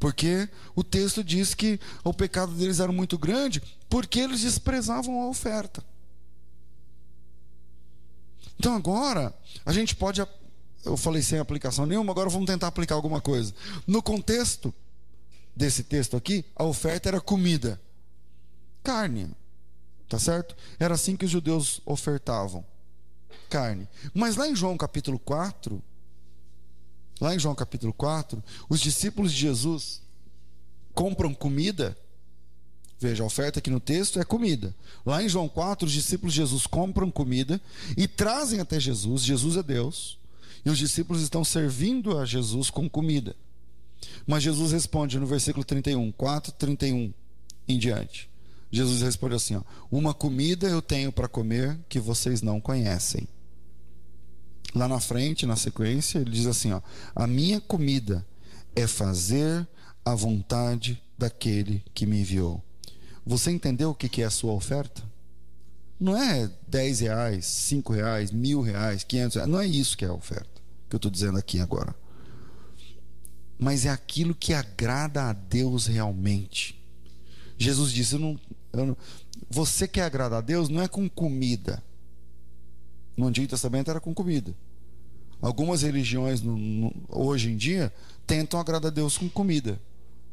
Porque 0.00 0.48
o 0.74 0.82
texto 0.82 1.22
diz 1.22 1.54
que 1.54 1.78
o 2.02 2.12
pecado 2.12 2.50
deles 2.50 2.80
era 2.80 2.90
muito 2.90 3.16
grande 3.16 3.62
porque 3.88 4.18
eles 4.18 4.40
desprezavam 4.40 5.22
a 5.22 5.28
oferta. 5.28 5.80
Então 8.58 8.74
agora, 8.74 9.32
a 9.64 9.72
gente 9.72 9.94
pode. 9.94 10.20
Eu 10.84 10.96
falei 10.96 11.22
sem 11.22 11.38
aplicação 11.38 11.86
nenhuma, 11.86 12.10
agora 12.10 12.28
vamos 12.28 12.48
tentar 12.48 12.66
aplicar 12.66 12.96
alguma 12.96 13.20
coisa. 13.20 13.54
No 13.86 14.02
contexto, 14.02 14.74
desse 15.54 15.84
texto 15.84 16.16
aqui, 16.16 16.44
a 16.56 16.64
oferta 16.64 17.08
era 17.08 17.20
comida, 17.20 17.80
carne, 18.82 19.30
tá 20.08 20.18
certo? 20.18 20.56
Era 20.78 20.94
assim 20.94 21.16
que 21.16 21.24
os 21.24 21.30
judeus 21.30 21.80
ofertavam, 21.84 22.64
carne. 23.48 23.88
Mas 24.12 24.36
lá 24.36 24.48
em 24.48 24.56
João 24.56 24.76
capítulo 24.76 25.18
4, 25.18 25.82
lá 27.20 27.34
em 27.34 27.38
João 27.38 27.54
capítulo 27.54 27.92
4, 27.92 28.42
os 28.68 28.80
discípulos 28.80 29.32
de 29.32 29.38
Jesus 29.38 30.02
compram 30.92 31.34
comida. 31.34 31.96
Veja, 32.98 33.22
a 33.22 33.26
oferta 33.26 33.58
aqui 33.58 33.70
no 33.70 33.80
texto 33.80 34.20
é 34.20 34.24
comida. 34.24 34.74
Lá 35.04 35.22
em 35.22 35.28
João 35.28 35.48
4, 35.48 35.86
os 35.86 35.92
discípulos 35.92 36.32
de 36.32 36.40
Jesus 36.40 36.66
compram 36.66 37.10
comida 37.10 37.60
e 37.96 38.08
trazem 38.08 38.60
até 38.60 38.80
Jesus. 38.80 39.22
Jesus 39.22 39.56
é 39.56 39.62
Deus. 39.62 40.18
E 40.64 40.70
os 40.70 40.78
discípulos 40.78 41.20
estão 41.20 41.44
servindo 41.44 42.16
a 42.18 42.24
Jesus 42.24 42.70
com 42.70 42.88
comida. 42.88 43.36
Mas 44.26 44.42
Jesus 44.42 44.72
responde 44.72 45.18
no 45.18 45.26
versículo 45.26 45.64
31, 45.64 46.12
4, 46.12 46.52
31 46.52 47.12
em 47.66 47.78
diante. 47.78 48.30
Jesus 48.70 49.02
responde 49.02 49.34
assim: 49.34 49.56
ó, 49.56 49.62
Uma 49.90 50.12
comida 50.12 50.66
eu 50.66 50.82
tenho 50.82 51.12
para 51.12 51.28
comer 51.28 51.78
que 51.88 52.00
vocês 52.00 52.42
não 52.42 52.60
conhecem. 52.60 53.28
Lá 54.74 54.88
na 54.88 54.98
frente, 54.98 55.46
na 55.46 55.56
sequência, 55.56 56.18
ele 56.18 56.30
diz 56.30 56.46
assim: 56.46 56.72
ó, 56.72 56.80
A 57.14 57.26
minha 57.26 57.60
comida 57.60 58.26
é 58.74 58.86
fazer 58.86 59.66
a 60.04 60.14
vontade 60.14 61.00
daquele 61.16 61.82
que 61.94 62.06
me 62.06 62.20
enviou. 62.20 62.62
Você 63.24 63.50
entendeu 63.50 63.90
o 63.90 63.94
que 63.94 64.20
é 64.20 64.26
a 64.26 64.30
sua 64.30 64.52
oferta? 64.52 65.02
Não 65.98 66.16
é 66.16 66.50
10 66.66 67.00
reais, 67.00 67.46
5 67.46 67.92
reais, 67.92 68.30
mil 68.30 68.60
reais, 68.60 69.04
500 69.04 69.36
reais. 69.36 69.50
Não 69.50 69.60
é 69.60 69.66
isso 69.66 69.96
que 69.96 70.04
é 70.04 70.08
a 70.08 70.12
oferta 70.12 70.60
que 70.88 70.94
eu 70.94 70.98
estou 70.98 71.10
dizendo 71.10 71.38
aqui 71.38 71.60
agora 71.60 71.94
mas 73.58 73.86
é 73.86 73.90
aquilo 73.90 74.34
que 74.34 74.52
agrada 74.52 75.24
a 75.24 75.32
Deus 75.32 75.86
realmente. 75.86 76.80
Jesus 77.56 77.92
disse: 77.92 78.14
eu 78.14 78.18
não, 78.18 78.40
eu 78.72 78.86
não, 78.86 78.96
Você 79.50 79.86
quer 79.86 80.02
agradar 80.02 80.38
a 80.38 80.42
Deus 80.42 80.68
não 80.68 80.82
é 80.82 80.88
com 80.88 81.08
comida. 81.08 81.82
No 83.16 83.26
Antigo 83.26 83.46
Testamento 83.46 83.90
era 83.90 84.00
com 84.00 84.12
comida. 84.12 84.54
Algumas 85.40 85.82
religiões 85.82 86.40
no, 86.40 86.56
no, 86.56 86.92
hoje 87.08 87.50
em 87.50 87.56
dia 87.56 87.92
tentam 88.26 88.58
agradar 88.58 88.90
a 88.90 88.94
Deus 88.94 89.16
com 89.16 89.28
comida. 89.28 89.80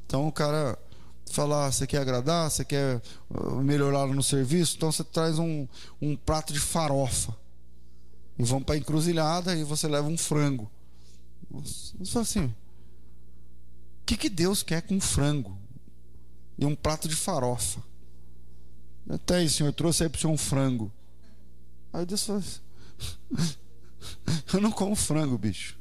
Então 0.05 0.27
o 0.27 0.31
cara 0.31 0.77
fala: 1.31 1.67
ah, 1.67 1.71
você 1.71 1.85
quer 1.85 1.99
agradar, 1.99 2.49
você 2.49 2.65
quer 2.65 3.01
uh, 3.29 3.61
melhorar 3.61 4.07
no 4.07 4.23
serviço, 4.23 4.75
então 4.77 4.91
você 4.91 5.03
traz 5.03 5.37
um, 5.37 5.67
um 6.01 6.15
prato 6.15 6.53
de 6.53 6.59
farofa. 6.59 7.35
E 8.39 8.43
vamos 8.43 8.63
para 8.63 8.75
a 8.75 8.77
encruzilhada 8.77 9.55
e 9.55 9.63
você 9.63 9.87
leva 9.87 10.07
um 10.07 10.17
frango. 10.17 10.69
Você 11.51 11.93
fala 12.05 12.23
assim: 12.23 12.53
que, 14.11 14.17
que 14.17 14.29
Deus 14.29 14.61
quer 14.61 14.81
com 14.81 14.99
frango 14.99 15.57
e 16.57 16.65
um 16.65 16.75
prato 16.75 17.07
de 17.07 17.15
farofa? 17.15 17.81
Até 19.09 19.37
aí, 19.37 19.49
Senhor, 19.49 19.69
eu 19.69 19.73
trouxe 19.73 20.03
aí 20.03 20.09
para 20.09 20.17
o 20.17 20.21
Senhor 20.21 20.33
um 20.33 20.37
frango. 20.37 20.91
Aí 21.93 22.05
Deus 22.05 22.25
falou: 22.25 22.43
Eu 24.53 24.61
não 24.61 24.71
como 24.71 24.95
frango, 24.95 25.37
bicho. 25.37 25.77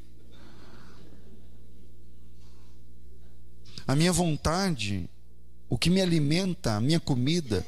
A 3.87 3.97
minha 3.97 4.13
vontade, 4.13 5.11
o 5.69 5.77
que 5.77 5.91
me 5.91 6.01
alimenta, 6.01 6.77
a 6.77 6.81
minha 6.81 7.01
comida, 7.01 7.67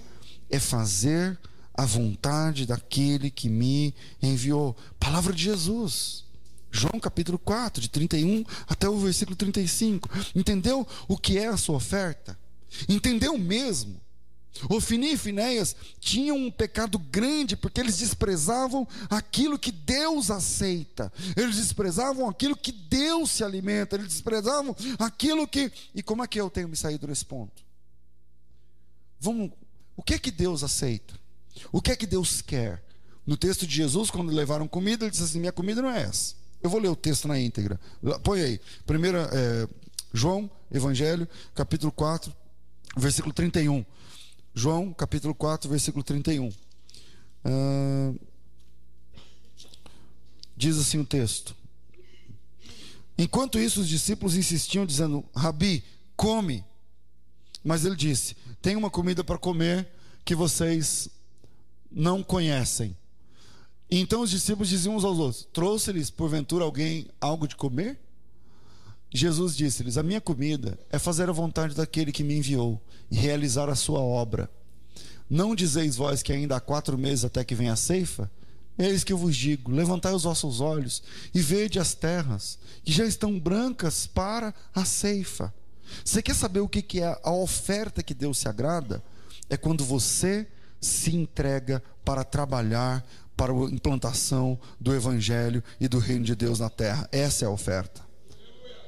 é 0.48 0.60
fazer 0.60 1.38
a 1.74 1.84
vontade 1.84 2.66
daquele 2.66 3.30
que 3.30 3.48
me 3.48 3.94
enviou. 4.22 4.76
Palavra 5.00 5.32
de 5.32 5.42
Jesus. 5.42 6.24
João 6.73 6.99
capítulo 6.99 7.39
4, 7.39 7.83
de 7.83 7.91
31 7.91 8.45
até 8.66 8.89
o 8.89 8.99
versículo 8.99 9.37
35. 9.37 10.09
Entendeu 10.35 10.89
o 11.07 11.18
que 11.18 11.39
é 11.39 11.47
a 11.47 11.57
sua 11.59 11.77
oferta? 11.77 12.37
Entendeu 12.89 13.37
mesmo? 13.37 14.01
Ofini 14.68 15.12
e 15.12 15.16
Finéias 15.16 15.77
tinham 15.99 16.37
um 16.37 16.51
pecado 16.51 16.99
grande 16.99 17.57
porque 17.57 17.81
eles 17.81 17.99
desprezavam 17.99 18.87
aquilo 19.09 19.59
que 19.59 19.73
Deus 19.73 20.31
aceita, 20.31 21.12
eles 21.37 21.57
desprezavam 21.57 22.29
aquilo 22.29 22.57
que 22.57 22.73
Deus 22.73 23.31
se 23.31 23.45
alimenta, 23.45 23.97
eles 23.97 24.09
desprezavam 24.09 24.75
aquilo 24.99 25.47
que. 25.47 25.70
E 25.95 26.03
como 26.03 26.23
é 26.23 26.27
que 26.27 26.41
eu 26.41 26.51
tenho 26.51 26.68
me 26.68 26.77
saído 26.77 27.07
nesse 27.07 27.25
ponto? 27.25 27.62
Vamos, 29.18 29.51
o 29.97 30.03
que 30.03 30.14
é 30.14 30.18
que 30.18 30.31
Deus 30.31 30.62
aceita? 30.62 31.14
O 31.70 31.81
que 31.81 31.93
é 31.93 31.97
que 31.97 32.07
Deus 32.07 32.41
quer? 32.41 32.83
No 33.27 33.37
texto 33.37 33.66
de 33.66 33.75
Jesus, 33.75 34.11
quando 34.11 34.33
levaram 34.33 34.66
comida, 34.66 35.05
ele 35.05 35.11
disse 35.11 35.23
assim: 35.23 35.41
Minha 35.41 35.53
comida 35.53 35.81
não 35.81 35.91
é 35.91 36.03
essa. 36.03 36.41
Eu 36.62 36.70
vou 36.70 36.80
ler 36.80 36.88
o 36.88 36.96
texto 36.96 37.26
na 37.26 37.38
íntegra. 37.38 37.80
Põe 38.22 38.40
aí. 38.40 38.60
Primeira, 38.86 39.28
é, 39.32 39.68
João, 40.12 40.50
Evangelho, 40.70 41.28
capítulo 41.54 41.90
4, 41.90 42.32
versículo 42.96 43.32
31. 43.32 43.84
João, 44.54 44.92
capítulo 44.92 45.34
4, 45.34 45.68
versículo 45.68 46.04
31. 46.04 46.52
Ah, 47.44 48.12
diz 50.56 50.78
assim 50.78 50.98
o 50.98 51.04
texto. 51.04 51.56
Enquanto 53.18 53.58
isso, 53.58 53.80
os 53.80 53.88
discípulos 53.88 54.36
insistiam, 54.36 54.86
dizendo: 54.86 55.24
Rabi, 55.34 55.84
come. 56.16 56.64
Mas 57.64 57.84
ele 57.84 57.96
disse: 57.96 58.36
Tem 58.60 58.76
uma 58.76 58.90
comida 58.90 59.24
para 59.24 59.38
comer 59.38 59.88
que 60.24 60.34
vocês 60.34 61.08
não 61.90 62.22
conhecem. 62.22 62.96
Então 63.95 64.22
os 64.22 64.30
discípulos 64.30 64.70
diziam 64.70 64.97
uns 64.97 65.05
aos 65.05 65.18
outros: 65.18 65.47
Trouxe-lhes 65.53 66.09
porventura 66.09 66.64
alguém 66.64 67.09
algo 67.20 67.47
de 67.47 67.55
comer? 67.55 68.01
Jesus 69.12 69.55
disse-lhes: 69.55 69.99
A 69.99 70.03
minha 70.03 70.20
comida 70.20 70.78
é 70.88 70.99
fazer 70.99 71.28
a 71.28 71.32
vontade 71.32 71.74
daquele 71.74 72.11
que 72.11 72.24
me 72.24 72.38
enviou 72.38 72.80
e 73.11 73.16
realizar 73.16 73.68
a 73.68 73.74
sua 73.74 74.01
obra. 74.01 74.51
Não 75.28 75.55
dizeis 75.55 75.97
vós 75.97 76.22
que 76.22 76.32
ainda 76.32 76.57
há 76.57 76.61
quatro 76.61 76.97
meses 76.97 77.26
até 77.26 77.45
que 77.45 77.55
venha 77.55 77.74
a 77.74 77.76
ceifa? 77.76 78.30
Eis 78.78 79.05
que 79.05 79.12
eu 79.12 79.18
vos 79.18 79.36
digo: 79.36 79.70
levantai 79.70 80.14
os 80.14 80.22
vossos 80.22 80.62
olhos 80.62 81.03
e 81.34 81.43
vede 81.43 81.78
as 81.78 81.93
terras, 81.93 82.59
que 82.82 82.93
já 82.93 83.05
estão 83.05 83.38
brancas 83.38 84.07
para 84.07 84.55
a 84.74 84.86
ceifa. 84.86 85.53
Você 86.03 86.22
quer 86.22 86.34
saber 86.34 86.61
o 86.61 86.68
que 86.68 86.99
é 86.99 87.20
a 87.22 87.30
oferta 87.30 88.03
que 88.03 88.14
Deus 88.14 88.38
se 88.38 88.49
agrada? 88.49 89.05
É 89.51 89.57
quando 89.59 89.84
você 89.84 90.49
se 90.80 91.14
entrega 91.14 91.82
para 92.05 92.24
trabalhar 92.24 93.05
para 93.43 93.53
a 93.53 93.70
implantação 93.70 94.57
do 94.78 94.95
Evangelho 94.95 95.64
e 95.80 95.88
do 95.88 95.99
reino 95.99 96.24
de 96.24 96.36
Deus 96.36 96.61
na 96.61 96.70
terra. 96.70 97.09
Essa 97.11 97.45
é 97.45 97.49
a 97.49 97.51
oferta. 97.51 98.01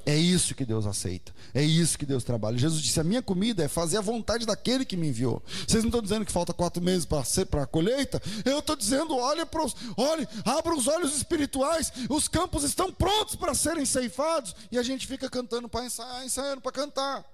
É 0.06 0.16
isso 0.16 0.54
que 0.54 0.64
Deus 0.64 0.86
aceita. 0.86 1.34
É 1.52 1.60
isso 1.60 1.98
que 1.98 2.06
Deus 2.06 2.22
trabalha. 2.22 2.56
Jesus 2.56 2.80
disse: 2.80 3.00
A 3.00 3.04
minha 3.04 3.20
comida 3.20 3.64
é 3.64 3.68
fazer 3.68 3.96
a 3.96 4.00
vontade 4.00 4.46
daquele 4.46 4.84
que 4.84 4.96
me 4.96 5.08
enviou. 5.08 5.42
Vocês 5.66 5.82
não 5.82 5.88
estão 5.88 6.02
dizendo 6.02 6.24
que 6.24 6.30
falta 6.30 6.52
quatro 6.52 6.80
meses 6.80 7.04
para 7.04 7.24
ser 7.24 7.46
para 7.46 7.64
a 7.64 7.66
colheita? 7.66 8.22
Eu 8.44 8.60
estou 8.60 8.76
dizendo: 8.76 9.16
olha 9.16 9.44
para 9.44 9.64
os, 9.64 9.74
olhe, 9.96 10.28
abra 10.44 10.72
os 10.72 10.86
olhos 10.86 11.16
espirituais. 11.16 11.90
Os 12.08 12.28
campos 12.28 12.62
estão 12.62 12.92
prontos 12.92 13.34
para 13.34 13.54
serem 13.54 13.84
ceifados. 13.84 14.54
E 14.70 14.78
a 14.78 14.84
gente 14.84 15.04
fica 15.06 15.28
cantando 15.28 15.68
para 15.68 15.86
ensaiar, 15.86 16.24
ensaiando 16.24 16.60
para 16.60 16.70
cantar. 16.70 17.33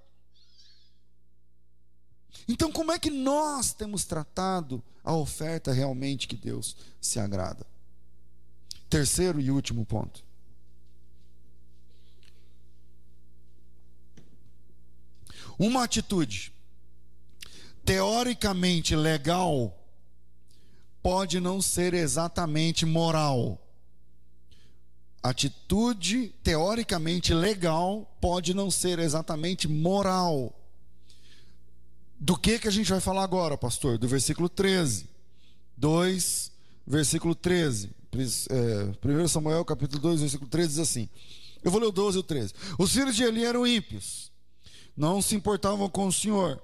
Então, 2.48 2.70
como 2.70 2.92
é 2.92 2.98
que 2.98 3.10
nós 3.10 3.72
temos 3.72 4.04
tratado 4.04 4.82
a 5.04 5.14
oferta 5.14 5.72
realmente 5.72 6.28
que 6.28 6.36
Deus 6.36 6.76
se 7.00 7.18
agrada? 7.18 7.66
Terceiro 8.88 9.40
e 9.40 9.50
último 9.50 9.84
ponto. 9.84 10.24
Uma 15.58 15.84
atitude 15.84 16.52
teoricamente 17.84 18.96
legal 18.96 19.76
pode 21.02 21.40
não 21.40 21.60
ser 21.60 21.94
exatamente 21.94 22.86
moral. 22.86 23.60
Atitude 25.22 26.34
teoricamente 26.42 27.34
legal 27.34 28.10
pode 28.20 28.54
não 28.54 28.70
ser 28.70 28.98
exatamente 28.98 29.68
moral. 29.68 30.59
Do 32.20 32.36
que 32.36 32.58
que 32.58 32.68
a 32.68 32.70
gente 32.70 32.90
vai 32.90 33.00
falar 33.00 33.24
agora, 33.24 33.56
pastor? 33.56 33.96
Do 33.96 34.06
versículo 34.06 34.48
13. 34.48 35.08
2, 35.76 36.52
versículo 36.86 37.34
13. 37.34 37.90
É, 38.50 39.24
1 39.24 39.28
Samuel, 39.28 39.64
capítulo 39.64 40.02
2, 40.02 40.20
versículo 40.20 40.50
13 40.50 40.68
diz 40.68 40.78
assim. 40.78 41.08
Eu 41.64 41.70
vou 41.70 41.80
ler 41.80 41.86
o 41.86 41.92
12 41.92 42.18
e 42.18 42.20
o 42.20 42.22
13. 42.22 42.52
Os 42.78 42.92
filhos 42.92 43.16
de 43.16 43.22
Eli 43.22 43.44
eram 43.44 43.66
ímpios 43.66 44.30
não 45.00 45.22
se 45.22 45.34
importavam 45.34 45.88
com 45.88 46.06
o 46.06 46.12
Senhor, 46.12 46.62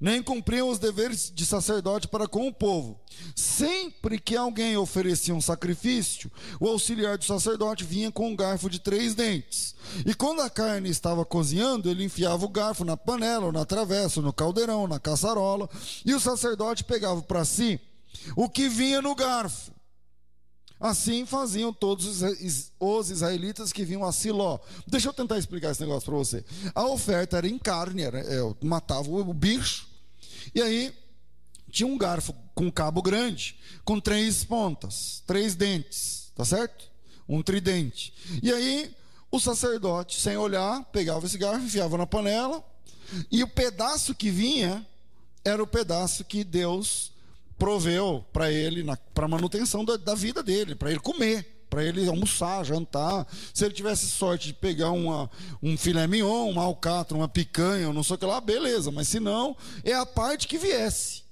nem 0.00 0.22
cumpriam 0.22 0.68
os 0.68 0.78
deveres 0.78 1.32
de 1.34 1.46
sacerdote 1.46 2.08
para 2.08 2.28
com 2.28 2.46
o 2.46 2.52
povo. 2.52 3.00
Sempre 3.34 4.18
que 4.18 4.36
alguém 4.36 4.76
oferecia 4.76 5.34
um 5.34 5.40
sacrifício, 5.40 6.30
o 6.60 6.68
auxiliar 6.68 7.16
do 7.16 7.24
sacerdote 7.24 7.84
vinha 7.84 8.12
com 8.12 8.28
um 8.28 8.36
garfo 8.36 8.68
de 8.68 8.78
três 8.78 9.14
dentes. 9.14 9.74
E 10.04 10.14
quando 10.14 10.42
a 10.42 10.50
carne 10.50 10.90
estava 10.90 11.24
cozinhando, 11.24 11.90
ele 11.90 12.04
enfiava 12.04 12.44
o 12.44 12.48
garfo 12.48 12.84
na 12.84 12.96
panela, 12.96 13.46
ou 13.46 13.52
na 13.52 13.64
travessa, 13.64 14.20
no 14.20 14.32
caldeirão, 14.32 14.86
na 14.86 15.00
caçarola, 15.00 15.68
e 16.04 16.14
o 16.14 16.20
sacerdote 16.20 16.84
pegava 16.84 17.22
para 17.22 17.44
si 17.44 17.80
o 18.34 18.48
que 18.48 18.68
vinha 18.68 19.00
no 19.00 19.14
garfo 19.14 19.75
Assim 20.78 21.24
faziam 21.24 21.72
todos 21.72 22.22
os 22.78 23.10
israelitas 23.10 23.72
que 23.72 23.84
vinham 23.84 24.04
a 24.04 24.12
Siló. 24.12 24.58
Deixa 24.86 25.08
eu 25.08 25.12
tentar 25.12 25.38
explicar 25.38 25.70
esse 25.70 25.80
negócio 25.80 26.04
para 26.04 26.18
você. 26.18 26.44
A 26.74 26.86
oferta 26.86 27.38
era 27.38 27.48
em 27.48 27.58
carne, 27.58 28.02
era, 28.02 28.18
é, 28.18 28.54
matava 28.62 29.08
o 29.08 29.32
bicho, 29.32 29.88
e 30.54 30.60
aí 30.60 30.94
tinha 31.70 31.86
um 31.86 31.96
garfo 31.96 32.34
com 32.54 32.70
cabo 32.70 33.02
grande, 33.02 33.58
com 33.84 33.98
três 33.98 34.44
pontas, 34.44 35.22
três 35.26 35.54
dentes, 35.54 36.30
tá 36.34 36.44
certo? 36.44 36.90
Um 37.28 37.42
tridente. 37.42 38.12
E 38.42 38.52
aí 38.52 38.94
o 39.30 39.40
sacerdote, 39.40 40.20
sem 40.20 40.36
olhar, 40.36 40.84
pegava 40.92 41.26
esse 41.26 41.38
garfo, 41.38 41.64
enfiava 41.64 41.98
na 41.98 42.06
panela, 42.06 42.62
e 43.30 43.42
o 43.42 43.48
pedaço 43.48 44.14
que 44.14 44.30
vinha 44.30 44.86
era 45.44 45.62
o 45.62 45.66
pedaço 45.66 46.24
que 46.24 46.44
Deus 46.44 47.12
proveu 47.58 48.24
para 48.32 48.50
ele, 48.50 48.84
para 49.14 49.28
manutenção 49.28 49.84
da, 49.84 49.96
da 49.96 50.14
vida 50.14 50.42
dele, 50.42 50.74
para 50.74 50.90
ele 50.90 51.00
comer, 51.00 51.64
para 51.68 51.84
ele 51.84 52.08
almoçar, 52.08 52.64
jantar. 52.64 53.26
Se 53.52 53.64
ele 53.64 53.74
tivesse 53.74 54.06
sorte 54.06 54.48
de 54.48 54.54
pegar 54.54 54.90
uma, 54.90 55.30
um 55.62 55.76
filé 55.76 56.06
mignon, 56.06 56.50
uma 56.50 56.62
alcatra, 56.62 57.16
uma 57.16 57.28
picanha, 57.28 57.92
não 57.92 58.02
sei 58.02 58.16
o 58.16 58.18
que 58.18 58.26
lá, 58.26 58.40
beleza, 58.40 58.90
mas 58.90 59.08
se 59.08 59.20
não, 59.20 59.56
é 59.84 59.92
a 59.92 60.06
parte 60.06 60.46
que 60.46 60.58
viesse. 60.58 61.24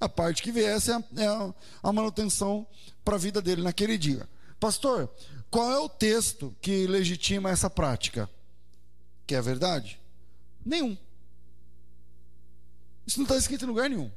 A 0.00 0.08
parte 0.08 0.42
que 0.42 0.50
viesse 0.50 0.90
é 0.90 0.94
a, 0.94 1.04
é 1.16 1.54
a, 1.82 1.92
manutenção 1.92 2.66
para 3.04 3.16
a 3.16 3.18
vida 3.18 3.42
dele 3.42 3.62
naquele 3.62 3.98
dia. 3.98 4.26
Pastor, 4.58 5.10
qual 5.50 5.70
é 5.70 5.78
o 5.78 5.88
texto 5.88 6.54
que 6.60 6.86
legitima 6.86 7.50
essa 7.50 7.68
prática? 7.68 8.28
Que 9.26 9.34
é 9.34 9.42
verdade? 9.42 10.00
Nenhum. 10.64 10.96
Isso 13.06 13.18
não 13.18 13.24
está 13.24 13.36
escrito 13.36 13.64
em 13.64 13.68
lugar 13.68 13.90
nenhum. 13.90 14.10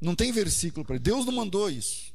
Não 0.00 0.14
tem 0.14 0.30
versículo 0.32 0.84
para 0.84 0.98
Deus 0.98 1.24
não 1.26 1.32
mandou 1.32 1.70
isso. 1.70 2.12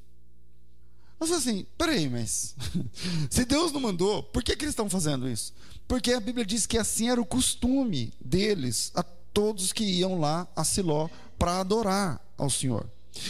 Mas 1.19 1.31
assim, 1.31 1.65
peraí, 1.77 2.09
mas 2.09 2.55
se 3.29 3.45
Deus 3.45 3.71
não 3.71 3.79
mandou, 3.79 4.23
por 4.23 4.43
que, 4.43 4.55
que 4.55 4.65
eles 4.65 4.73
estão 4.73 4.89
fazendo 4.89 5.29
isso? 5.29 5.53
Porque 5.87 6.11
a 6.11 6.19
Bíblia 6.19 6.45
diz 6.45 6.65
que 6.65 6.77
assim 6.77 7.09
era 7.09 7.21
o 7.21 7.25
costume 7.25 8.13
deles, 8.19 8.91
a 8.95 9.03
todos 9.03 9.71
que 9.71 9.83
iam 9.83 10.19
lá 10.19 10.47
a 10.55 10.63
Siló 10.63 11.09
para 11.37 11.59
adorar 11.59 12.21
ao 12.37 12.49
Senhor. 12.49 12.89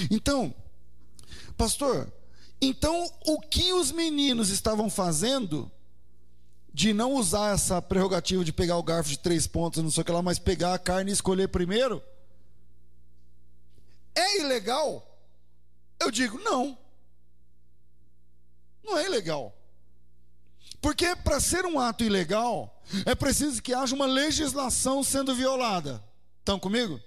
Então, 0.10 0.54
pastor, 1.58 2.12
então 2.62 3.10
o 3.26 3.40
que 3.40 3.74
os 3.74 3.92
meninos 3.92 4.50
estavam 4.50 4.90
fazendo 4.90 5.72
de 6.74 6.94
não 6.94 7.14
usar 7.14 7.54
essa 7.54 7.82
prerrogativa 7.82 8.44
de 8.44 8.52
pegar 8.52 8.78
o 8.78 8.84
garfo 8.84 9.10
de 9.10 9.20
três 9.20 9.46
pontos, 9.46 9.84
não 9.84 9.92
sei 9.92 10.02
o 10.02 10.06
que 10.06 10.12
lá, 10.12 10.22
mas 10.22 10.40
pegar 10.40 10.74
a 10.74 10.80
carne 10.80 11.12
e 11.12 11.14
escolher 11.14 11.48
primeiro? 11.50 12.02
É 14.16 14.40
ilegal? 14.40 15.08
Eu 16.00 16.12
digo, 16.12 16.40
não. 16.40 16.78
Não 18.84 18.98
é 18.98 19.06
ilegal. 19.06 19.56
Porque 20.82 21.16
para 21.16 21.40
ser 21.40 21.66
um 21.66 21.80
ato 21.80 22.04
ilegal, 22.04 22.82
é 23.06 23.16
preciso 23.16 23.62
que 23.62 23.74
haja 23.74 23.96
uma 23.96 24.06
legislação 24.06 25.02
sendo 25.02 25.34
violada. 25.34 26.04
Estão 26.40 26.60
comigo? 26.60 27.00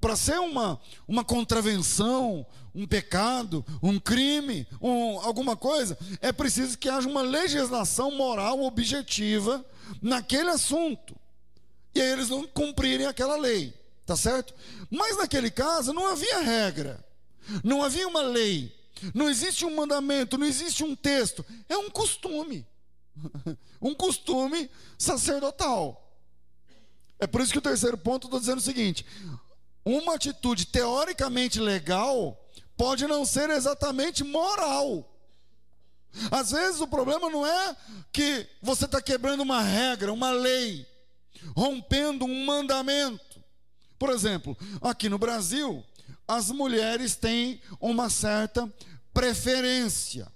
Para 0.00 0.16
ser 0.16 0.40
uma, 0.40 0.80
uma 1.06 1.22
contravenção, 1.22 2.46
um 2.74 2.86
pecado, 2.86 3.64
um 3.82 4.00
crime, 4.00 4.66
um, 4.80 5.20
alguma 5.20 5.56
coisa, 5.56 5.96
é 6.20 6.32
preciso 6.32 6.78
que 6.78 6.88
haja 6.88 7.08
uma 7.08 7.22
legislação 7.22 8.10
moral 8.12 8.62
objetiva 8.62 9.64
naquele 10.00 10.48
assunto. 10.48 11.14
E 11.94 12.00
aí 12.00 12.10
eles 12.12 12.30
não 12.30 12.46
cumprirem 12.48 13.06
aquela 13.06 13.36
lei. 13.36 13.74
Tá 14.04 14.16
certo? 14.16 14.54
Mas 14.90 15.16
naquele 15.16 15.50
caso 15.50 15.92
não 15.92 16.06
havia 16.06 16.40
regra, 16.40 17.04
não 17.62 17.82
havia 17.82 18.06
uma 18.08 18.22
lei, 18.22 18.76
não 19.14 19.28
existe 19.28 19.64
um 19.64 19.74
mandamento, 19.74 20.36
não 20.36 20.46
existe 20.46 20.84
um 20.84 20.94
texto, 20.94 21.44
é 21.68 21.76
um 21.76 21.90
costume. 21.90 22.66
um 23.80 23.94
costume 23.94 24.70
sacerdotal. 24.98 25.98
É 27.18 27.26
por 27.26 27.40
isso 27.40 27.52
que 27.52 27.58
o 27.58 27.62
terceiro 27.62 27.96
ponto 27.96 28.26
estou 28.26 28.40
dizendo 28.40 28.58
o 28.58 28.62
seguinte: 28.62 29.06
uma 29.84 30.14
atitude 30.14 30.66
teoricamente 30.66 31.60
legal 31.60 32.38
pode 32.76 33.06
não 33.06 33.24
ser 33.24 33.50
exatamente 33.50 34.24
moral. 34.24 35.08
Às 36.30 36.50
vezes 36.50 36.80
o 36.80 36.86
problema 36.86 37.30
não 37.30 37.46
é 37.46 37.76
que 38.12 38.46
você 38.60 38.84
está 38.84 39.00
quebrando 39.00 39.40
uma 39.42 39.62
regra, 39.62 40.12
uma 40.12 40.30
lei, 40.30 40.86
rompendo 41.56 42.24
um 42.24 42.44
mandamento. 42.44 43.31
Por 44.02 44.10
exemplo, 44.10 44.58
aqui 44.80 45.08
no 45.08 45.16
Brasil, 45.16 45.80
as 46.26 46.50
mulheres 46.50 47.14
têm 47.14 47.60
uma 47.80 48.10
certa 48.10 48.68
preferência. 49.14 50.26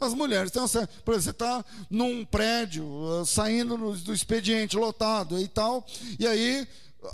As 0.00 0.14
mulheres 0.14 0.50
têm 0.50 0.62
uma 0.62 0.66
certa. 0.66 0.90
Por 1.04 1.12
exemplo, 1.12 1.24
você 1.24 1.30
está 1.30 1.64
num 1.90 2.24
prédio, 2.24 2.86
uh, 2.86 3.26
saindo 3.26 3.76
do 3.98 4.14
expediente 4.14 4.78
lotado 4.78 5.38
e 5.38 5.46
tal, 5.46 5.86
e 6.18 6.26
aí 6.26 6.66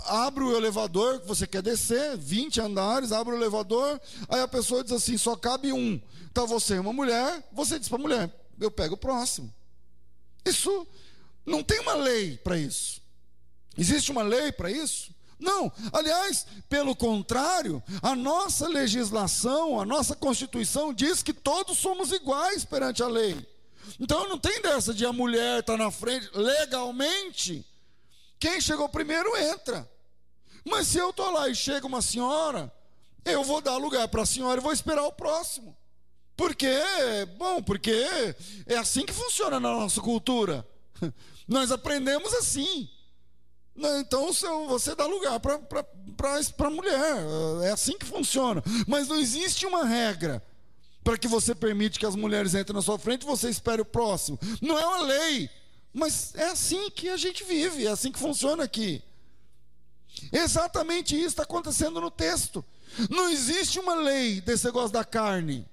abre 0.05 0.45
o 0.45 0.55
elevador 0.55 1.19
que 1.19 1.27
você 1.27 1.45
quer 1.45 1.61
descer, 1.61 2.15
20 2.15 2.61
andares, 2.61 3.11
abre 3.11 3.33
o 3.33 3.37
elevador, 3.37 3.99
aí 4.29 4.39
a 4.39 4.47
pessoa 4.47 4.85
diz 4.85 4.93
assim: 4.93 5.17
só 5.17 5.35
cabe 5.35 5.73
um. 5.73 5.99
Então 6.31 6.47
você 6.47 6.75
é 6.75 6.79
uma 6.79 6.93
mulher, 6.93 7.45
você 7.51 7.77
diz 7.77 7.89
para 7.89 7.97
a 7.97 8.01
mulher: 8.01 8.47
eu 8.57 8.71
pego 8.71 8.95
o 8.95 8.97
próximo. 8.97 9.53
Isso 10.45 10.87
não 11.45 11.61
tem 11.61 11.81
uma 11.81 11.95
lei 11.95 12.37
para 12.37 12.57
isso. 12.57 13.01
Existe 13.77 14.13
uma 14.13 14.23
lei 14.23 14.49
para 14.53 14.71
isso? 14.71 15.16
Não, 15.39 15.71
aliás, 15.93 16.47
pelo 16.67 16.95
contrário, 16.95 17.81
a 18.01 18.15
nossa 18.15 18.67
legislação, 18.67 19.79
a 19.79 19.85
nossa 19.85 20.15
Constituição 20.15 20.91
diz 20.91 21.21
que 21.21 21.33
todos 21.33 21.77
somos 21.77 22.11
iguais 22.11 22.65
perante 22.65 23.03
a 23.03 23.07
lei. 23.07 23.45
Então 23.99 24.27
não 24.27 24.37
tem 24.37 24.61
dessa 24.61 24.93
de 24.93 25.05
a 25.05 25.13
mulher 25.13 25.59
estar 25.59 25.77
tá 25.77 25.83
na 25.83 25.91
frente 25.91 26.29
legalmente. 26.33 27.65
Quem 28.39 28.59
chegou 28.59 28.89
primeiro 28.89 29.35
entra. 29.37 29.89
Mas 30.65 30.87
se 30.87 30.97
eu 30.97 31.11
estou 31.11 31.31
lá 31.31 31.47
e 31.47 31.55
chega 31.55 31.87
uma 31.87 32.01
senhora, 32.01 32.71
eu 33.23 33.43
vou 33.43 33.61
dar 33.61 33.77
lugar 33.77 34.07
para 34.07 34.23
a 34.23 34.25
senhora 34.25 34.59
e 34.59 34.63
vou 34.63 34.73
esperar 34.73 35.03
o 35.03 35.13
próximo. 35.13 35.75
Por 36.35 36.53
quê? 36.55 36.79
Bom, 37.37 37.63
porque 37.63 38.05
é 38.65 38.77
assim 38.77 39.05
que 39.05 39.13
funciona 39.13 39.59
na 39.59 39.71
nossa 39.71 40.01
cultura. 40.01 40.67
Nós 41.47 41.71
aprendemos 41.71 42.33
assim. 42.33 42.89
Então 43.99 44.31
você 44.67 44.95
dá 44.95 45.05
lugar 45.05 45.39
para 45.39 45.55
a 45.55 46.69
mulher. 46.69 47.17
É 47.63 47.71
assim 47.71 47.97
que 47.97 48.05
funciona. 48.05 48.63
Mas 48.87 49.07
não 49.07 49.19
existe 49.19 49.65
uma 49.65 49.85
regra 49.85 50.43
para 51.03 51.17
que 51.17 51.27
você 51.27 51.53
permite 51.55 51.99
que 51.99 52.05
as 52.05 52.15
mulheres 52.15 52.55
entrem 52.55 52.75
na 52.75 52.81
sua 52.81 52.97
frente 52.99 53.21
e 53.21 53.25
você 53.25 53.49
espere 53.49 53.81
o 53.81 53.85
próximo. 53.85 54.39
Não 54.61 54.77
é 54.77 54.85
uma 54.85 55.01
lei. 55.03 55.49
Mas 55.93 56.33
é 56.35 56.49
assim 56.49 56.89
que 56.89 57.09
a 57.09 57.17
gente 57.17 57.43
vive, 57.43 57.85
é 57.85 57.89
assim 57.89 58.11
que 58.11 58.19
funciona 58.19 58.63
aqui. 58.63 59.01
Exatamente 60.31 61.15
isso 61.15 61.27
está 61.27 61.43
acontecendo 61.43 62.01
no 62.01 62.11
texto. 62.11 62.65
Não 63.09 63.29
existe 63.29 63.79
uma 63.79 63.95
lei 63.95 64.41
desse 64.41 64.65
negócio 64.65 64.91
da 64.91 65.05
carne. 65.05 65.67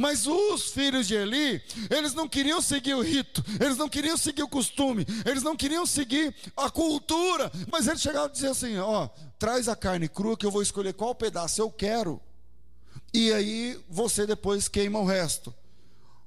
Mas 0.00 0.26
os 0.26 0.70
filhos 0.70 1.06
de 1.06 1.14
Eli, 1.14 1.62
eles 1.90 2.14
não 2.14 2.26
queriam 2.26 2.62
seguir 2.62 2.94
o 2.94 3.02
rito, 3.02 3.44
eles 3.60 3.76
não 3.76 3.86
queriam 3.86 4.16
seguir 4.16 4.42
o 4.42 4.48
costume, 4.48 5.06
eles 5.26 5.42
não 5.42 5.54
queriam 5.54 5.84
seguir 5.84 6.34
a 6.56 6.70
cultura, 6.70 7.52
mas 7.70 7.86
eles 7.86 8.00
chegavam 8.00 8.30
e 8.30 8.32
diziam 8.32 8.52
assim: 8.52 8.78
ó, 8.78 9.10
traz 9.38 9.68
a 9.68 9.76
carne 9.76 10.08
crua 10.08 10.38
que 10.38 10.46
eu 10.46 10.50
vou 10.50 10.62
escolher 10.62 10.94
qual 10.94 11.14
pedaço 11.14 11.60
eu 11.60 11.70
quero. 11.70 12.18
E 13.12 13.30
aí 13.34 13.78
você 13.90 14.26
depois 14.26 14.68
queima 14.68 14.98
o 14.98 15.04
resto. 15.04 15.54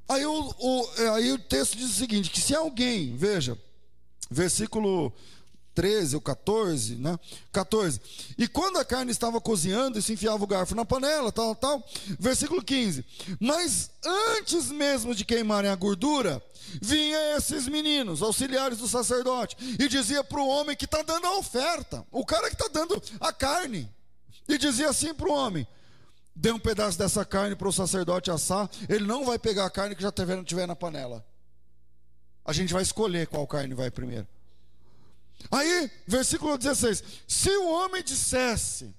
Aí 0.07 0.23
o, 0.23 0.53
o, 0.59 0.87
aí 1.15 1.31
o 1.31 1.39
texto 1.39 1.75
diz 1.75 1.89
o 1.89 1.93
seguinte: 1.95 2.29
que 2.29 2.39
se 2.39 2.53
alguém, 2.53 3.17
veja, 3.17 3.57
versículo 4.29 5.11
13 5.73 6.15
ou 6.15 6.21
14, 6.21 6.95
né? 6.95 7.19
14. 7.51 7.99
E 8.37 8.47
quando 8.47 8.77
a 8.77 8.85
carne 8.85 9.11
estava 9.11 9.41
cozinhando, 9.41 9.97
e 9.97 10.01
se 10.01 10.13
enfiava 10.13 10.43
o 10.43 10.47
garfo 10.47 10.75
na 10.75 10.85
panela, 10.85 11.31
tal, 11.31 11.55
tal. 11.55 11.83
Versículo 12.19 12.63
15. 12.63 13.05
Mas 13.39 13.91
antes 14.03 14.71
mesmo 14.71 15.15
de 15.15 15.25
queimarem 15.25 15.69
a 15.69 15.75
gordura, 15.75 16.43
vinha 16.81 17.37
esses 17.37 17.67
meninos, 17.67 18.21
auxiliares 18.21 18.77
do 18.77 18.87
sacerdote, 18.87 19.55
e 19.79 19.87
dizia 19.87 20.23
para 20.23 20.39
o 20.39 20.47
homem 20.47 20.75
que 20.75 20.85
está 20.85 21.01
dando 21.01 21.25
a 21.27 21.37
oferta, 21.37 22.05
o 22.11 22.25
cara 22.25 22.49
que 22.49 22.55
está 22.55 22.67
dando 22.67 23.01
a 23.19 23.33
carne, 23.33 23.89
e 24.47 24.57
dizia 24.57 24.89
assim 24.89 25.13
para 25.13 25.29
o 25.29 25.33
homem: 25.33 25.67
dê 26.35 26.51
um 26.51 26.59
pedaço 26.59 26.97
dessa 26.97 27.25
carne 27.25 27.55
para 27.55 27.67
o 27.67 27.73
sacerdote 27.73 28.31
assar, 28.31 28.69
ele 28.89 29.05
não 29.05 29.25
vai 29.25 29.39
pegar 29.39 29.65
a 29.65 29.69
carne 29.69 29.95
que 29.95 30.01
já 30.01 30.11
tiver 30.11 30.67
na 30.67 30.75
panela. 30.75 31.25
A 32.45 32.51
gente 32.51 32.73
vai 32.73 32.83
escolher 32.83 33.27
qual 33.27 33.47
carne 33.47 33.73
vai 33.73 33.89
primeiro. 33.89 34.27
Aí, 35.51 35.91
versículo 36.07 36.57
16: 36.57 37.03
Se 37.27 37.49
o 37.49 37.69
homem 37.69 38.03
dissesse, 38.03 38.93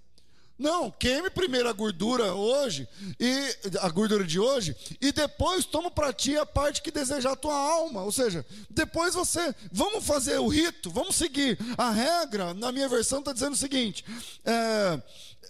não, 0.57 0.89
queime 0.89 1.29
primeiro 1.31 1.69
a 1.69 1.73
gordura 1.73 2.33
hoje, 2.33 2.89
e 3.19 3.57
a 3.81 3.89
gordura 3.89 4.25
de 4.25 4.39
hoje, 4.39 4.77
e 5.01 5.11
depois 5.11 5.65
toma 5.65 5.91
para 5.91 6.13
ti 6.13 6.37
a 6.37 6.47
parte 6.47 6.81
que 6.81 6.93
desejar 6.93 7.33
a 7.33 7.37
tua 7.37 7.55
alma. 7.55 8.03
Ou 8.03 8.13
seja, 8.13 8.47
depois 8.71 9.15
você, 9.15 9.53
vamos 9.73 10.07
fazer 10.07 10.39
o 10.39 10.47
rito, 10.47 10.91
vamos 10.91 11.17
seguir 11.17 11.59
a 11.77 11.91
regra. 11.91 12.55
Na 12.55 12.71
minha 12.71 12.89
versão 12.89 13.19
está 13.19 13.33
dizendo 13.33 13.55
o 13.55 13.57
seguinte: 13.57 14.05
é, 14.45 15.03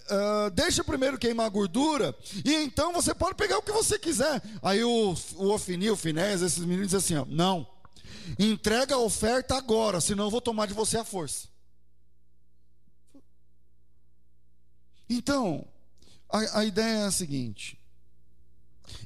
é, 0.09 0.49
deixa 0.49 0.83
primeiro 0.83 1.19
queimar 1.19 1.45
a 1.45 1.49
gordura, 1.49 2.15
e 2.43 2.53
então 2.55 2.91
você 2.91 3.13
pode 3.13 3.35
pegar 3.35 3.59
o 3.59 3.63
que 3.63 3.71
você 3.71 3.99
quiser. 3.99 4.41
Aí 4.63 4.83
o, 4.83 5.15
o 5.35 5.53
Ofini, 5.53 5.91
o 5.91 5.95
Finés, 5.95 6.41
esses 6.41 6.65
meninos 6.65 6.87
dizem 6.87 6.97
assim: 6.97 7.15
ó, 7.15 7.25
não 7.31 7.74
Entrega 8.39 8.95
a 8.95 8.99
oferta 8.99 9.55
agora, 9.55 10.01
senão 10.01 10.25
eu 10.25 10.31
vou 10.31 10.41
tomar 10.41 10.65
de 10.67 10.73
você 10.73 10.97
a 10.97 11.03
força. 11.03 11.47
Então, 15.09 15.65
a, 16.29 16.59
a 16.59 16.65
ideia 16.65 16.99
é 16.99 17.05
a 17.05 17.11
seguinte: 17.11 17.77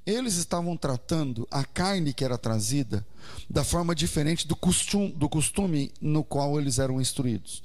eles 0.06 0.36
estavam 0.36 0.76
tratando 0.78 1.48
a 1.52 1.64
carne 1.64 2.14
que 2.14 2.24
era 2.24 2.38
trazida 2.38 3.06
da 3.50 3.64
forma 3.64 3.94
diferente 3.94 4.48
do 4.48 4.56
costume, 4.56 5.12
do 5.14 5.30
costume 5.30 5.92
no 6.02 6.24
qual 6.24 6.60
eles 6.60 6.80
eram 6.80 7.02
instruídos. 7.02 7.64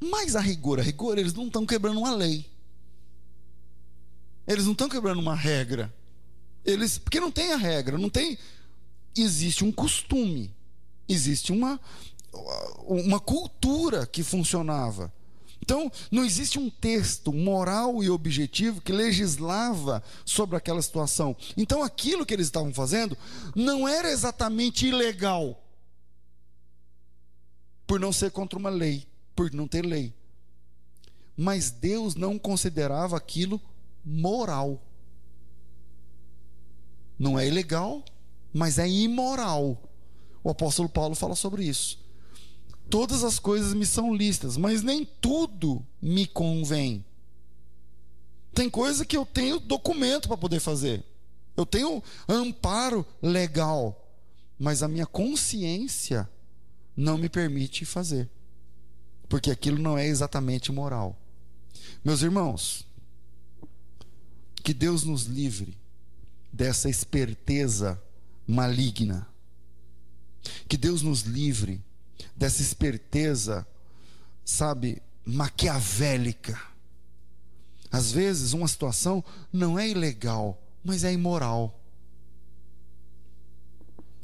Mas 0.00 0.34
a 0.34 0.40
rigor, 0.40 0.80
a 0.80 0.82
rigor, 0.82 1.16
eles 1.16 1.32
não 1.32 1.46
estão 1.46 1.64
quebrando 1.64 1.98
uma 1.98 2.14
lei. 2.14 2.44
Eles 4.46 4.64
não 4.64 4.72
estão 4.72 4.88
quebrando 4.88 5.20
uma 5.20 5.36
regra. 5.36 5.92
Eles, 6.64 6.98
porque 6.98 7.20
não 7.20 7.30
tem 7.30 7.52
a 7.52 7.56
regra, 7.56 7.96
não 7.96 8.10
tem 8.10 8.36
existe 9.16 9.64
um 9.64 9.72
costume, 9.72 10.54
existe 11.08 11.52
uma, 11.52 11.80
uma 12.86 13.20
cultura 13.20 14.06
que 14.06 14.22
funcionava. 14.22 15.12
Então, 15.62 15.90
não 16.10 16.24
existe 16.24 16.58
um 16.58 16.68
texto 16.68 17.32
moral 17.32 18.02
e 18.02 18.10
objetivo 18.10 18.80
que 18.80 18.90
legislava 18.90 20.02
sobre 20.24 20.56
aquela 20.56 20.82
situação. 20.82 21.36
Então, 21.56 21.84
aquilo 21.84 22.26
que 22.26 22.34
eles 22.34 22.48
estavam 22.48 22.74
fazendo 22.74 23.16
não 23.54 23.86
era 23.86 24.10
exatamente 24.10 24.88
ilegal, 24.88 25.62
por 27.86 28.00
não 28.00 28.12
ser 28.12 28.32
contra 28.32 28.58
uma 28.58 28.70
lei, 28.70 29.06
por 29.36 29.52
não 29.52 29.68
ter 29.68 29.86
lei. 29.86 30.12
Mas 31.36 31.70
Deus 31.70 32.16
não 32.16 32.38
considerava 32.38 33.16
aquilo 33.16 33.60
moral. 34.04 34.82
Não 37.16 37.38
é 37.38 37.46
ilegal, 37.46 38.04
mas 38.52 38.78
é 38.78 38.88
imoral. 38.88 39.82
O 40.44 40.50
apóstolo 40.50 40.88
Paulo 40.88 41.14
fala 41.14 41.34
sobre 41.34 41.64
isso. 41.64 41.98
Todas 42.90 43.24
as 43.24 43.38
coisas 43.38 43.72
me 43.72 43.86
são 43.86 44.14
listas, 44.14 44.56
mas 44.56 44.82
nem 44.82 45.04
tudo 45.04 45.84
me 46.00 46.26
convém. 46.26 47.04
Tem 48.52 48.68
coisa 48.68 49.04
que 49.04 49.16
eu 49.16 49.24
tenho 49.24 49.58
documento 49.58 50.28
para 50.28 50.36
poder 50.36 50.60
fazer. 50.60 51.04
Eu 51.56 51.64
tenho 51.64 52.02
amparo 52.28 53.06
legal, 53.22 54.14
mas 54.58 54.82
a 54.82 54.88
minha 54.88 55.06
consciência 55.06 56.28
não 56.96 57.16
me 57.16 57.28
permite 57.28 57.84
fazer. 57.84 58.28
Porque 59.28 59.50
aquilo 59.50 59.78
não 59.78 59.96
é 59.96 60.06
exatamente 60.06 60.70
moral. 60.70 61.18
Meus 62.04 62.20
irmãos, 62.20 62.86
que 64.62 64.74
Deus 64.74 65.04
nos 65.04 65.22
livre 65.22 65.76
dessa 66.52 66.90
esperteza 66.90 68.00
maligna. 68.52 69.26
Que 70.68 70.76
Deus 70.76 71.02
nos 71.02 71.22
livre 71.22 71.82
dessa 72.36 72.62
esperteza, 72.62 73.66
sabe, 74.44 75.02
maquiavélica. 75.24 76.60
Às 77.90 78.10
vezes, 78.12 78.52
uma 78.52 78.68
situação 78.68 79.24
não 79.52 79.78
é 79.78 79.88
ilegal, 79.88 80.60
mas 80.84 81.04
é 81.04 81.12
imoral. 81.12 81.78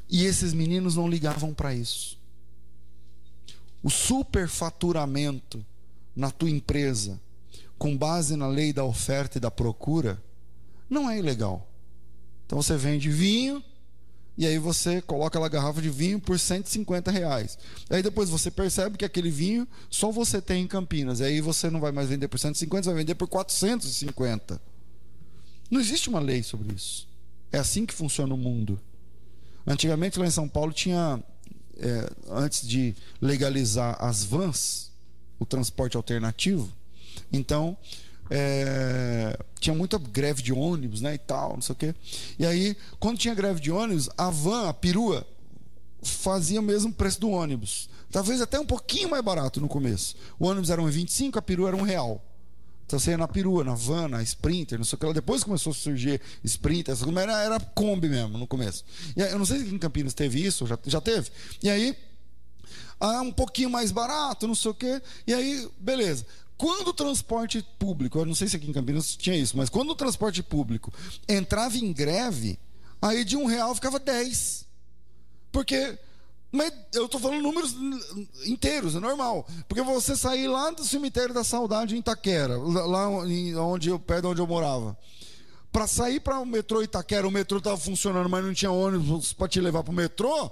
E 0.08 0.24
esses 0.24 0.52
meninos 0.52 0.96
não 0.96 1.08
ligavam 1.08 1.52
para 1.52 1.74
isso. 1.74 2.18
O 3.82 3.90
superfaturamento 3.90 5.64
na 6.16 6.30
tua 6.30 6.50
empresa, 6.50 7.20
com 7.78 7.96
base 7.96 8.34
na 8.34 8.48
lei 8.48 8.72
da 8.72 8.84
oferta 8.84 9.38
e 9.38 9.40
da 9.40 9.50
procura, 9.50 10.20
não 10.88 11.08
é 11.08 11.18
ilegal. 11.18 11.68
Então 12.46 12.60
você 12.60 12.76
vende 12.76 13.10
vinho, 13.10 13.62
e 14.38 14.46
aí 14.46 14.56
você 14.56 15.02
coloca 15.02 15.26
aquela 15.36 15.48
garrafa 15.48 15.82
de 15.82 15.90
vinho 15.90 16.20
por 16.20 16.38
150 16.38 17.10
reais. 17.10 17.58
Aí 17.90 18.04
depois 18.04 18.30
você 18.30 18.52
percebe 18.52 18.96
que 18.96 19.04
aquele 19.04 19.32
vinho 19.32 19.66
só 19.90 20.12
você 20.12 20.40
tem 20.40 20.62
em 20.62 20.66
Campinas. 20.68 21.18
E 21.18 21.24
aí 21.24 21.40
você 21.40 21.68
não 21.68 21.80
vai 21.80 21.90
mais 21.90 22.08
vender 22.08 22.28
por 22.28 22.38
150, 22.38 22.84
você 22.84 22.90
vai 22.90 23.02
vender 23.02 23.16
por 23.16 23.26
450. 23.26 24.62
Não 25.68 25.80
existe 25.80 26.08
uma 26.08 26.20
lei 26.20 26.44
sobre 26.44 26.72
isso. 26.72 27.08
É 27.50 27.58
assim 27.58 27.84
que 27.84 27.92
funciona 27.92 28.32
o 28.32 28.38
mundo. 28.38 28.80
Antigamente 29.66 30.20
lá 30.20 30.26
em 30.26 30.30
São 30.30 30.48
Paulo 30.48 30.72
tinha, 30.72 31.20
é, 31.76 32.08
antes 32.30 32.64
de 32.64 32.94
legalizar 33.20 33.96
as 33.98 34.22
vans, 34.22 34.92
o 35.36 35.44
transporte 35.44 35.96
alternativo, 35.96 36.72
então 37.32 37.76
é, 38.30 39.38
tinha 39.60 39.74
muita 39.74 39.98
greve 39.98 40.42
de 40.42 40.52
ônibus, 40.52 41.00
né, 41.00 41.14
e 41.14 41.18
tal, 41.18 41.54
não 41.54 41.62
sei 41.62 41.72
o 41.72 41.76
quê. 41.76 41.94
E 42.38 42.46
aí, 42.46 42.76
quando 42.98 43.18
tinha 43.18 43.34
greve 43.34 43.60
de 43.60 43.70
ônibus, 43.70 44.08
a 44.16 44.30
van, 44.30 44.68
a 44.68 44.74
perua, 44.74 45.26
fazia 46.02 46.60
o 46.60 46.62
mesmo 46.62 46.92
preço 46.92 47.20
do 47.20 47.30
ônibus. 47.30 47.88
Talvez 48.10 48.40
até 48.40 48.58
um 48.58 48.66
pouquinho 48.66 49.10
mais 49.10 49.22
barato 49.22 49.60
no 49.60 49.68
começo. 49.68 50.16
O 50.38 50.46
ônibus 50.46 50.70
era 50.70 50.80
1,25, 50.80 51.36
a 51.36 51.42
perua 51.42 51.68
era 51.68 51.76
um 51.76 51.82
real. 51.82 52.24
Então 52.86 52.98
você 52.98 53.10
ia 53.10 53.18
na 53.18 53.28
perua, 53.28 53.62
na 53.62 53.74
van, 53.74 54.08
na 54.08 54.22
Sprinter, 54.22 54.78
não 54.78 54.84
sei 54.84 54.96
o 54.96 54.98
que 54.98 55.04
lá. 55.04 55.12
Depois 55.12 55.44
começou 55.44 55.72
a 55.72 55.74
surgir 55.74 56.22
Sprinter, 56.42 56.96
era, 57.18 57.42
era 57.42 57.60
Kombi 57.60 58.08
mesmo 58.08 58.38
no 58.38 58.46
começo. 58.46 58.82
E 59.14 59.22
aí, 59.22 59.30
eu 59.30 59.38
não 59.38 59.44
sei 59.44 59.58
se 59.58 59.74
em 59.74 59.78
Campinas 59.78 60.14
teve 60.14 60.42
isso, 60.42 60.66
já, 60.66 60.78
já 60.86 60.98
teve. 60.98 61.30
E 61.62 61.68
aí, 61.68 61.94
ah, 62.98 63.20
um 63.20 63.30
pouquinho 63.30 63.68
mais 63.68 63.92
barato, 63.92 64.48
não 64.48 64.54
sei 64.54 64.70
o 64.70 64.74
quê. 64.74 65.02
E 65.26 65.34
aí, 65.34 65.68
beleza. 65.78 66.24
Quando 66.58 66.88
o 66.88 66.92
transporte 66.92 67.64
público, 67.78 68.18
eu 68.18 68.26
não 68.26 68.34
sei 68.34 68.48
se 68.48 68.56
aqui 68.56 68.68
em 68.68 68.72
Campinas 68.72 69.16
tinha 69.16 69.36
isso, 69.36 69.56
mas 69.56 69.70
quando 69.70 69.90
o 69.90 69.94
transporte 69.94 70.42
público 70.42 70.92
entrava 71.28 71.78
em 71.78 71.92
greve, 71.92 72.58
aí 73.00 73.24
de 73.24 73.36
um 73.36 73.46
real 73.46 73.74
ficava 73.74 73.98
dez. 73.98 74.66
Porque 75.52 75.96
mas 76.50 76.72
eu 76.94 77.04
estou 77.04 77.20
falando 77.20 77.42
números 77.42 77.76
inteiros, 78.46 78.96
é 78.96 79.00
normal. 79.00 79.46
Porque 79.68 79.82
você 79.82 80.16
sair 80.16 80.48
lá 80.48 80.70
do 80.70 80.82
cemitério 80.84 81.34
da 81.34 81.44
saudade 81.44 81.94
em 81.94 81.98
Itaquera, 81.98 82.56
lá 82.56 83.08
onde 83.08 83.88
eu, 83.88 83.98
perto 83.98 84.22
de 84.22 84.28
onde 84.28 84.40
eu 84.40 84.46
morava, 84.46 84.96
para 85.70 85.86
sair 85.86 86.20
para 86.20 86.40
o 86.40 86.46
metrô 86.46 86.82
Itaquera, 86.82 87.28
o 87.28 87.30
metrô 87.30 87.58
estava 87.58 87.76
funcionando, 87.76 88.28
mas 88.28 88.44
não 88.44 88.54
tinha 88.54 88.70
ônibus 88.70 89.32
para 89.34 89.46
te 89.46 89.60
levar 89.60 89.84
para 89.84 89.92
o 89.92 89.94
metrô, 89.94 90.50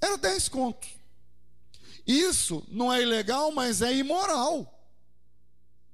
era 0.00 0.18
10 0.18 0.48
contos. 0.50 0.90
Isso 2.06 2.62
não 2.68 2.92
é 2.92 3.02
ilegal, 3.02 3.50
mas 3.52 3.80
é 3.80 3.94
imoral. 3.94 4.79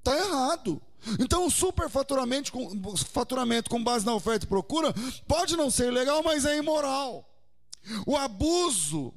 Está 0.06 0.16
errado. 0.16 0.80
Então, 1.18 1.46
o 1.46 1.50
superfaturamento 1.50 2.52
com, 2.52 2.96
faturamento 2.96 3.68
com 3.68 3.82
base 3.82 4.06
na 4.06 4.14
oferta 4.14 4.44
e 4.44 4.48
procura 4.48 4.94
pode 5.26 5.56
não 5.56 5.68
ser 5.68 5.90
legal, 5.90 6.22
mas 6.22 6.44
é 6.44 6.56
imoral. 6.56 7.28
O 8.06 8.16
abuso, 8.16 9.12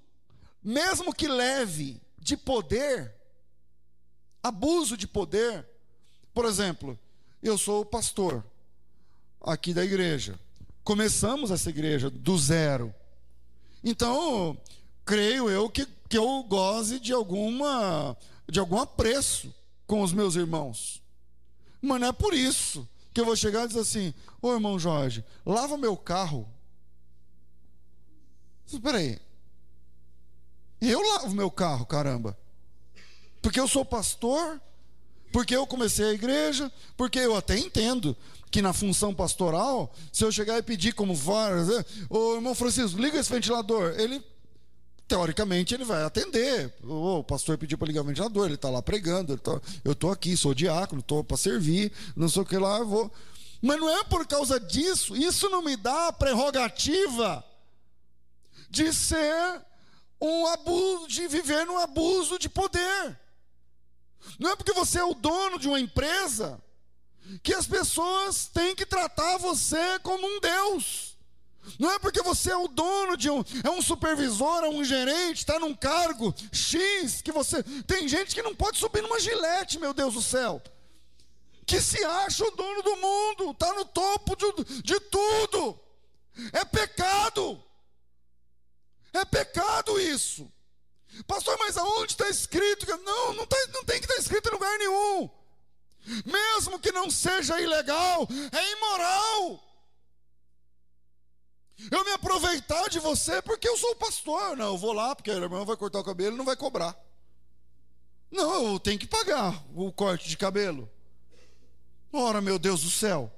mesmo 0.63 1.13
que 1.13 1.27
leve, 1.27 2.01
de 2.17 2.35
poder, 2.35 3.13
abuso 4.41 4.97
de 4.97 5.07
poder. 5.07 5.63
Por 6.33 6.45
exemplo, 6.45 6.97
eu 7.43 7.55
sou 7.55 7.81
o 7.81 7.85
pastor 7.85 8.43
aqui 9.39 9.75
da 9.75 9.85
igreja. 9.85 10.39
Começamos 10.83 11.51
essa 11.51 11.69
igreja 11.69 12.09
do 12.09 12.35
zero. 12.35 12.93
Então, 13.83 14.57
creio 15.05 15.51
eu 15.51 15.69
que, 15.69 15.87
que 16.07 16.17
eu 16.17 16.43
goze 16.47 16.99
de 16.99 17.13
alguma 17.13 18.17
de 18.47 18.59
algum 18.59 18.79
apreço 18.79 19.53
com 19.89 20.03
os 20.03 20.13
meus 20.13 20.35
irmãos. 20.35 21.01
Mas 21.81 21.99
não 21.99 22.09
é 22.09 22.13
por 22.13 22.35
isso 22.35 22.87
que 23.11 23.19
eu 23.19 23.25
vou 23.25 23.35
chegar 23.35 23.65
e 23.65 23.69
dizer 23.69 23.79
assim: 23.79 24.13
Ô 24.39 24.53
irmão 24.53 24.77
Jorge, 24.77 25.25
lava 25.43 25.75
meu 25.77 25.97
carro. 25.97 26.47
Espera 28.71 28.99
aí. 28.99 29.19
Eu 30.79 31.01
lavo 31.01 31.33
meu 31.33 31.49
carro, 31.49 31.87
caramba. 31.87 32.37
Porque 33.41 33.59
eu 33.59 33.67
sou 33.67 33.83
pastor, 33.83 34.61
porque 35.33 35.55
eu 35.55 35.65
comecei 35.65 36.05
a 36.05 36.13
igreja, 36.13 36.71
porque 36.95 37.17
eu 37.17 37.35
até 37.35 37.57
entendo 37.57 38.15
que 38.51 38.61
na 38.61 38.73
função 38.73 39.13
pastoral, 39.13 39.91
se 40.13 40.23
eu 40.23 40.31
chegar 40.31 40.59
e 40.59 40.63
pedir 40.63 40.93
como 40.93 41.15
várias, 41.15 41.67
ô 42.07 42.35
irmão 42.35 42.53
Francisco, 42.53 43.01
liga 43.01 43.19
esse 43.19 43.31
ventilador, 43.31 43.95
ele 43.99 44.23
teoricamente 45.09 45.73
ele 45.73 45.83
vai 45.83 46.03
atender. 46.03 46.71
O 46.83 47.23
pastor 47.23 47.57
pediu 47.57 47.77
para 47.77 47.87
ligar 47.87 48.01
o 48.01 48.05
ventilador, 48.05 48.45
ele 48.45 48.55
está 48.55 48.69
lá 48.69 48.81
pregando, 48.81 49.35
tá, 49.37 49.59
eu 49.83 49.93
estou 49.93 50.11
aqui, 50.11 50.37
sou 50.37 50.53
diácono, 50.53 51.01
estou 51.01 51.23
para 51.23 51.35
servir, 51.35 51.91
não 52.15 52.29
sei 52.29 52.43
o 52.43 52.45
que 52.45 52.57
lá, 52.57 52.77
eu 52.77 52.87
vou. 52.87 53.11
Mas 53.61 53.79
não 53.79 53.89
é 53.89 54.03
por 54.03 54.25
causa 54.27 54.59
disso, 54.59 55.17
isso 55.17 55.49
não 55.49 55.63
me 55.63 55.75
dá 55.75 56.07
a 56.07 56.13
prerrogativa 56.13 57.43
de 58.69 58.93
ser 58.93 59.61
um 60.21 60.45
abuso, 60.47 61.07
de 61.07 61.27
viver 61.27 61.65
num 61.65 61.77
abuso 61.77 62.37
de 62.37 62.47
poder. 62.47 63.19
Não 64.37 64.51
é 64.51 64.55
porque 64.55 64.73
você 64.73 64.99
é 64.99 65.03
o 65.03 65.15
dono 65.15 65.57
de 65.57 65.67
uma 65.67 65.79
empresa 65.79 66.61
que 67.41 67.53
as 67.53 67.65
pessoas 67.65 68.47
têm 68.47 68.75
que 68.75 68.85
tratar 68.85 69.37
você 69.37 69.99
como 70.03 70.25
um 70.25 70.39
Deus. 70.39 71.17
Não 71.77 71.91
é 71.91 71.99
porque 71.99 72.21
você 72.21 72.51
é 72.51 72.57
o 72.57 72.67
dono 72.67 73.15
de 73.17 73.29
um, 73.29 73.43
é 73.63 73.69
um 73.69 73.81
supervisor, 73.81 74.63
é 74.63 74.69
um 74.69 74.83
gerente, 74.83 75.39
está 75.39 75.59
num 75.59 75.75
cargo 75.75 76.33
X 76.51 77.21
que 77.21 77.31
você. 77.31 77.61
Tem 77.83 78.07
gente 78.07 78.33
que 78.33 78.41
não 78.41 78.55
pode 78.55 78.77
subir 78.77 79.01
numa 79.01 79.19
gilete, 79.19 79.79
meu 79.79 79.93
Deus 79.93 80.13
do 80.13 80.21
céu. 80.21 80.61
Que 81.65 81.79
se 81.79 82.03
acha 82.03 82.43
o 82.45 82.51
dono 82.51 82.81
do 82.81 82.95
mundo, 82.97 83.51
está 83.51 83.73
no 83.73 83.85
topo 83.85 84.35
de, 84.35 84.81
de 84.81 84.99
tudo. 85.01 85.79
É 86.53 86.65
pecado. 86.65 87.63
É 89.13 89.25
pecado 89.25 89.99
isso. 89.99 90.51
Pastor, 91.27 91.57
mas 91.59 91.77
aonde 91.77 92.13
está 92.13 92.29
escrito? 92.29 92.85
Não, 93.03 93.33
não, 93.33 93.45
tá, 93.45 93.57
não 93.73 93.83
tem 93.83 93.99
que 93.99 94.05
estar 94.05 94.15
tá 94.15 94.21
escrito 94.21 94.49
em 94.49 94.53
lugar 94.53 94.77
nenhum. 94.77 95.29
Mesmo 96.25 96.79
que 96.79 96.91
não 96.91 97.09
seja 97.09 97.59
ilegal, 97.59 98.27
é 98.51 98.71
imoral 98.71 99.68
eu 101.91 102.03
me 102.03 102.11
aproveitar 102.11 102.89
de 102.89 102.99
você 102.99 103.41
porque 103.41 103.67
eu 103.67 103.77
sou 103.77 103.95
pastor. 103.95 104.57
Não, 104.57 104.67
eu 104.67 104.77
vou 104.77 104.93
lá 104.93 105.15
porque 105.15 105.31
o 105.31 105.43
irmão 105.43 105.65
vai 105.65 105.77
cortar 105.77 105.99
o 105.99 106.03
cabelo 106.03 106.35
e 106.35 106.37
não 106.37 106.45
vai 106.45 106.55
cobrar. 106.55 106.97
Não, 108.31 108.73
eu 108.73 108.79
tenho 108.79 108.99
que 108.99 109.07
pagar 109.07 109.63
o 109.73 109.91
corte 109.91 110.29
de 110.29 110.37
cabelo. 110.37 110.89
Ora, 112.11 112.41
meu 112.41 112.59
Deus 112.59 112.83
do 112.83 112.89
céu. 112.89 113.31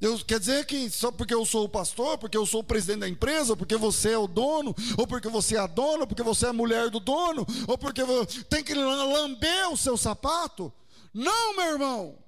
Eu, 0.00 0.16
quer 0.24 0.38
dizer 0.38 0.64
que 0.64 0.88
só 0.90 1.10
porque 1.10 1.34
eu 1.34 1.44
sou 1.44 1.64
o 1.64 1.68
pastor, 1.68 2.18
porque 2.18 2.36
eu 2.36 2.46
sou 2.46 2.60
o 2.60 2.64
presidente 2.64 3.00
da 3.00 3.08
empresa, 3.08 3.56
porque 3.56 3.76
você 3.76 4.12
é 4.12 4.18
o 4.18 4.28
dono, 4.28 4.74
ou 4.96 5.06
porque 5.08 5.28
você 5.28 5.56
é 5.56 5.58
a 5.58 5.66
dona, 5.66 6.02
ou 6.02 6.06
porque 6.06 6.22
você 6.22 6.46
é 6.46 6.50
a 6.50 6.52
mulher 6.52 6.88
do 6.88 7.00
dono, 7.00 7.44
ou 7.66 7.76
porque 7.76 8.02
tem 8.48 8.62
que 8.62 8.74
lamber 8.74 9.72
o 9.72 9.76
seu 9.76 9.96
sapato? 9.96 10.72
Não, 11.12 11.56
meu 11.56 11.66
irmão. 11.66 12.18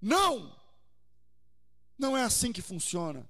Não. 0.00 0.54
Não 1.98 2.14
é 2.14 2.22
assim 2.22 2.52
que 2.52 2.60
funciona. 2.60 3.26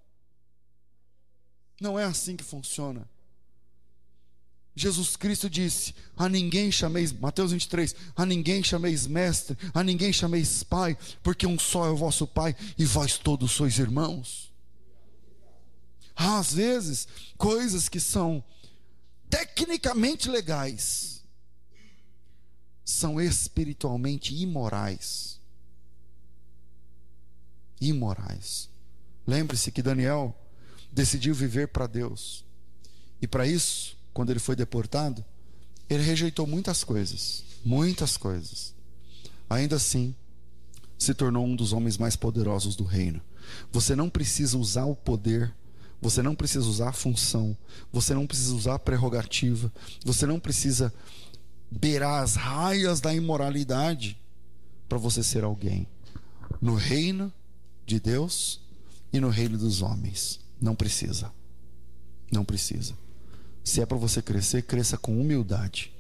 Não 1.81 1.99
é 1.99 2.05
assim 2.05 2.37
que 2.37 2.45
funciona. 2.45 3.09
Jesus 4.77 5.16
Cristo 5.16 5.49
disse: 5.49 5.95
A 6.14 6.29
ninguém 6.29 6.70
chameis, 6.70 7.11
Mateus 7.11 7.51
23, 7.51 7.97
a 8.14 8.27
ninguém 8.27 8.62
chameis 8.62 9.07
mestre, 9.07 9.57
a 9.72 9.83
ninguém 9.83 10.12
chameis 10.12 10.62
pai, 10.62 10.97
porque 11.22 11.47
um 11.47 11.59
só 11.59 11.87
é 11.87 11.91
o 11.91 11.97
vosso 11.97 12.27
pai 12.27 12.55
e 12.79 12.85
vós 12.85 13.16
todos 13.16 13.53
sois 13.53 13.79
irmãos. 13.79 14.53
às 16.14 16.53
vezes, 16.53 17.09
coisas 17.39 17.89
que 17.89 18.01
são 18.01 18.45
tecnicamente 19.29 20.29
legais 20.31 21.22
são 22.85 23.20
espiritualmente 23.20 24.35
imorais. 24.35 25.41
Imorais. 27.81 28.70
Lembre-se 29.27 29.72
que 29.72 29.83
Daniel 29.83 30.35
decidiu 30.97 31.34
viver 31.34 31.68
para 31.68 31.86
Deus. 31.86 32.42
E 33.20 33.26
para 33.26 33.47
isso, 33.47 33.99
quando 34.14 34.30
ele 34.30 34.40
foi 34.40 34.57
deportado, 34.57 35.22
ele 35.90 36.03
rejeitou 36.03 36.47
muitas 36.47 36.82
coisas, 36.82 37.44
muitas 37.62 38.16
coisas. 38.16 38.74
Ainda 39.49 39.76
assim, 39.76 40.14
se 40.99 41.12
tornou 41.12 41.44
um 41.44 41.55
dos 41.55 41.74
homens 41.74 41.99
mais 41.99 42.16
poderosos 42.16 42.74
do 42.74 42.82
reino. 42.82 43.20
Você 43.70 43.94
não 43.94 44.09
precisa 44.09 44.57
usar 44.57 44.86
o 44.86 44.97
poder, 44.97 45.55
você 46.01 46.22
não 46.22 46.34
precisa 46.34 46.66
usar 46.66 46.88
a 46.88 46.94
função, 46.94 47.55
você 47.92 48.14
não 48.14 48.26
precisa 48.26 48.55
usar 48.55 48.76
a 48.76 48.78
prerrogativa, 48.78 49.70
você 50.03 50.24
não 50.24 50.40
precisa 50.40 50.92
beirar 51.70 52.22
as 52.22 52.36
raias 52.36 53.03
da 53.03 53.14
imoralidade 53.14 54.18
para 54.88 54.97
você 54.97 55.22
ser 55.22 55.44
alguém 55.44 55.86
no 56.59 56.74
reino 56.74 57.30
de 57.84 58.01
Deus 58.01 58.62
e 59.12 59.20
no 59.20 59.28
reino 59.28 59.59
dos 59.59 59.82
homens. 59.82 60.45
Não 60.61 60.75
precisa. 60.75 61.33
Não 62.31 62.45
precisa. 62.45 62.95
Se 63.63 63.81
é 63.81 63.87
para 63.87 63.97
você 63.97 64.23
crescer, 64.23 64.63
cresça 64.63 64.97
com 64.97 65.21
humildade. 65.21 65.93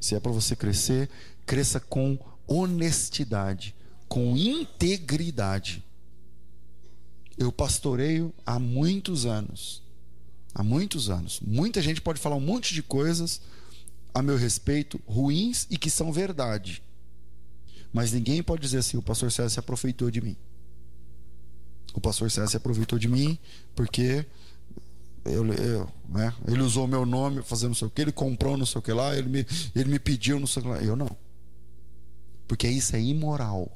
Se 0.00 0.14
é 0.14 0.20
para 0.20 0.32
você 0.32 0.56
crescer, 0.56 1.08
cresça 1.46 1.78
com 1.78 2.18
honestidade, 2.46 3.74
com 4.08 4.36
integridade. 4.36 5.84
Eu 7.36 7.52
pastoreio 7.52 8.32
há 8.44 8.58
muitos 8.58 9.26
anos. 9.26 9.82
Há 10.54 10.62
muitos 10.62 11.08
anos. 11.08 11.40
Muita 11.40 11.80
gente 11.80 12.00
pode 12.00 12.20
falar 12.20 12.36
um 12.36 12.40
monte 12.40 12.74
de 12.74 12.82
coisas 12.82 13.40
a 14.14 14.22
meu 14.22 14.36
respeito, 14.36 15.00
ruins 15.06 15.66
e 15.70 15.78
que 15.78 15.88
são 15.88 16.12
verdade. 16.12 16.82
Mas 17.92 18.12
ninguém 18.12 18.42
pode 18.42 18.62
dizer 18.62 18.78
assim: 18.78 18.96
o 18.96 19.02
pastor 19.02 19.32
César 19.32 19.48
se 19.48 19.58
aproveitou 19.58 20.10
de 20.10 20.20
mim 20.20 20.36
o 21.94 22.00
pastor 22.00 22.30
César 22.30 22.48
se 22.48 22.56
aproveitou 22.56 22.98
de 22.98 23.08
mim 23.08 23.38
porque 23.74 24.26
eu, 25.24 25.46
eu, 25.52 25.88
né, 26.08 26.34
ele 26.48 26.62
usou 26.62 26.86
meu 26.86 27.06
nome 27.06 27.42
fazendo 27.42 27.70
não 27.70 27.74
sei 27.74 27.86
o 27.86 27.90
que, 27.90 28.02
ele 28.02 28.12
comprou 28.12 28.56
não 28.56 28.66
sei 28.66 28.78
o 28.78 28.82
que 28.82 28.92
lá, 28.92 29.16
ele 29.16 29.28
me, 29.28 29.46
ele 29.74 29.90
me 29.90 29.98
pediu 29.98 30.40
não 30.40 30.46
sei 30.46 30.62
o 30.62 30.64
que 30.64 30.70
lá. 30.70 30.82
Eu 30.82 30.96
não. 30.96 31.16
Porque 32.48 32.68
isso 32.68 32.94
é 32.96 33.00
imoral. 33.00 33.70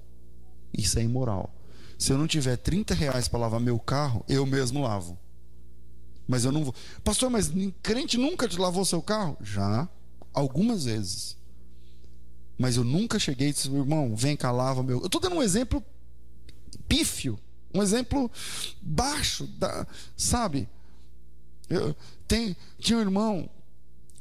Isso 0.77 0.99
é 0.99 1.03
imoral. 1.03 1.55
Se 1.99 2.13
eu 2.13 2.19
não 2.19 2.27
tiver 2.27 2.57
30 2.57 2.95
reais 2.95 3.29
para 3.29 3.41
lavar 3.41 3.61
meu 3.61 3.79
carro, 3.79 4.25
eu 4.29 4.45
mesmo 4.45 4.83
lavo. 4.83 5.19
Mas 6.29 6.45
eu 6.45 6.53
não 6.53 6.65
vou. 6.65 6.75
Pastor, 7.05 7.31
mas 7.31 7.51
crente 7.83 8.19
nunca 8.19 8.49
te 8.49 8.59
lavou 8.59 8.85
seu 8.85 9.01
carro? 9.01 9.37
Já, 9.41 9.89
algumas 10.33 10.85
vezes. 10.85 11.37
Mas 12.59 12.77
eu 12.77 12.85
nunca 12.85 13.19
cheguei 13.19 13.49
e 13.49 13.53
disse, 13.53 13.69
irmão, 13.71 14.15
vem 14.17 14.37
cá, 14.37 14.51
lava 14.51 14.83
meu. 14.83 15.01
Eu 15.01 15.07
estou 15.07 15.21
dando 15.21 15.37
um 15.37 15.43
exemplo 15.43 15.83
pífio. 16.89 17.39
Um 17.77 17.83
exemplo 17.83 18.31
baixo, 18.81 19.47
da, 19.47 19.87
sabe? 20.17 20.69
Eu, 21.69 21.95
tem, 22.27 22.57
tinha 22.79 22.99
um 22.99 23.03
irmão 23.03 23.51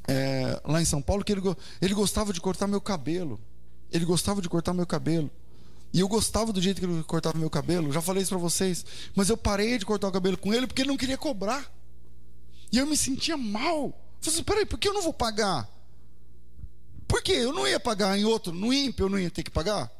é, 0.06 0.60
lá 0.64 0.80
em 0.80 0.84
São 0.84 1.00
Paulo 1.00 1.24
que 1.24 1.32
ele, 1.32 1.40
ele 1.80 1.94
gostava 1.94 2.32
de 2.32 2.40
cortar 2.40 2.66
meu 2.66 2.80
cabelo. 2.80 3.40
Ele 3.90 4.04
gostava 4.04 4.42
de 4.42 4.48
cortar 4.48 4.74
meu 4.74 4.86
cabelo. 4.86 5.30
E 5.92 6.00
eu 6.00 6.08
gostava 6.08 6.52
do 6.52 6.60
jeito 6.60 6.80
que 6.80 6.86
ele 6.86 7.02
cortava 7.04 7.38
meu 7.38 7.48
cabelo. 7.48 7.92
Já 7.92 8.02
falei 8.02 8.22
isso 8.22 8.30
para 8.30 8.38
vocês. 8.38 8.84
Mas 9.14 9.30
eu 9.30 9.36
parei 9.36 9.78
de 9.78 9.86
cortar 9.86 10.08
o 10.08 10.12
cabelo 10.12 10.36
com 10.36 10.52
ele 10.52 10.66
porque 10.66 10.82
ele 10.82 10.90
não 10.90 10.96
queria 10.96 11.16
cobrar. 11.16 11.72
E 12.70 12.78
eu 12.78 12.86
me 12.86 12.96
sentia 12.96 13.36
mal. 13.36 13.86
Eu 13.86 13.94
falei 14.20 14.34
assim, 14.34 14.42
peraí, 14.42 14.66
por 14.66 14.78
que 14.78 14.88
eu 14.88 14.94
não 14.94 15.02
vou 15.02 15.14
pagar? 15.14 15.66
Por 17.08 17.22
quê? 17.22 17.32
Eu 17.32 17.52
não 17.52 17.66
ia 17.66 17.80
pagar 17.80 18.18
em 18.18 18.24
outro, 18.24 18.52
no 18.52 18.72
ímpio 18.72 19.06
eu 19.06 19.08
não 19.08 19.18
ia 19.18 19.30
ter 19.30 19.42
que 19.42 19.50
pagar? 19.50 19.90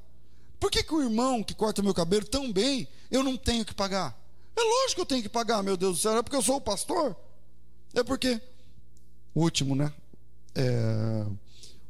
Por 0.59 0.71
que, 0.71 0.83
que 0.83 0.95
o 0.95 1.03
irmão 1.03 1.43
que 1.43 1.55
corta 1.55 1.83
meu 1.83 1.95
cabelo 1.95 2.27
tão 2.27 2.53
bem, 2.53 2.89
eu 3.11 3.23
não 3.23 3.37
tenho 3.37 3.65
que 3.65 3.75
pagar? 3.75 4.19
É 4.57 4.61
lógico 4.61 4.95
que 4.97 5.01
eu 5.03 5.07
tenho 5.07 5.23
que 5.23 5.29
pagar, 5.29 5.63
meu 5.63 5.77
Deus 5.77 5.99
do 5.99 6.03
céu. 6.03 6.17
É 6.17 6.23
porque 6.23 6.37
eu 6.37 6.43
sou 6.43 6.57
o 6.57 6.61
pastor? 6.61 7.15
É 7.95 8.03
porque. 8.03 8.41
Último, 9.35 9.75
né? 9.75 9.93
É, 10.55 11.27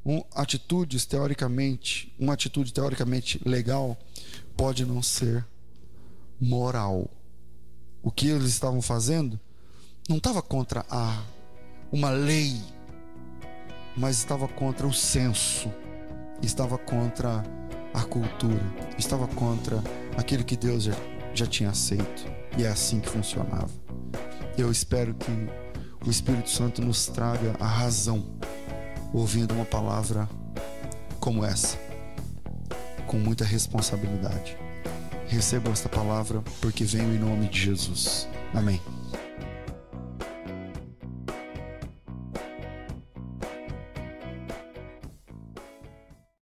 um, 0.04 0.22
atitudes 0.34 1.06
teoricamente, 1.06 2.12
uma 2.18 2.34
atitude 2.34 2.72
teoricamente 2.72 3.40
legal 3.44 3.96
pode 4.56 4.84
não 4.84 5.00
ser 5.00 5.46
moral. 6.40 7.08
O 8.02 8.10
que 8.10 8.28
eles 8.28 8.50
estavam 8.50 8.82
fazendo 8.82 9.38
não 10.08 10.18
estava 10.18 10.42
contra 10.42 10.84
a 10.90 11.22
uma 11.92 12.10
lei, 12.10 12.60
mas 13.96 14.18
estava 14.18 14.46
contra 14.48 14.86
o 14.86 14.92
senso, 14.92 15.72
estava 16.42 16.78
contra 16.78 17.44
a 17.96 18.02
cultura, 18.04 18.60
estava 18.98 19.26
contra 19.26 19.82
aquilo 20.18 20.44
que 20.44 20.54
Deus 20.54 20.84
já, 21.32 21.46
tinha 21.46 21.70
aceito. 21.70 22.26
E 22.58 22.64
é 22.64 22.68
assim 22.68 23.00
que 23.00 23.08
funcionava. 23.08 23.70
Eu 24.56 24.70
espero 24.70 25.14
que 25.14 25.30
o 26.06 26.10
Espírito 26.10 26.50
Santo 26.50 26.82
nos 26.82 27.06
traga 27.06 27.54
a 27.58 27.66
razão 27.66 28.24
ouvindo 29.12 29.54
uma 29.54 29.64
palavra 29.64 30.28
como 31.18 31.44
essa, 31.44 31.78
com 33.06 33.18
muita 33.18 33.44
responsabilidade. 33.44 34.56
Recebam 35.26 35.72
esta 35.72 35.88
palavra 35.88 36.42
porque 36.60 36.84
venho 36.84 37.14
em 37.14 37.18
nome 37.18 37.48
de 37.48 37.60
Jesus. 37.60 38.28
Amém. 38.54 38.80